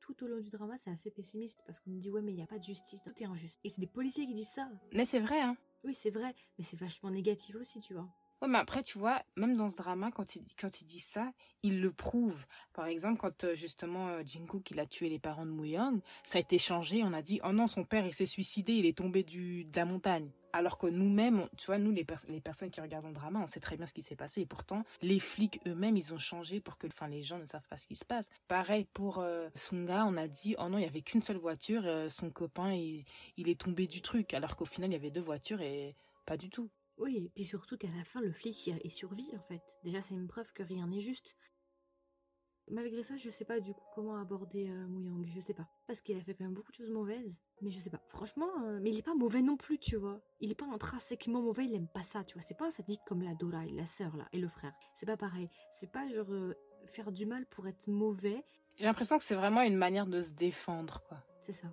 Tout 0.00 0.24
au 0.24 0.26
long 0.28 0.40
du 0.40 0.50
drama, 0.50 0.76
c'est 0.78 0.90
assez 0.90 1.10
pessimiste 1.10 1.62
parce 1.66 1.78
qu'on 1.78 1.90
nous 1.90 1.98
dit 2.00 2.10
ouais 2.10 2.22
mais 2.22 2.32
il 2.32 2.36
n'y 2.36 2.42
a 2.42 2.46
pas 2.46 2.58
de 2.58 2.64
justice, 2.64 3.02
tout 3.02 3.12
est 3.22 3.26
injuste. 3.26 3.58
Et 3.64 3.70
c'est 3.70 3.80
des 3.80 3.86
policiers 3.86 4.26
qui 4.26 4.34
disent 4.34 4.50
ça. 4.50 4.68
Mais 4.92 5.04
c'est 5.04 5.20
vrai, 5.20 5.40
hein. 5.40 5.56
Oui 5.84 5.94
c'est 5.94 6.10
vrai, 6.10 6.34
mais 6.58 6.64
c'est 6.64 6.78
vachement 6.78 7.10
négatif 7.10 7.54
aussi, 7.56 7.78
tu 7.80 7.94
vois. 7.94 8.08
Ouais, 8.42 8.48
mais 8.48 8.58
après, 8.58 8.82
tu 8.82 8.98
vois, 8.98 9.22
même 9.36 9.54
dans 9.56 9.68
ce 9.68 9.76
drama, 9.76 10.10
quand 10.10 10.34
il, 10.34 10.42
quand 10.58 10.80
il 10.80 10.86
dit 10.86 11.00
ça, 11.00 11.30
il 11.62 11.82
le 11.82 11.92
prouve. 11.92 12.42
Par 12.72 12.86
exemple, 12.86 13.18
quand 13.18 13.44
euh, 13.44 13.54
justement 13.54 14.08
euh, 14.08 14.22
Jungkook 14.24 14.70
il 14.70 14.80
a 14.80 14.86
tué 14.86 15.10
les 15.10 15.18
parents 15.18 15.44
de 15.44 15.50
Mouyang, 15.50 16.00
ça 16.24 16.38
a 16.38 16.40
été 16.40 16.56
changé. 16.56 17.02
On 17.04 17.12
a 17.12 17.20
dit, 17.20 17.40
oh 17.44 17.52
non, 17.52 17.66
son 17.66 17.84
père 17.84 18.06
il 18.06 18.14
s'est 18.14 18.24
suicidé, 18.24 18.72
il 18.72 18.86
est 18.86 18.96
tombé 18.96 19.24
du, 19.24 19.64
de 19.64 19.76
la 19.76 19.84
montagne. 19.84 20.30
Alors 20.54 20.78
que 20.78 20.86
nous-mêmes, 20.86 21.48
tu 21.58 21.66
vois, 21.66 21.76
nous 21.76 21.92
les, 21.92 22.06
les 22.28 22.40
personnes 22.40 22.70
qui 22.70 22.80
regardent 22.80 23.06
le 23.06 23.12
drama, 23.12 23.40
on 23.40 23.46
sait 23.46 23.60
très 23.60 23.76
bien 23.76 23.86
ce 23.86 23.92
qui 23.92 24.00
s'est 24.02 24.16
passé. 24.16 24.40
Et 24.40 24.46
pourtant, 24.46 24.84
les 25.02 25.18
flics 25.18 25.60
eux-mêmes, 25.66 25.98
ils 25.98 26.14
ont 26.14 26.18
changé 26.18 26.60
pour 26.60 26.78
que, 26.78 26.86
enfin, 26.86 27.08
les 27.08 27.22
gens 27.22 27.38
ne 27.38 27.44
savent 27.44 27.68
pas 27.68 27.76
ce 27.76 27.86
qui 27.86 27.94
se 27.94 28.06
passe. 28.06 28.30
Pareil 28.48 28.86
pour 28.94 29.18
euh, 29.18 29.50
Sunga, 29.54 30.06
on 30.06 30.16
a 30.16 30.28
dit, 30.28 30.56
oh 30.58 30.70
non, 30.70 30.78
il 30.78 30.84
y 30.84 30.88
avait 30.88 31.02
qu'une 31.02 31.22
seule 31.22 31.36
voiture, 31.36 31.84
son 32.08 32.30
copain 32.30 32.72
il, 32.72 33.04
il 33.36 33.50
est 33.50 33.60
tombé 33.60 33.86
du 33.86 34.00
truc. 34.00 34.32
Alors 34.32 34.56
qu'au 34.56 34.64
final, 34.64 34.88
il 34.90 34.94
y 34.94 34.96
avait 34.96 35.10
deux 35.10 35.20
voitures 35.20 35.60
et 35.60 35.94
pas 36.24 36.38
du 36.38 36.48
tout. 36.48 36.70
Oui, 37.00 37.16
et 37.16 37.28
puis 37.30 37.44
surtout 37.44 37.78
qu'à 37.78 37.88
la 37.96 38.04
fin, 38.04 38.20
le 38.20 38.30
flic 38.30 38.66
il, 38.66 38.90
survit 38.90 39.30
en 39.34 39.40
fait. 39.40 39.62
Déjà, 39.82 40.02
c'est 40.02 40.14
une 40.14 40.28
preuve 40.28 40.52
que 40.52 40.62
rien 40.62 40.86
n'est 40.86 41.00
juste. 41.00 41.34
Malgré 42.68 43.02
ça, 43.02 43.16
je 43.16 43.30
sais 43.30 43.46
pas 43.46 43.58
du 43.58 43.72
coup 43.72 43.84
comment 43.94 44.16
aborder 44.16 44.68
euh, 44.68 44.86
Mouyang, 44.86 45.24
je 45.26 45.40
sais 45.40 45.54
pas. 45.54 45.66
Parce 45.86 46.00
qu'il 46.00 46.16
a 46.16 46.20
fait 46.20 46.34
quand 46.34 46.44
même 46.44 46.52
beaucoup 46.52 46.70
de 46.70 46.76
choses 46.76 46.90
mauvaises, 46.90 47.40
mais 47.62 47.70
je 47.70 47.80
sais 47.80 47.90
pas. 47.90 48.02
Franchement, 48.06 48.50
euh, 48.64 48.78
mais 48.82 48.90
il 48.90 48.98
est 48.98 49.02
pas 49.02 49.14
mauvais 49.14 49.40
non 49.40 49.56
plus, 49.56 49.78
tu 49.78 49.96
vois. 49.96 50.20
Il 50.40 50.52
est 50.52 50.54
pas 50.54 50.66
intrinsèquement 50.66 51.40
mauvais, 51.40 51.64
il 51.64 51.74
aime 51.74 51.88
pas 51.88 52.04
ça, 52.04 52.22
tu 52.22 52.34
vois. 52.34 52.42
C'est 52.42 52.56
pas 52.56 52.66
un 52.66 52.70
sadique 52.70 53.00
comme 53.08 53.22
la 53.22 53.34
Dora, 53.34 53.64
la 53.64 53.86
sœur 53.86 54.16
là, 54.16 54.28
et 54.32 54.38
le 54.38 54.46
frère. 54.46 54.74
C'est 54.94 55.06
pas 55.06 55.16
pareil. 55.16 55.48
C'est 55.72 55.90
pas 55.90 56.06
genre 56.10 56.30
euh, 56.30 56.54
faire 56.86 57.10
du 57.10 57.24
mal 57.24 57.46
pour 57.46 57.66
être 57.66 57.88
mauvais, 57.88 58.44
J'ai 58.76 58.84
l'impression 58.84 59.16
que 59.16 59.24
c'est 59.24 59.34
vraiment 59.34 59.62
une 59.62 59.76
manière 59.76 60.06
de 60.06 60.20
se 60.20 60.30
défendre, 60.32 61.02
quoi. 61.08 61.24
c'est 61.40 61.52
ça. 61.52 61.72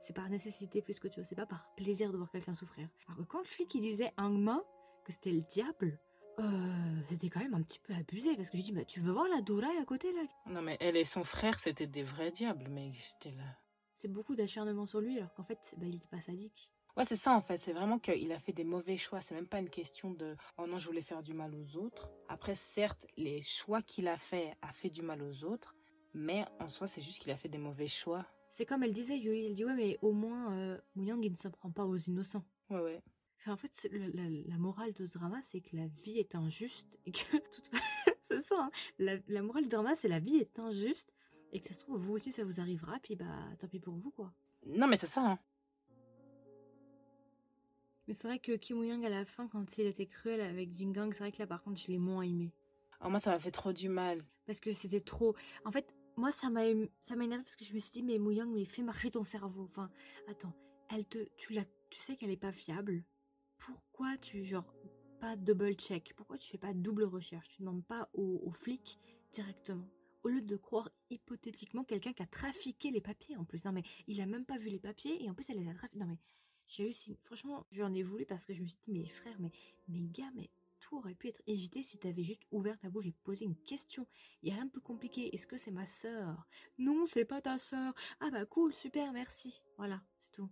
C'est 0.00 0.14
par 0.14 0.28
nécessité 0.28 0.80
plus 0.82 0.98
que 1.00 1.08
tu 1.08 1.16
vois, 1.16 1.24
c'est 1.24 1.34
pas 1.34 1.46
par 1.46 1.74
plaisir 1.74 2.12
de 2.12 2.16
voir 2.16 2.30
quelqu'un 2.30 2.54
souffrir. 2.54 2.88
Alors 3.06 3.18
que 3.18 3.22
quand 3.24 3.38
le 3.38 3.44
flic 3.44 3.74
il 3.74 3.80
disait 3.80 4.12
Angma 4.16 4.62
que 5.04 5.12
c'était 5.12 5.32
le 5.32 5.40
diable, 5.40 5.98
euh, 6.38 7.00
c'était 7.08 7.28
quand 7.28 7.40
même 7.40 7.54
un 7.54 7.62
petit 7.62 7.80
peu 7.80 7.92
abusé 7.94 8.36
parce 8.36 8.48
que 8.50 8.56
je 8.56 8.62
dis 8.62 8.72
bah 8.72 8.84
tu 8.84 9.00
veux 9.00 9.12
voir 9.12 9.26
la 9.28 9.40
Dora 9.40 9.68
à 9.80 9.84
côté 9.84 10.12
là? 10.12 10.22
Non, 10.46 10.62
mais 10.62 10.76
elle 10.80 10.96
et 10.96 11.04
son 11.04 11.24
frère, 11.24 11.58
c'était 11.58 11.86
des 11.88 12.04
vrais 12.04 12.30
diables, 12.30 12.68
mais 12.70 12.92
j'étais 12.92 13.36
là. 13.36 13.58
C'est 13.96 14.12
beaucoup 14.12 14.36
d'acharnement 14.36 14.86
sur 14.86 15.00
lui 15.00 15.18
alors 15.18 15.34
qu'en 15.34 15.44
fait 15.44 15.74
bah 15.76 15.86
il 15.86 15.96
était 15.96 16.08
pas 16.08 16.20
sadique. 16.20 16.72
Ouais, 16.96 17.04
c'est 17.04 17.16
ça 17.16 17.32
en 17.32 17.40
fait. 17.40 17.58
C'est 17.58 17.72
vraiment 17.72 17.98
qu'il 17.98 18.32
a 18.32 18.38
fait 18.38 18.52
des 18.52 18.64
mauvais 18.64 18.96
choix. 18.96 19.20
C'est 19.20 19.34
même 19.34 19.46
pas 19.46 19.60
une 19.60 19.70
question 19.70 20.12
de 20.12 20.36
oh 20.58 20.66
non, 20.66 20.78
je 20.78 20.86
voulais 20.86 21.02
faire 21.02 21.22
du 21.22 21.32
mal 21.32 21.54
aux 21.54 21.76
autres. 21.76 22.10
Après, 22.28 22.54
certes, 22.54 23.06
les 23.16 23.40
choix 23.40 23.82
qu'il 23.82 24.08
a 24.08 24.16
fait 24.16 24.56
a 24.62 24.72
fait 24.72 24.90
du 24.90 25.02
mal 25.02 25.22
aux 25.22 25.44
autres, 25.44 25.76
mais 26.14 26.44
en 26.58 26.68
soi, 26.68 26.86
c'est 26.86 27.00
juste 27.00 27.20
qu'il 27.20 27.30
a 27.30 27.36
fait 27.36 27.48
des 27.48 27.58
mauvais 27.58 27.86
choix. 27.86 28.26
C'est 28.50 28.66
comme 28.66 28.82
elle 28.82 28.92
disait 28.92 29.18
Yui, 29.18 29.44
elle 29.46 29.52
dit 29.52 29.64
ouais 29.64 29.74
mais 29.74 29.98
au 30.02 30.12
moins 30.12 30.52
euh, 30.56 30.78
Mouyang 30.94 31.22
il 31.22 31.32
ne 31.32 31.36
s'en 31.36 31.50
prend 31.50 31.70
pas 31.70 31.84
aux 31.84 31.96
innocents. 31.96 32.44
Ouais, 32.70 32.80
ouais. 32.80 33.02
Enfin, 33.40 33.52
en 33.52 33.56
fait, 33.56 33.88
le- 33.92 34.08
la, 34.08 34.28
la 34.46 34.58
morale 34.58 34.92
de 34.92 35.06
ce 35.06 35.16
drama, 35.18 35.40
c'est 35.42 35.60
que 35.60 35.76
la 35.76 35.86
vie 35.86 36.18
est 36.18 36.34
injuste 36.34 36.98
et 37.06 37.12
que 37.12 37.36
toute 37.52 37.70
c'est 38.22 38.40
ça. 38.40 38.56
hein. 38.60 38.70
La, 38.98 39.16
la 39.28 39.42
morale 39.42 39.62
du 39.64 39.68
drama, 39.68 39.94
c'est 39.94 40.08
la 40.08 40.18
vie 40.18 40.36
est 40.38 40.58
injuste 40.58 41.14
et 41.52 41.60
que 41.60 41.68
ça 41.68 41.74
se 41.74 41.80
trouve 41.80 41.98
vous 42.00 42.14
aussi 42.14 42.32
ça 42.32 42.44
vous 42.44 42.58
arrivera 42.60 42.98
puis 43.00 43.16
bah 43.16 43.26
tant 43.58 43.68
pis 43.68 43.80
pour 43.80 43.94
vous 43.94 44.10
quoi. 44.10 44.32
Non, 44.66 44.86
mais 44.86 44.96
c'est 44.96 45.06
ça. 45.06 45.22
Hein. 45.24 45.38
Mais 48.06 48.14
c'est 48.14 48.26
vrai 48.26 48.38
que 48.38 48.52
Kim 48.56 48.78
Woo-young, 48.78 49.04
à 49.04 49.10
la 49.10 49.24
fin, 49.26 49.48
quand 49.48 49.76
il 49.78 49.86
était 49.86 50.06
cruel 50.06 50.40
avec 50.40 50.72
Jin 50.72 50.92
Gang, 50.92 51.12
c'est 51.12 51.20
vrai 51.20 51.32
que 51.32 51.38
là, 51.38 51.46
par 51.46 51.62
contre, 51.62 51.78
je 51.78 51.88
l'ai 51.88 51.98
moins 51.98 52.22
aimé. 52.22 52.52
Oh, 53.04 53.10
moi, 53.10 53.20
ça 53.20 53.30
m'a 53.30 53.38
fait 53.38 53.50
trop 53.50 53.72
du 53.72 53.88
mal. 53.90 54.24
Parce 54.46 54.60
que 54.60 54.72
c'était 54.72 55.00
trop. 55.02 55.36
En 55.66 55.70
fait, 55.70 55.94
moi, 56.18 56.32
ça 56.32 56.50
m'a 56.50 56.62
ça 57.00 57.16
m'a 57.16 57.24
énervé 57.24 57.44
parce 57.44 57.56
que 57.56 57.64
je 57.64 57.72
me 57.72 57.78
suis 57.78 57.92
dit, 57.92 58.02
mais 58.02 58.18
Woo-young, 58.18 58.52
mais 58.52 58.64
fais 58.64 58.82
marcher 58.82 59.10
ton 59.10 59.22
cerveau. 59.22 59.62
Enfin, 59.62 59.90
attends, 60.28 60.52
elle 60.90 61.06
te, 61.06 61.18
tu 61.36 61.52
la, 61.52 61.64
tu 61.90 62.00
sais 62.00 62.16
qu'elle 62.16 62.30
est 62.30 62.36
pas 62.36 62.52
fiable. 62.52 63.04
Pourquoi 63.58 64.16
tu, 64.18 64.44
genre, 64.44 64.74
pas 65.20 65.36
double 65.36 65.74
check? 65.74 66.14
Pourquoi 66.16 66.36
tu 66.36 66.50
fais 66.50 66.58
pas 66.58 66.74
double 66.74 67.04
recherche? 67.04 67.48
Tu 67.48 67.62
demandes 67.62 67.84
pas 67.84 68.10
aux, 68.14 68.50
flics 68.52 68.98
directement 69.32 69.88
au 70.24 70.28
lieu 70.28 70.42
de 70.42 70.56
croire 70.56 70.90
hypothétiquement 71.10 71.84
quelqu'un 71.84 72.12
qui 72.12 72.22
a 72.22 72.26
trafiqué 72.26 72.90
les 72.90 73.00
papiers 73.00 73.36
en 73.36 73.44
plus. 73.44 73.64
Non 73.64 73.70
mais 73.70 73.84
il 74.08 74.20
a 74.20 74.26
même 74.26 74.44
pas 74.44 74.58
vu 74.58 74.68
les 74.68 74.80
papiers 74.80 75.22
et 75.22 75.30
en 75.30 75.34
plus 75.34 75.48
elle 75.48 75.58
les 75.58 75.68
a 75.68 75.74
trafiqués. 75.74 76.00
Non 76.00 76.06
mais 76.06 76.18
j'ai 76.66 76.84
réussi. 76.84 77.18
Franchement, 77.22 77.66
j'en 77.70 77.94
ai 77.94 78.02
voulu 78.02 78.26
parce 78.26 78.44
que 78.44 78.52
je 78.52 78.62
me 78.62 78.66
suis 78.66 78.78
dit, 78.82 78.92
mais 78.92 79.06
frère, 79.06 79.36
mais, 79.38 79.50
mais 79.88 80.00
gars, 80.00 80.30
mais 80.34 80.50
aurait 80.96 81.14
pu 81.14 81.28
être 81.28 81.42
évité 81.46 81.82
si 81.82 81.98
t'avais 81.98 82.22
juste 82.22 82.42
ouvert 82.50 82.78
ta 82.78 82.90
bouche 82.90 83.06
et 83.06 83.14
posé 83.24 83.44
une 83.44 83.56
question. 83.56 84.06
Y 84.42 84.50
a 84.50 84.54
rien 84.54 84.66
de 84.66 84.70
plus 84.70 84.80
compliqué. 84.80 85.34
Est-ce 85.34 85.46
que 85.46 85.56
c'est 85.56 85.70
ma 85.70 85.86
sœur? 85.86 86.46
Non, 86.78 87.06
c'est 87.06 87.24
pas 87.24 87.40
ta 87.40 87.58
sœur. 87.58 87.92
Ah 88.20 88.30
bah 88.30 88.44
cool, 88.46 88.72
super, 88.72 89.12
merci. 89.12 89.62
Voilà, 89.76 90.00
c'est 90.18 90.32
tout. 90.32 90.50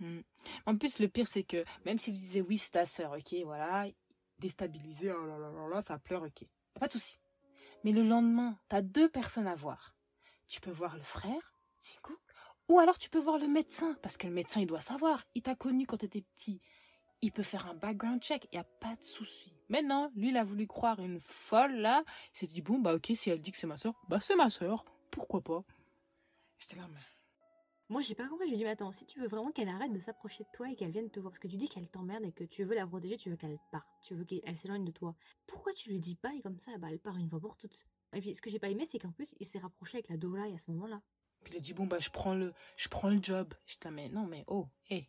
Hmm. 0.00 0.20
En 0.66 0.76
plus, 0.76 0.98
le 1.00 1.08
pire, 1.08 1.26
c'est 1.26 1.42
que 1.42 1.64
même 1.84 1.98
s'il 1.98 2.14
disait 2.14 2.40
oui, 2.40 2.58
c'est 2.58 2.70
ta 2.70 2.86
sœur, 2.86 3.12
ok, 3.12 3.34
voilà, 3.44 3.88
déstabilisé, 4.38 5.12
oh 5.12 5.26
là 5.26 5.38
là 5.38 5.50
là 5.50 5.68
là, 5.68 5.82
ça 5.82 5.98
pleure, 5.98 6.22
ok. 6.22 6.44
Pas 6.74 6.86
de 6.86 6.92
souci. 6.92 7.18
Mais 7.84 7.92
le 7.92 8.02
lendemain, 8.02 8.58
t'as 8.68 8.82
deux 8.82 9.08
personnes 9.08 9.46
à 9.46 9.54
voir. 9.54 9.96
Tu 10.46 10.60
peux 10.60 10.70
voir 10.70 10.96
le 10.96 11.02
frère, 11.02 11.54
Jungkook, 11.80 12.20
ou 12.68 12.78
alors 12.78 12.98
tu 12.98 13.10
peux 13.10 13.18
voir 13.18 13.38
le 13.38 13.48
médecin, 13.48 13.94
parce 14.02 14.16
que 14.16 14.26
le 14.26 14.32
médecin, 14.32 14.60
il 14.60 14.66
doit 14.66 14.80
savoir. 14.80 15.24
Il 15.34 15.42
t'a 15.42 15.54
connu 15.54 15.86
quand 15.86 15.98
t'étais 15.98 16.22
petit. 16.36 16.60
Il 17.20 17.32
peut 17.32 17.42
faire 17.42 17.66
un 17.66 17.74
background 17.74 18.22
check, 18.22 18.48
y 18.52 18.58
a 18.58 18.64
pas 18.64 18.94
de 18.94 19.02
souci. 19.02 19.52
Mais 19.68 19.82
non, 19.82 20.10
lui, 20.14 20.28
il 20.30 20.36
a 20.36 20.44
voulu 20.44 20.66
croire 20.66 21.00
une 21.00 21.20
folle, 21.20 21.74
là. 21.74 22.04
Il 22.34 22.38
s'est 22.38 22.46
dit, 22.46 22.62
bon, 22.62 22.78
bah 22.78 22.94
ok, 22.94 23.10
si 23.14 23.30
elle 23.30 23.40
dit 23.40 23.50
que 23.50 23.58
c'est 23.58 23.66
ma 23.66 23.76
sœur, 23.76 23.94
bah 24.08 24.20
c'est 24.20 24.36
ma 24.36 24.50
sœur, 24.50 24.84
pourquoi 25.10 25.42
pas? 25.42 25.64
J'étais 26.58 26.76
là, 26.76 26.86
mais... 26.92 27.00
Moi, 27.90 28.02
j'ai 28.02 28.14
pas 28.14 28.28
compris. 28.28 28.46
Je 28.46 28.50
lui 28.50 28.56
ai 28.56 28.58
dit, 28.58 28.64
mais 28.64 28.70
attends, 28.70 28.92
si 28.92 29.06
tu 29.06 29.18
veux 29.18 29.28
vraiment 29.28 29.50
qu'elle 29.50 29.68
arrête 29.68 29.92
de 29.92 29.98
s'approcher 29.98 30.44
de 30.44 30.48
toi 30.52 30.70
et 30.70 30.76
qu'elle 30.76 30.90
vienne 30.90 31.10
te 31.10 31.20
voir, 31.20 31.32
parce 31.32 31.38
que 31.38 31.48
tu 31.48 31.56
dis 31.56 31.68
qu'elle 31.68 31.88
t'emmerde 31.88 32.24
et 32.24 32.32
que 32.32 32.44
tu 32.44 32.64
veux 32.64 32.74
la 32.74 32.86
protéger, 32.86 33.16
tu 33.16 33.30
veux 33.30 33.36
qu'elle 33.36 33.58
parte, 33.72 33.86
tu 34.02 34.14
veux 34.14 34.24
qu'elle 34.24 34.58
s'éloigne 34.58 34.84
de 34.84 34.92
toi. 34.92 35.14
Pourquoi 35.46 35.72
tu 35.72 35.90
lui 35.90 35.98
dis 35.98 36.14
pas 36.14 36.34
et 36.34 36.42
comme 36.42 36.60
ça, 36.60 36.76
bah, 36.78 36.88
elle 36.90 36.98
part 36.98 37.16
une 37.16 37.28
fois 37.28 37.40
pour 37.40 37.56
toutes? 37.56 37.86
Et 38.12 38.20
puis, 38.20 38.34
ce 38.34 38.42
que 38.42 38.50
j'ai 38.50 38.58
pas 38.58 38.68
aimé, 38.68 38.86
c'est 38.88 38.98
qu'en 38.98 39.12
plus, 39.12 39.34
il 39.40 39.46
s'est 39.46 39.58
rapproché 39.58 39.96
avec 39.96 40.08
la 40.08 40.18
Dolai 40.18 40.52
à 40.52 40.58
ce 40.58 40.70
moment-là. 40.70 41.00
Puis 41.44 41.54
il 41.54 41.56
a 41.56 41.60
dit, 41.60 41.72
bon, 41.72 41.86
bah 41.86 41.98
je 41.98 42.10
prends 42.10 42.34
le, 42.34 42.52
je 42.76 42.88
prends 42.88 43.08
le 43.08 43.22
job. 43.22 43.54
J'étais 43.64 43.88
là, 43.88 43.94
mais 43.94 44.08
non, 44.08 44.26
mais 44.26 44.44
oh, 44.48 44.68
hé. 44.90 45.08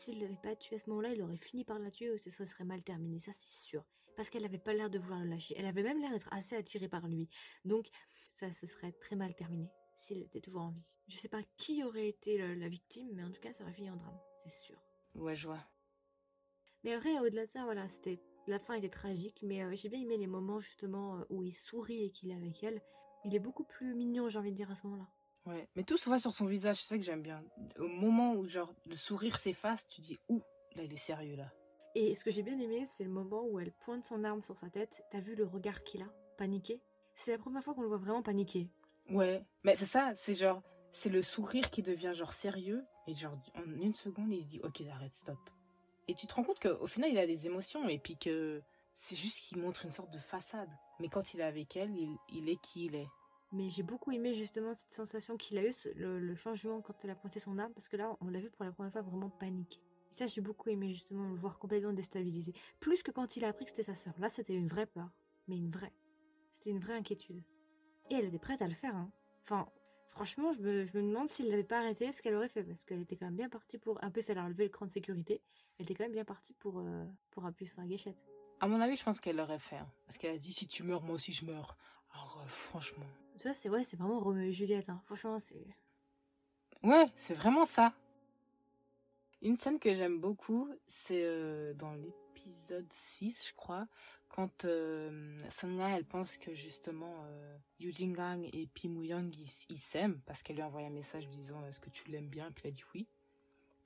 S'il 0.00 0.18
l'avait 0.18 0.34
pas 0.42 0.56
tué 0.56 0.76
à 0.76 0.78
ce 0.78 0.88
moment-là, 0.88 1.12
il 1.12 1.20
aurait 1.20 1.36
fini 1.36 1.62
par 1.62 1.78
la 1.78 1.90
tuer 1.90 2.10
ou 2.10 2.16
ce 2.16 2.30
serait 2.30 2.64
mal 2.64 2.82
terminé, 2.82 3.18
ça 3.18 3.32
c'est 3.34 3.60
sûr. 3.60 3.84
Parce 4.16 4.30
qu'elle 4.30 4.46
avait 4.46 4.56
pas 4.56 4.72
l'air 4.72 4.88
de 4.88 4.98
vouloir 4.98 5.20
le 5.20 5.28
lâcher. 5.28 5.54
Elle 5.58 5.66
avait 5.66 5.82
même 5.82 6.00
l'air 6.00 6.10
d'être 6.10 6.32
assez 6.32 6.56
attirée 6.56 6.88
par 6.88 7.06
lui. 7.06 7.28
Donc, 7.66 7.90
ça 8.34 8.50
se 8.50 8.66
serait 8.66 8.92
très 8.92 9.14
mal 9.14 9.34
terminé 9.34 9.68
s'il 9.94 10.22
était 10.22 10.40
toujours 10.40 10.62
en 10.62 10.70
vie. 10.70 10.90
Je 11.06 11.18
sais 11.18 11.28
pas 11.28 11.42
qui 11.58 11.84
aurait 11.84 12.08
été 12.08 12.38
le- 12.38 12.54
la 12.54 12.70
victime, 12.70 13.10
mais 13.12 13.22
en 13.24 13.30
tout 13.30 13.42
cas, 13.42 13.52
ça 13.52 13.62
aurait 13.62 13.74
fini 13.74 13.90
en 13.90 13.96
drame, 13.96 14.18
c'est 14.38 14.48
sûr. 14.54 14.82
Ouais, 15.16 15.34
je 15.34 15.46
vois. 15.48 15.68
Mais 16.82 16.94
après, 16.94 17.18
au-delà 17.20 17.44
de 17.44 17.50
ça, 17.50 17.64
voilà, 17.64 17.86
c'était 17.90 18.22
la 18.46 18.58
fin 18.58 18.72
était 18.72 18.88
tragique, 18.88 19.40
mais 19.42 19.62
euh, 19.62 19.76
j'ai 19.76 19.90
bien 19.90 20.00
aimé 20.00 20.16
les 20.16 20.26
moments 20.26 20.60
justement 20.60 21.18
euh, 21.18 21.24
où 21.28 21.42
il 21.42 21.52
sourit 21.52 22.04
et 22.04 22.10
qu'il 22.10 22.30
est 22.30 22.36
avec 22.36 22.64
elle. 22.64 22.80
Il 23.26 23.34
est 23.34 23.38
beaucoup 23.38 23.64
plus 23.64 23.94
mignon, 23.94 24.30
j'ai 24.30 24.38
envie 24.38 24.52
de 24.52 24.56
dire 24.56 24.70
à 24.70 24.74
ce 24.76 24.86
moment-là. 24.86 25.10
Ouais, 25.46 25.68
mais 25.74 25.84
tout 25.84 25.96
se 25.96 26.08
voit 26.08 26.18
sur 26.18 26.34
son 26.34 26.46
visage, 26.46 26.76
c'est 26.76 26.88
ça 26.88 26.98
que 26.98 27.04
j'aime 27.04 27.22
bien. 27.22 27.42
Au 27.78 27.88
moment 27.88 28.34
où, 28.34 28.46
genre, 28.46 28.72
le 28.86 28.94
sourire 28.94 29.38
s'efface, 29.38 29.86
tu 29.88 30.00
dis, 30.00 30.18
ouh, 30.28 30.42
là, 30.76 30.82
il 30.82 30.92
est 30.92 30.98
sérieux, 30.98 31.36
là. 31.36 31.50
Et 31.94 32.14
ce 32.14 32.22
que 32.22 32.30
j'ai 32.30 32.42
bien 32.42 32.58
aimé, 32.58 32.84
c'est 32.88 33.04
le 33.04 33.10
moment 33.10 33.44
où 33.44 33.58
elle 33.58 33.72
pointe 33.72 34.06
son 34.06 34.22
arme 34.22 34.42
sur 34.42 34.58
sa 34.58 34.70
tête. 34.70 35.02
T'as 35.10 35.18
vu 35.18 35.34
le 35.34 35.44
regard 35.44 35.82
qu'il 35.82 36.02
a, 36.02 36.12
paniqué? 36.36 36.80
C'est 37.14 37.32
la 37.32 37.38
première 37.38 37.64
fois 37.64 37.74
qu'on 37.74 37.82
le 37.82 37.88
voit 37.88 37.96
vraiment 37.96 38.22
paniquer. 38.22 38.68
Ouais, 39.08 39.44
mais 39.64 39.74
c'est 39.74 39.86
ça, 39.86 40.12
c'est 40.14 40.34
genre, 40.34 40.62
c'est 40.92 41.08
le 41.08 41.22
sourire 41.22 41.70
qui 41.70 41.82
devient, 41.82 42.12
genre, 42.14 42.32
sérieux, 42.32 42.84
et 43.06 43.14
genre, 43.14 43.36
en 43.56 43.64
une 43.80 43.94
seconde, 43.94 44.32
il 44.32 44.42
se 44.42 44.46
dit, 44.46 44.60
ok, 44.62 44.82
arrête, 44.92 45.14
stop. 45.14 45.38
Et 46.06 46.14
tu 46.14 46.26
te 46.26 46.34
rends 46.34 46.44
compte 46.44 46.60
qu'au 46.60 46.86
final, 46.86 47.10
il 47.10 47.18
a 47.18 47.26
des 47.26 47.46
émotions, 47.46 47.88
et 47.88 47.98
puis 47.98 48.16
que 48.16 48.62
c'est 48.92 49.16
juste 49.16 49.40
qu'il 49.40 49.58
montre 49.58 49.84
une 49.84 49.92
sorte 49.92 50.10
de 50.10 50.18
façade. 50.18 50.70
Mais 51.00 51.08
quand 51.08 51.34
il 51.34 51.40
est 51.40 51.44
avec 51.44 51.76
elle, 51.76 51.90
il, 51.96 52.16
il 52.28 52.48
est 52.48 52.60
qui 52.60 52.86
il 52.86 52.94
est. 52.94 53.08
Mais 53.52 53.68
j'ai 53.68 53.82
beaucoup 53.82 54.12
aimé 54.12 54.32
justement 54.32 54.74
cette 54.76 54.92
sensation 54.92 55.36
qu'il 55.36 55.58
a 55.58 55.64
eu, 55.64 55.72
ce- 55.72 55.88
le, 55.96 56.34
changement 56.36 56.80
quand 56.80 56.94
elle 57.04 57.10
a 57.10 57.14
pointé 57.16 57.40
son 57.40 57.58
arme, 57.58 57.72
parce 57.72 57.88
que 57.88 57.96
là, 57.96 58.16
on 58.20 58.28
l'a 58.28 58.38
vu 58.38 58.48
pour 58.50 58.64
la 58.64 58.70
première 58.72 58.92
fois 58.92 59.02
vraiment 59.02 59.28
paniquer. 59.28 59.80
Et 60.10 60.14
ça, 60.14 60.26
j'ai 60.26 60.40
beaucoup 60.40 60.68
aimé 60.70 60.92
justement 60.92 61.28
le 61.28 61.34
voir 61.34 61.58
complètement 61.58 61.92
déstabilisé. 61.92 62.52
Plus 62.78 63.02
que 63.02 63.10
quand 63.10 63.36
il 63.36 63.44
a 63.44 63.48
appris 63.48 63.64
que 63.64 63.70
c'était 63.70 63.82
sa 63.82 63.94
sœur. 63.94 64.14
Là, 64.18 64.28
c'était 64.28 64.54
une 64.54 64.66
vraie 64.68 64.86
peur. 64.86 65.08
Mais 65.48 65.56
une 65.56 65.70
vraie. 65.70 65.92
C'était 66.52 66.70
une 66.70 66.78
vraie 66.78 66.94
inquiétude. 66.94 67.42
Et 68.10 68.14
elle 68.14 68.24
était 68.26 68.38
prête 68.38 68.62
à 68.62 68.68
le 68.68 68.74
faire, 68.74 68.94
hein. 68.94 69.10
Enfin, 69.42 69.68
franchement, 70.10 70.52
je 70.52 70.60
me, 70.60 70.84
je 70.84 70.96
me 70.98 71.02
demande 71.02 71.28
s'il 71.30 71.48
l'avait 71.48 71.64
pas 71.64 71.78
arrêté, 71.78 72.12
ce 72.12 72.22
qu'elle 72.22 72.34
aurait 72.34 72.48
fait. 72.48 72.62
Parce 72.62 72.84
qu'elle 72.84 73.00
était 73.00 73.16
quand 73.16 73.26
même 73.26 73.36
bien 73.36 73.48
partie 73.48 73.78
pour. 73.78 74.02
Un 74.04 74.10
peu, 74.10 74.20
ça 74.20 74.32
elle 74.32 74.38
a 74.38 74.44
relevé 74.44 74.64
le 74.64 74.70
cran 74.70 74.86
de 74.86 74.90
sécurité. 74.90 75.42
Elle 75.78 75.84
était 75.84 75.94
quand 75.94 76.04
même 76.04 76.12
bien 76.12 76.24
partie 76.24 76.52
pour, 76.54 76.78
euh, 76.78 77.04
pour 77.30 77.46
appuyer 77.46 77.70
sur 77.70 77.80
la 77.80 77.86
gâchette. 77.88 78.24
À 78.60 78.68
mon 78.68 78.80
avis, 78.80 78.94
je 78.96 79.04
pense 79.04 79.18
qu'elle 79.20 79.36
l'aurait 79.36 79.58
fait. 79.58 79.76
hein. 79.76 79.90
Parce 80.06 80.18
qu'elle 80.18 80.34
a 80.34 80.38
dit, 80.38 80.52
si 80.52 80.66
tu 80.66 80.82
meurs, 80.82 81.02
moi 81.02 81.14
aussi, 81.14 81.32
je 81.32 81.44
meurs. 81.46 81.76
Alors, 82.12 82.40
euh, 82.42 82.48
franchement. 82.48 83.06
Tu 83.40 83.48
vois, 83.48 83.54
c'est 83.54 83.70
ouais, 83.70 83.82
vraiment 83.94 84.20
Roméo 84.20 84.50
et 84.50 84.52
Juliette, 84.52 84.90
hein. 84.90 85.00
Franchement, 85.06 85.38
c'est. 85.38 85.66
Ouais, 86.82 87.06
c'est 87.16 87.34
vraiment 87.34 87.64
ça. 87.64 87.94
Une 89.40 89.56
scène 89.56 89.78
que 89.78 89.94
j'aime 89.94 90.20
beaucoup, 90.20 90.68
c'est 90.86 91.22
euh, 91.24 91.72
dans 91.72 91.94
l'épisode 91.94 92.92
6, 92.92 93.48
je 93.48 93.54
crois, 93.54 93.86
quand 94.28 94.66
euh, 94.66 95.38
elle 95.64 96.04
pense 96.04 96.36
que 96.36 96.54
justement 96.54 97.24
euh, 97.24 97.56
Yu 97.78 97.90
Jingang 97.90 98.48
et 98.52 98.66
Pi 98.66 98.88
Young 98.88 99.34
ils 99.68 99.78
s'aiment 99.78 100.20
parce 100.26 100.42
qu'elle 100.42 100.56
lui 100.56 100.62
a 100.62 100.66
envoyé 100.66 100.86
un 100.86 100.90
message 100.90 101.26
lui 101.26 101.32
disant 101.32 101.66
est-ce 101.66 101.80
que 101.80 101.90
tu 101.90 102.10
l'aimes 102.10 102.28
bien? 102.28 102.50
Puis 102.52 102.64
elle 102.64 102.70
a 102.70 102.74
dit 102.74 102.84
oui. 102.94 103.08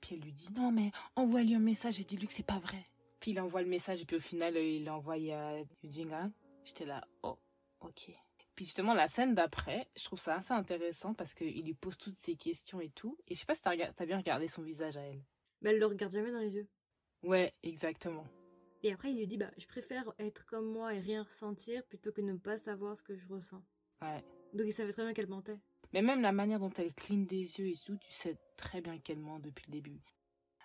Puis 0.01 0.15
elle 0.15 0.21
lui 0.21 0.33
dit 0.33 0.51
non 0.53 0.71
mais 0.71 0.91
envoie-lui 1.15 1.55
un 1.55 1.59
message 1.59 1.99
et 1.99 2.03
dis-lui 2.03 2.27
que 2.27 2.33
c'est 2.33 2.43
pas 2.43 2.59
vrai. 2.59 2.85
Puis 3.19 3.31
il 3.31 3.39
envoie 3.39 3.61
le 3.61 3.69
message 3.69 4.01
et 4.01 4.05
puis 4.05 4.17
au 4.17 4.21
final 4.21 4.55
euh, 4.55 4.63
il 4.63 4.83
l'a 4.83 4.95
envoyé 4.95 5.33
à 5.33 5.59
Yu 5.59 5.65
Jingang. 5.89 6.31
J'étais 6.63 6.85
là 6.85 7.07
oh 7.23 7.37
ok. 7.79 8.11
Puis 8.55 8.65
justement, 8.65 8.93
la 8.93 9.07
scène 9.07 9.35
d'après, 9.35 9.89
je 9.97 10.05
trouve 10.05 10.19
ça 10.19 10.35
assez 10.35 10.53
intéressant 10.53 11.13
parce 11.13 11.33
qu'il 11.33 11.65
lui 11.65 11.73
pose 11.73 11.97
toutes 11.97 12.17
ces 12.17 12.35
questions 12.35 12.79
et 12.79 12.89
tout. 12.89 13.17
Et 13.27 13.35
je 13.35 13.39
sais 13.39 13.45
pas 13.45 13.55
si 13.55 13.61
t'as 13.61 13.71
rega- 13.71 13.91
t'as 13.93 14.05
bien 14.05 14.17
regardé 14.17 14.47
son 14.47 14.61
visage 14.61 14.95
à 14.95 15.01
elle. 15.01 15.21
Mais 15.61 15.71
elle 15.71 15.79
le 15.79 15.85
regarde 15.85 16.13
jamais 16.13 16.31
dans 16.31 16.39
les 16.39 16.55
yeux. 16.55 16.67
Ouais, 17.23 17.53
exactement. 17.63 18.25
Et 18.83 18.93
après, 18.93 19.11
il 19.11 19.17
lui 19.17 19.27
dit, 19.27 19.37
bah, 19.37 19.51
je 19.57 19.65
préfère 19.65 20.13
être 20.19 20.45
comme 20.45 20.71
moi 20.71 20.93
et 20.93 20.99
rien 20.99 21.23
ressentir 21.23 21.83
plutôt 21.85 22.11
que 22.11 22.21
ne 22.21 22.35
pas 22.37 22.57
savoir 22.57 22.95
ce 22.95 23.03
que 23.03 23.15
je 23.15 23.27
ressens. 23.27 23.63
Ouais. 24.01 24.23
Donc 24.53 24.67
il 24.67 24.71
savait 24.71 24.93
très 24.93 25.03
bien 25.03 25.13
qu'elle 25.13 25.27
mentait. 25.27 25.59
Mais 25.91 26.01
même 26.01 26.21
la 26.21 26.31
manière 26.31 26.59
dont 26.59 26.71
elle 26.77 26.93
cligne 26.93 27.25
des 27.25 27.59
yeux 27.59 27.67
et 27.67 27.75
tout, 27.85 27.97
tu 27.97 28.11
sais 28.11 28.37
très 28.57 28.81
bien 28.81 28.99
qu'elle 28.99 29.19
ment 29.19 29.39
depuis 29.39 29.65
le 29.67 29.71
début. 29.71 29.99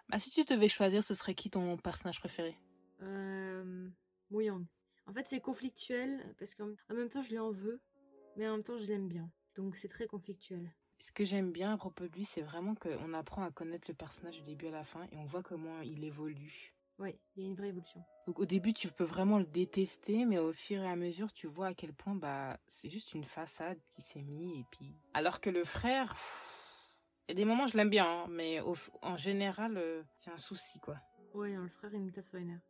Bah, 0.09 0.19
si 0.19 0.31
tu 0.31 0.45
devais 0.45 0.69
choisir, 0.69 1.03
ce 1.03 1.15
serait 1.15 1.35
qui 1.35 1.51
ton 1.51 1.77
personnage 1.77 2.21
préféré? 2.21 2.57
Euh... 3.01 3.89
Mouillong. 4.31 4.65
En 5.07 5.13
fait, 5.13 5.27
c'est 5.27 5.41
conflictuel 5.41 6.35
parce 6.39 6.55
qu'en 6.55 6.71
en 6.89 6.95
même 6.95 7.09
temps, 7.09 7.23
je 7.23 7.31
lui 7.31 7.39
en 7.39 7.51
veux, 7.51 7.81
mais 8.37 8.47
en 8.49 8.53
même 8.53 8.63
temps, 8.63 8.77
je 8.77 8.87
l'aime 8.87 9.09
bien. 9.09 9.31
Donc 9.57 9.77
c'est 9.77 9.89
très 9.89 10.07
conflictuel. 10.07 10.71
Ce 10.99 11.13
que 11.13 11.25
j'aime 11.25 11.51
bien 11.51 11.73
à 11.73 11.77
propos 11.77 12.07
de 12.07 12.13
lui, 12.13 12.25
c'est 12.25 12.43
vraiment 12.43 12.75
qu'on 12.75 13.15
apprend 13.15 13.43
à 13.43 13.51
connaître 13.51 13.87
le 13.89 13.95
personnage 13.95 14.37
du 14.37 14.43
début 14.43 14.67
à 14.67 14.71
la 14.71 14.85
fin 14.85 15.05
et 15.11 15.17
on 15.17 15.25
voit 15.25 15.43
comment 15.43 15.81
il 15.81 16.05
évolue. 16.05 16.75
Oui, 16.99 17.19
il 17.35 17.43
y 17.43 17.47
a 17.47 17.49
une 17.49 17.57
vraie 17.57 17.69
évolution. 17.69 18.05
Donc 18.27 18.39
au 18.39 18.45
début, 18.45 18.75
tu 18.75 18.89
peux 18.93 19.05
vraiment 19.05 19.39
le 19.39 19.47
détester, 19.47 20.27
mais 20.27 20.39
au 20.39 20.53
fur 20.53 20.83
et 20.83 20.87
à 20.89 20.97
mesure, 20.97 21.33
tu 21.33 21.47
vois 21.47 21.69
à 21.69 21.75
quel 21.75 21.95
point 21.95 22.15
bah 22.15 22.59
c'est 22.67 22.91
juste 22.91 23.15
une 23.15 23.25
façade 23.25 23.81
qui 23.89 24.03
s'est 24.03 24.21
mise 24.23 24.59
et 24.61 24.65
puis. 24.71 24.95
Alors 25.15 25.41
que 25.41 25.49
le 25.49 25.65
frère, 25.65 26.15
il 27.29 27.33
y 27.33 27.33
a 27.33 27.35
des 27.37 27.47
moments 27.47 27.67
je 27.67 27.79
l'aime 27.79 27.89
bien, 27.91 28.05
hein, 28.07 28.27
mais 28.29 28.61
au- 28.61 28.77
en 29.01 29.17
général, 29.17 29.79
euh, 29.79 30.03
il 30.21 30.27
y 30.27 30.31
a 30.31 30.35
un 30.35 30.39
souci 30.39 30.79
quoi. 30.81 30.99
Ouais, 31.33 31.55
non, 31.55 31.63
le 31.63 31.71
frère, 31.71 31.95
il 31.95 32.01
me 32.03 32.11
tape 32.13 32.27
sur 32.27 32.37
les 32.37 32.45
nerfs. 32.45 32.61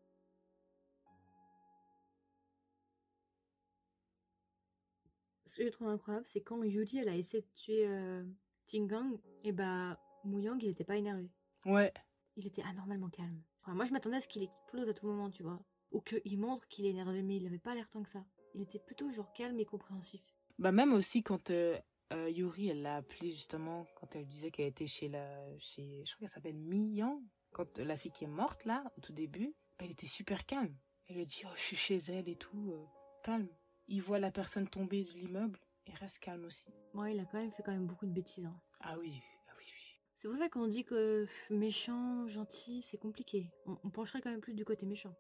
Ce 5.51 5.57
que 5.57 5.65
je 5.65 5.71
trouve 5.71 5.89
incroyable, 5.89 6.27
c'est 6.27 6.43
quand 6.43 6.63
Yuri, 6.63 6.99
elle 6.99 7.09
a 7.09 7.17
essayé 7.17 7.43
de 7.43 7.49
tuer 7.57 7.85
euh, 7.89 8.23
Jingang, 8.67 9.19
et 9.43 9.51
bah, 9.51 9.99
Mouyang, 10.23 10.57
il 10.63 10.69
était 10.69 10.85
pas 10.85 10.97
énervé. 10.97 11.29
Ouais. 11.67 11.93
il 12.37 12.47
était 12.47 12.63
anormalement 12.63 13.09
calme. 13.09 13.43
Enfin, 13.61 13.75
moi, 13.75 13.85
je 13.85 13.93
m'attendais 13.93 14.19
à 14.19 14.21
ce 14.21 14.29
qu'il 14.29 14.45
explose 14.45 14.89
à 14.89 14.95
tout 14.95 15.07
moment, 15.07 15.29
tu 15.29 15.43
vois. 15.43 15.59
Ou 15.91 16.01
qu'il 16.03 16.39
montre 16.39 16.69
qu'il 16.69 16.87
est 16.87 16.91
énervé, 16.91 17.23
mais 17.23 17.37
il 17.37 17.47
avait 17.47 17.59
pas 17.59 17.75
l'air 17.75 17.89
tant 17.89 18.01
que 18.05 18.09
ça. 18.09 18.25
Il 18.55 18.63
était 18.63 18.79
plutôt 18.79 19.11
genre 19.11 19.33
calme 19.33 19.59
et 19.59 19.65
compréhensif. 19.65 20.23
Bah 20.59 20.71
même 20.71 20.93
aussi 20.93 21.25
quand 21.25 21.51
euh, 21.51 21.77
euh, 22.13 22.31
Yuri, 22.31 22.69
elle 22.69 22.83
l'a 22.83 22.97
appelé 22.97 23.33
justement 23.33 23.87
quand 23.97 24.15
elle 24.15 24.27
disait 24.27 24.53
qu'elle 24.53 24.69
était 24.69 24.87
chez 24.87 25.09
la, 25.09 25.59
chez, 25.59 26.05
je 26.05 26.15
crois 26.15 26.21
qu'elle 26.21 26.35
s'appelle 26.35 26.59
Miyang, 26.59 27.21
quand 27.51 27.79
la 27.79 27.97
fille 27.97 28.13
qui 28.13 28.23
est 28.23 28.29
morte 28.29 28.65
là 28.67 28.85
au 28.97 29.01
tout 29.01 29.13
début, 29.13 29.57
bah, 29.79 29.85
elle 29.85 29.91
était 29.91 30.07
super 30.07 30.47
calme. 30.47 30.77
Elle 31.09 31.17
lui 31.17 31.23
a 31.23 31.25
dit 31.25 31.43
oh 31.45 31.53
je 31.57 31.61
suis 31.61 31.77
chez 31.77 31.97
elle 31.97 32.29
et 32.29 32.37
tout, 32.37 32.71
euh, 32.73 32.85
calme. 33.25 33.49
Il 33.91 34.01
voit 34.01 34.19
la 34.19 34.31
personne 34.31 34.69
tomber 34.69 35.05
de 35.05 35.11
l'immeuble 35.11 35.59
et 35.87 35.93
reste 35.95 36.19
calme 36.21 36.45
aussi. 36.45 36.67
Ouais, 36.95 37.15
il 37.15 37.21
a 37.21 37.25
quand 37.25 37.39
même 37.39 37.51
fait 37.53 37.63
quand 37.63 37.73
même 37.73 37.87
beaucoup 37.87 38.07
de 38.07 38.13
bêtises. 38.13 38.45
hein. 38.47 38.55
Ah 38.81 38.97
oui, 38.99 39.21
ah 39.49 39.53
oui, 39.59 39.65
oui. 39.67 39.83
C'est 40.15 40.29
pour 40.29 40.37
ça 40.37 40.49
qu'on 40.49 40.67
dit 40.67 40.85
que 40.85 41.27
méchant, 41.51 42.27
gentil, 42.27 42.83
c'est 42.83 42.99
compliqué. 42.99 43.51
On, 43.67 43.77
on 43.85 43.91
pencherait 43.91 44.21
quand 44.21 44.31
même 44.31 44.41
plus 44.41 44.55
du 44.55 44.65
côté 44.65 44.87
méchant. 44.87 45.15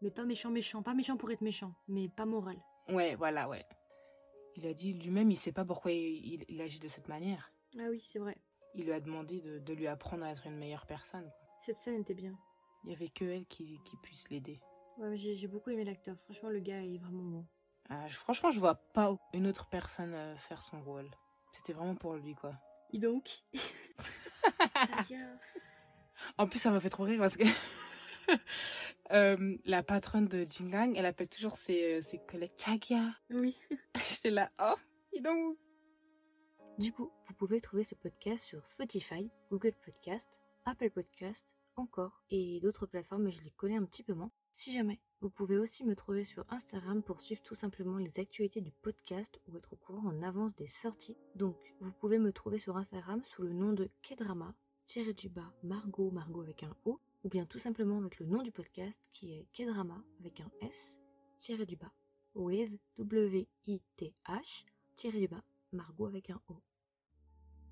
Mais 0.00 0.10
pas 0.10 0.24
méchant, 0.24 0.50
méchant. 0.50 0.82
Pas 0.82 0.94
méchant 0.94 1.16
pour 1.16 1.30
être 1.32 1.40
méchant, 1.40 1.74
mais 1.88 2.08
pas 2.08 2.24
moral. 2.24 2.56
Ouais, 2.88 3.14
voilà, 3.16 3.48
ouais. 3.48 3.64
Il 4.56 4.66
a 4.66 4.74
dit 4.74 4.92
lui-même, 4.92 5.30
il 5.30 5.36
sait 5.36 5.50
pas 5.52 5.64
pourquoi 5.64 5.90
il, 5.90 6.60
agit 6.60 6.78
de 6.78 6.88
cette 6.88 7.08
manière. 7.08 7.52
Ah 7.78 7.88
oui, 7.90 8.00
c'est 8.00 8.20
vrai. 8.20 8.36
Il 8.76 8.84
lui 8.84 8.92
a 8.92 9.00
demandé 9.00 9.40
de, 9.40 9.58
de 9.58 9.72
lui 9.72 9.88
apprendre 9.88 10.24
à 10.24 10.30
être 10.30 10.46
une 10.46 10.56
meilleure 10.56 10.86
personne. 10.86 11.24
quoi. 11.24 11.48
Cette 11.58 11.78
scène 11.80 12.00
était 12.00 12.14
bien. 12.14 12.38
Il 12.84 12.90
y 12.90 12.94
avait 12.94 13.08
que 13.08 13.24
elle 13.24 13.46
qui, 13.46 13.80
qui 13.84 13.96
puisse 14.02 14.28
l'aider. 14.30 14.60
Ouais, 14.98 15.16
j'ai 15.16 15.34
j'ai 15.34 15.48
beaucoup 15.48 15.70
aimé 15.70 15.84
l'acteur. 15.84 16.16
Franchement, 16.24 16.50
le 16.50 16.60
gars 16.60 16.84
est 16.84 16.98
vraiment 16.98 17.24
bon. 17.24 17.46
Ah, 17.90 18.06
je- 18.08 18.16
franchement, 18.16 18.50
je 18.50 18.58
vois 18.60 18.76
pas 18.76 19.14
une 19.32 19.46
autre 19.46 19.66
personne 19.66 20.14
euh, 20.14 20.36
faire 20.36 20.62
son 20.62 20.80
rôle. 20.82 21.10
C'était 21.52 21.72
vraiment 21.72 21.94
pour 21.94 22.14
lui, 22.14 22.34
quoi. 22.34 22.54
Et 22.92 22.98
donc. 22.98 23.42
En 26.38 26.46
plus, 26.46 26.58
ça 26.58 26.70
m'a 26.70 26.80
fait 26.80 26.88
trop 26.90 27.04
rire 27.04 27.18
parce 27.18 27.36
que 27.36 27.44
euh, 29.12 29.56
la 29.64 29.82
patronne 29.82 30.26
de 30.26 30.44
Jingang, 30.44 30.94
elle 30.96 31.06
appelle 31.06 31.28
toujours 31.28 31.56
ses, 31.56 31.94
euh, 31.94 32.00
ses 32.00 32.18
collègues 32.18 32.52
Chagia. 32.56 33.02
Oui. 33.30 33.58
J'étais 34.10 34.30
là, 34.30 34.50
oh, 34.62 34.74
dis 35.12 35.20
donc. 35.20 35.58
Du 36.78 36.92
coup, 36.92 37.10
vous 37.26 37.34
pouvez 37.34 37.60
trouver 37.60 37.84
ce 37.84 37.94
podcast 37.94 38.44
sur 38.44 38.64
Spotify, 38.66 39.30
Google 39.50 39.74
Podcast, 39.84 40.40
Apple 40.64 40.90
Podcast, 40.90 41.46
encore, 41.76 42.22
et 42.30 42.58
d'autres 42.60 42.86
plateformes, 42.86 43.24
mais 43.24 43.30
je 43.32 43.42
les 43.44 43.50
connais 43.52 43.76
un 43.76 43.84
petit 43.84 44.02
peu 44.02 44.14
moins. 44.14 44.30
Si 44.56 44.72
jamais, 44.72 45.00
vous 45.20 45.30
pouvez 45.30 45.58
aussi 45.58 45.84
me 45.84 45.96
trouver 45.96 46.22
sur 46.22 46.44
Instagram 46.48 47.02
pour 47.02 47.20
suivre 47.20 47.42
tout 47.42 47.56
simplement 47.56 47.98
les 47.98 48.20
actualités 48.20 48.60
du 48.60 48.70
podcast 48.70 49.40
ou 49.48 49.56
être 49.56 49.72
au 49.72 49.76
courant 49.76 50.06
en 50.06 50.22
avance 50.22 50.54
des 50.54 50.68
sorties. 50.68 51.16
Donc, 51.34 51.56
vous 51.80 51.90
pouvez 51.90 52.20
me 52.20 52.32
trouver 52.32 52.58
sur 52.58 52.76
Instagram 52.76 53.20
sous 53.24 53.42
le 53.42 53.52
nom 53.52 53.72
de 53.72 53.90
Kedrama, 54.00 54.54
tiré 54.84 55.12
du 55.12 55.28
bas 55.28 55.52
Margot, 55.64 56.12
Margot 56.12 56.40
avec 56.40 56.62
un 56.62 56.74
O, 56.84 57.00
ou 57.24 57.28
bien 57.28 57.46
tout 57.46 57.58
simplement 57.58 57.98
avec 57.98 58.20
le 58.20 58.26
nom 58.26 58.42
du 58.42 58.52
podcast 58.52 59.02
qui 59.10 59.32
est 59.34 59.48
Kedrama 59.52 60.00
avec 60.20 60.40
un 60.40 60.50
S, 60.60 61.00
tiré 61.36 61.66
du 61.66 61.74
bas, 61.74 61.92
with 62.36 62.78
W-I-T-H, 62.98 64.66
tiré 64.94 65.18
du 65.18 65.26
bas, 65.26 65.42
Margot 65.72 66.06
avec 66.06 66.30
un 66.30 66.40
O. 66.46 66.54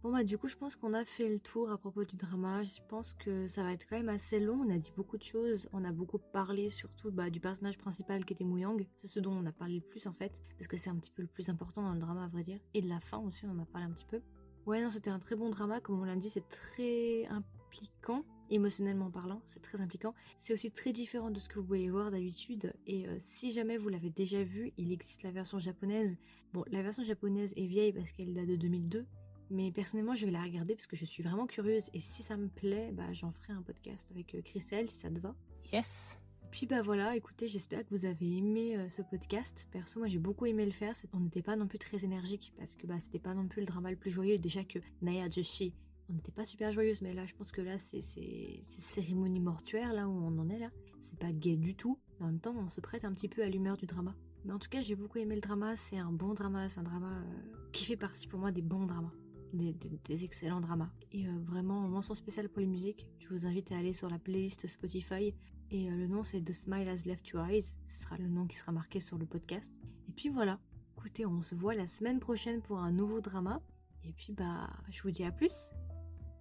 Bon 0.03 0.11
bah 0.11 0.25
du 0.25 0.37
coup 0.37 0.49
je 0.49 0.57
pense 0.57 0.75
qu'on 0.75 0.95
a 0.95 1.05
fait 1.05 1.29
le 1.29 1.39
tour 1.39 1.71
à 1.71 1.79
propos 1.79 2.05
du 2.05 2.17
drama. 2.17 2.65
Je 2.65 2.81
pense 2.89 3.13
que 3.13 3.47
ça 3.47 3.63
va 3.63 3.73
être 3.73 3.87
quand 3.89 3.97
même 3.97 4.09
assez 4.09 4.41
long. 4.41 4.61
On 4.67 4.69
a 4.69 4.77
dit 4.77 4.91
beaucoup 4.97 5.17
de 5.17 5.23
choses. 5.23 5.69
On 5.73 5.85
a 5.85 5.93
beaucoup 5.93 6.19
parlé 6.19 6.71
surtout 6.71 7.13
bah, 7.13 7.31
du 7.31 7.39
personnage 7.39 7.79
principal 7.79 8.25
qui 8.25 8.33
était 8.33 8.43
Mouyang. 8.43 8.85
C'est 8.97 9.07
ce 9.07 9.21
dont 9.21 9.31
on 9.33 9.47
a 9.47 9.53
parlé 9.53 9.77
le 9.77 9.81
plus 9.81 10.09
en 10.09 10.13
fait. 10.13 10.43
Parce 10.59 10.67
que 10.67 10.77
c'est 10.77 10.91
un 10.91 10.97
petit 10.97 11.13
peu 11.13 11.23
le 11.23 11.29
plus 11.29 11.49
important 11.51 11.83
dans 11.83 11.93
le 11.93 12.01
drama 12.01 12.25
à 12.25 12.27
vrai 12.27 12.43
dire. 12.43 12.59
Et 12.75 12.81
de 12.81 12.89
la 12.89 12.99
fin 12.99 13.19
aussi 13.19 13.45
on 13.47 13.51
en 13.51 13.61
a 13.61 13.65
parlé 13.65 13.87
un 13.87 13.93
petit 13.93 14.07
peu. 14.07 14.21
Ouais 14.67 14.83
non 14.83 14.91
c'était 14.91 15.11
un 15.11 15.21
très 15.21 15.37
bon 15.37 15.51
drama. 15.51 15.81
Comme 15.81 16.01
on 16.01 16.05
l'a 16.05 16.17
dit 16.17 16.31
c'est 16.31 16.49
très 16.49 17.25
impliquant. 17.27 18.25
Émotionnellement 18.51 19.11
parlant, 19.11 19.41
c'est 19.47 19.63
très 19.63 19.81
impliquant. 19.81 20.15
C'est 20.37 20.53
aussi 20.53 20.73
très 20.73 20.93
différent 20.93 21.31
de 21.31 21.39
ce 21.39 21.49
que 21.49 21.61
vous 21.61 21.65
pouvez 21.65 21.89
voir 21.91 22.11
d'habitude. 22.11 22.75
Et 22.87 23.07
euh, 23.07 23.17
si 23.21 23.53
jamais 23.53 23.79
vous 23.79 23.89
l'avez 23.89 24.11
déjà 24.11 24.43
vu, 24.43 24.73
il 24.77 24.93
existe 24.93 25.23
la 25.23 25.31
version 25.31 25.61
japonaise. 25.61 26.19
Bon, 26.53 26.65
la 26.71 26.83
version 26.83 27.05
japonaise 27.05 27.55
est 27.57 27.67
vieille 27.67 27.93
parce 27.93 28.11
qu'elle 28.11 28.35
date 28.35 28.49
de 28.49 28.57
2002. 28.57 29.07
Mais 29.53 29.71
personnellement, 29.71 30.15
je 30.15 30.25
vais 30.25 30.33
la 30.33 30.43
regarder 30.43 30.75
parce 30.75 30.87
que 30.87 30.97
je 30.97 31.05
suis 31.05 31.23
vraiment 31.23 31.47
curieuse. 31.47 31.91
Et 31.93 32.01
si 32.01 32.23
ça 32.23 32.39
me 32.39 32.49
plaît, 32.49 32.91
bah, 32.93 33.13
j'en 33.13 33.31
ferai 33.31 33.53
un 33.53 33.61
podcast 33.61 34.11
avec 34.11 34.35
euh, 34.35 34.41
Christelle, 34.41 34.89
si 34.89 34.99
ça 34.99 35.11
te 35.11 35.21
va. 35.21 35.35
Yes. 35.73 36.17
Puis 36.51 36.67
bah 36.67 36.83
voilà, 36.83 37.17
écoutez, 37.17 37.49
j'espère 37.49 37.85
que 37.85 37.91
vous 37.91 38.07
avez 38.07 38.37
aimé 38.37 38.77
euh, 38.77 38.89
ce 38.89 39.03
podcast. 39.03 39.69
Perso, 39.71 40.01
moi 40.01 40.09
j'ai 40.09 40.19
beaucoup 40.19 40.47
aimé 40.47 40.65
le 40.65 40.73
faire. 40.73 40.95
On 41.13 41.21
n'était 41.21 41.43
pas 41.43 41.57
non 41.57 41.67
plus 41.67 41.79
très 41.79 42.05
énergique 42.05 42.53
parce 42.59 42.77
que 42.77 42.87
bah 42.87 42.99
c'était 42.99 43.19
pas 43.19 43.35
non 43.35 43.47
plus 43.47 43.61
le 43.61 43.67
drama 43.67 43.91
le 43.91 43.97
plus 43.97 44.11
joyeux. 44.11 44.39
Déjà 44.39 44.63
que 44.63 44.79
Naya 45.01 45.31
Joshi, 45.31 45.73
on 46.11 46.13
n'était 46.13 46.33
pas 46.33 46.45
super 46.45 46.71
joyeuse, 46.71 47.01
mais 47.01 47.15
là 47.15 47.25
je 47.25 47.35
pense 47.35 47.53
que 47.53 47.63
là 47.63 47.79
c'est 47.79 48.03
cérémonie 48.03 49.41
mortuaire 49.41 49.95
là 49.95 50.09
où 50.09 50.13
on 50.13 50.39
en 50.39 50.51
est 50.51 50.59
là. 50.59 50.71
C'est 51.01 51.19
pas 51.19 51.33
gay 51.33 51.57
du 51.57 51.75
tout. 51.75 51.99
Mais 52.21 52.27
en 52.27 52.29
même 52.29 52.41
temps, 52.41 52.55
on 52.57 52.69
se 52.69 52.83
prête 52.83 53.07
un 53.07 53.13
petit 53.15 53.29
peu 53.29 53.43
à 53.43 53.49
l'humeur 53.49 53.79
du 53.79 53.87
drama. 53.87 54.15
Mais 54.45 54.53
en 54.53 54.59
tout 54.59 54.69
cas, 54.69 54.81
j'ai 54.81 54.95
beaucoup 54.95 55.19
aimé 55.19 55.35
le 55.35 55.41
drama. 55.41 55.77
C'est 55.77 55.99
un 55.99 56.13
bon 56.13 56.35
drama. 56.35 56.69
C'est 56.69 56.81
un 56.81 56.85
drama 56.85 57.13
euh, 57.13 57.69
qui 57.73 57.85
fait 57.85 57.97
partie 57.97 58.29
pour 58.29 58.41
moi 58.41 58.53
des 58.53 58.63
bons 58.63 58.87
dramas. 58.87 59.13
Des, 59.53 60.25
excellents 60.25 60.61
dramas. 60.61 60.91
Et 61.13 61.27
euh, 61.27 61.31
vraiment, 61.45 61.81
mention 61.89 62.15
spéciale 62.15 62.49
pour 62.49 62.61
les 62.61 62.67
musiques. 62.67 63.07
Je 63.19 63.29
vous 63.29 63.47
invite 63.47 63.71
à 63.73 63.79
aller 63.79 63.93
sur 63.93 64.09
la 64.09 64.19
playlist 64.19 64.67
Spotify. 64.67 65.35
Et 65.71 65.91
euh, 65.91 65.95
le 65.95 66.07
nom, 66.07 66.23
c'est 66.23 66.41
The 66.41 66.53
Smile 66.53 66.89
Has 66.89 67.05
Left 67.07 67.29
Your 67.29 67.47
Eyes. 67.47 67.77
Ce 67.87 68.03
sera 68.03 68.17
le 68.17 68.29
nom 68.29 68.47
qui 68.47 68.57
sera 68.57 68.73
marqué 68.73 69.01
sur 69.01 69.19
le 69.19 69.27
podcast. 69.27 69.73
Et 70.09 70.13
puis 70.13 70.29
voilà. 70.29 70.59
Écoutez, 70.97 71.27
on 71.27 71.43
se 71.43 71.55
voit 71.55 71.75
la 71.75 71.87
semaine 71.87 72.21
prochaine 72.21 72.63
pour 72.63 72.79
un 72.79 72.93
nouveau 72.93 73.21
drama. 73.21 73.61
Et 74.05 74.13
puis, 74.13 74.33
bah, 74.33 74.71
je 74.91 75.03
vous 75.03 75.11
dis 75.11 75.25
à 75.25 75.33
plus. 75.33 75.71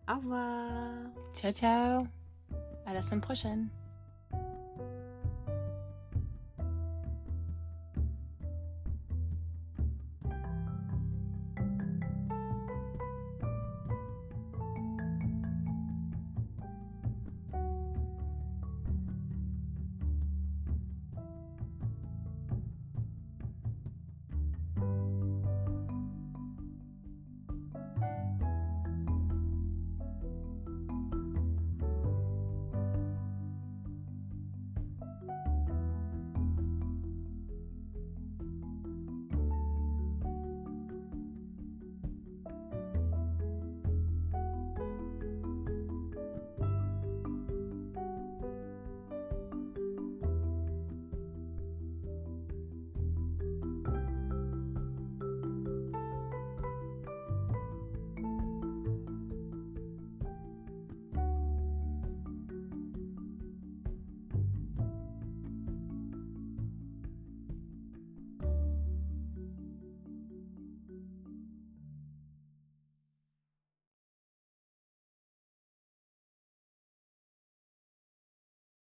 Au 0.09 0.15
revoir. 0.15 0.91
Ciao, 1.33 1.51
ciao. 1.51 2.05
À 2.85 2.93
la 2.93 3.01
semaine 3.01 3.21
prochaine. 3.21 3.69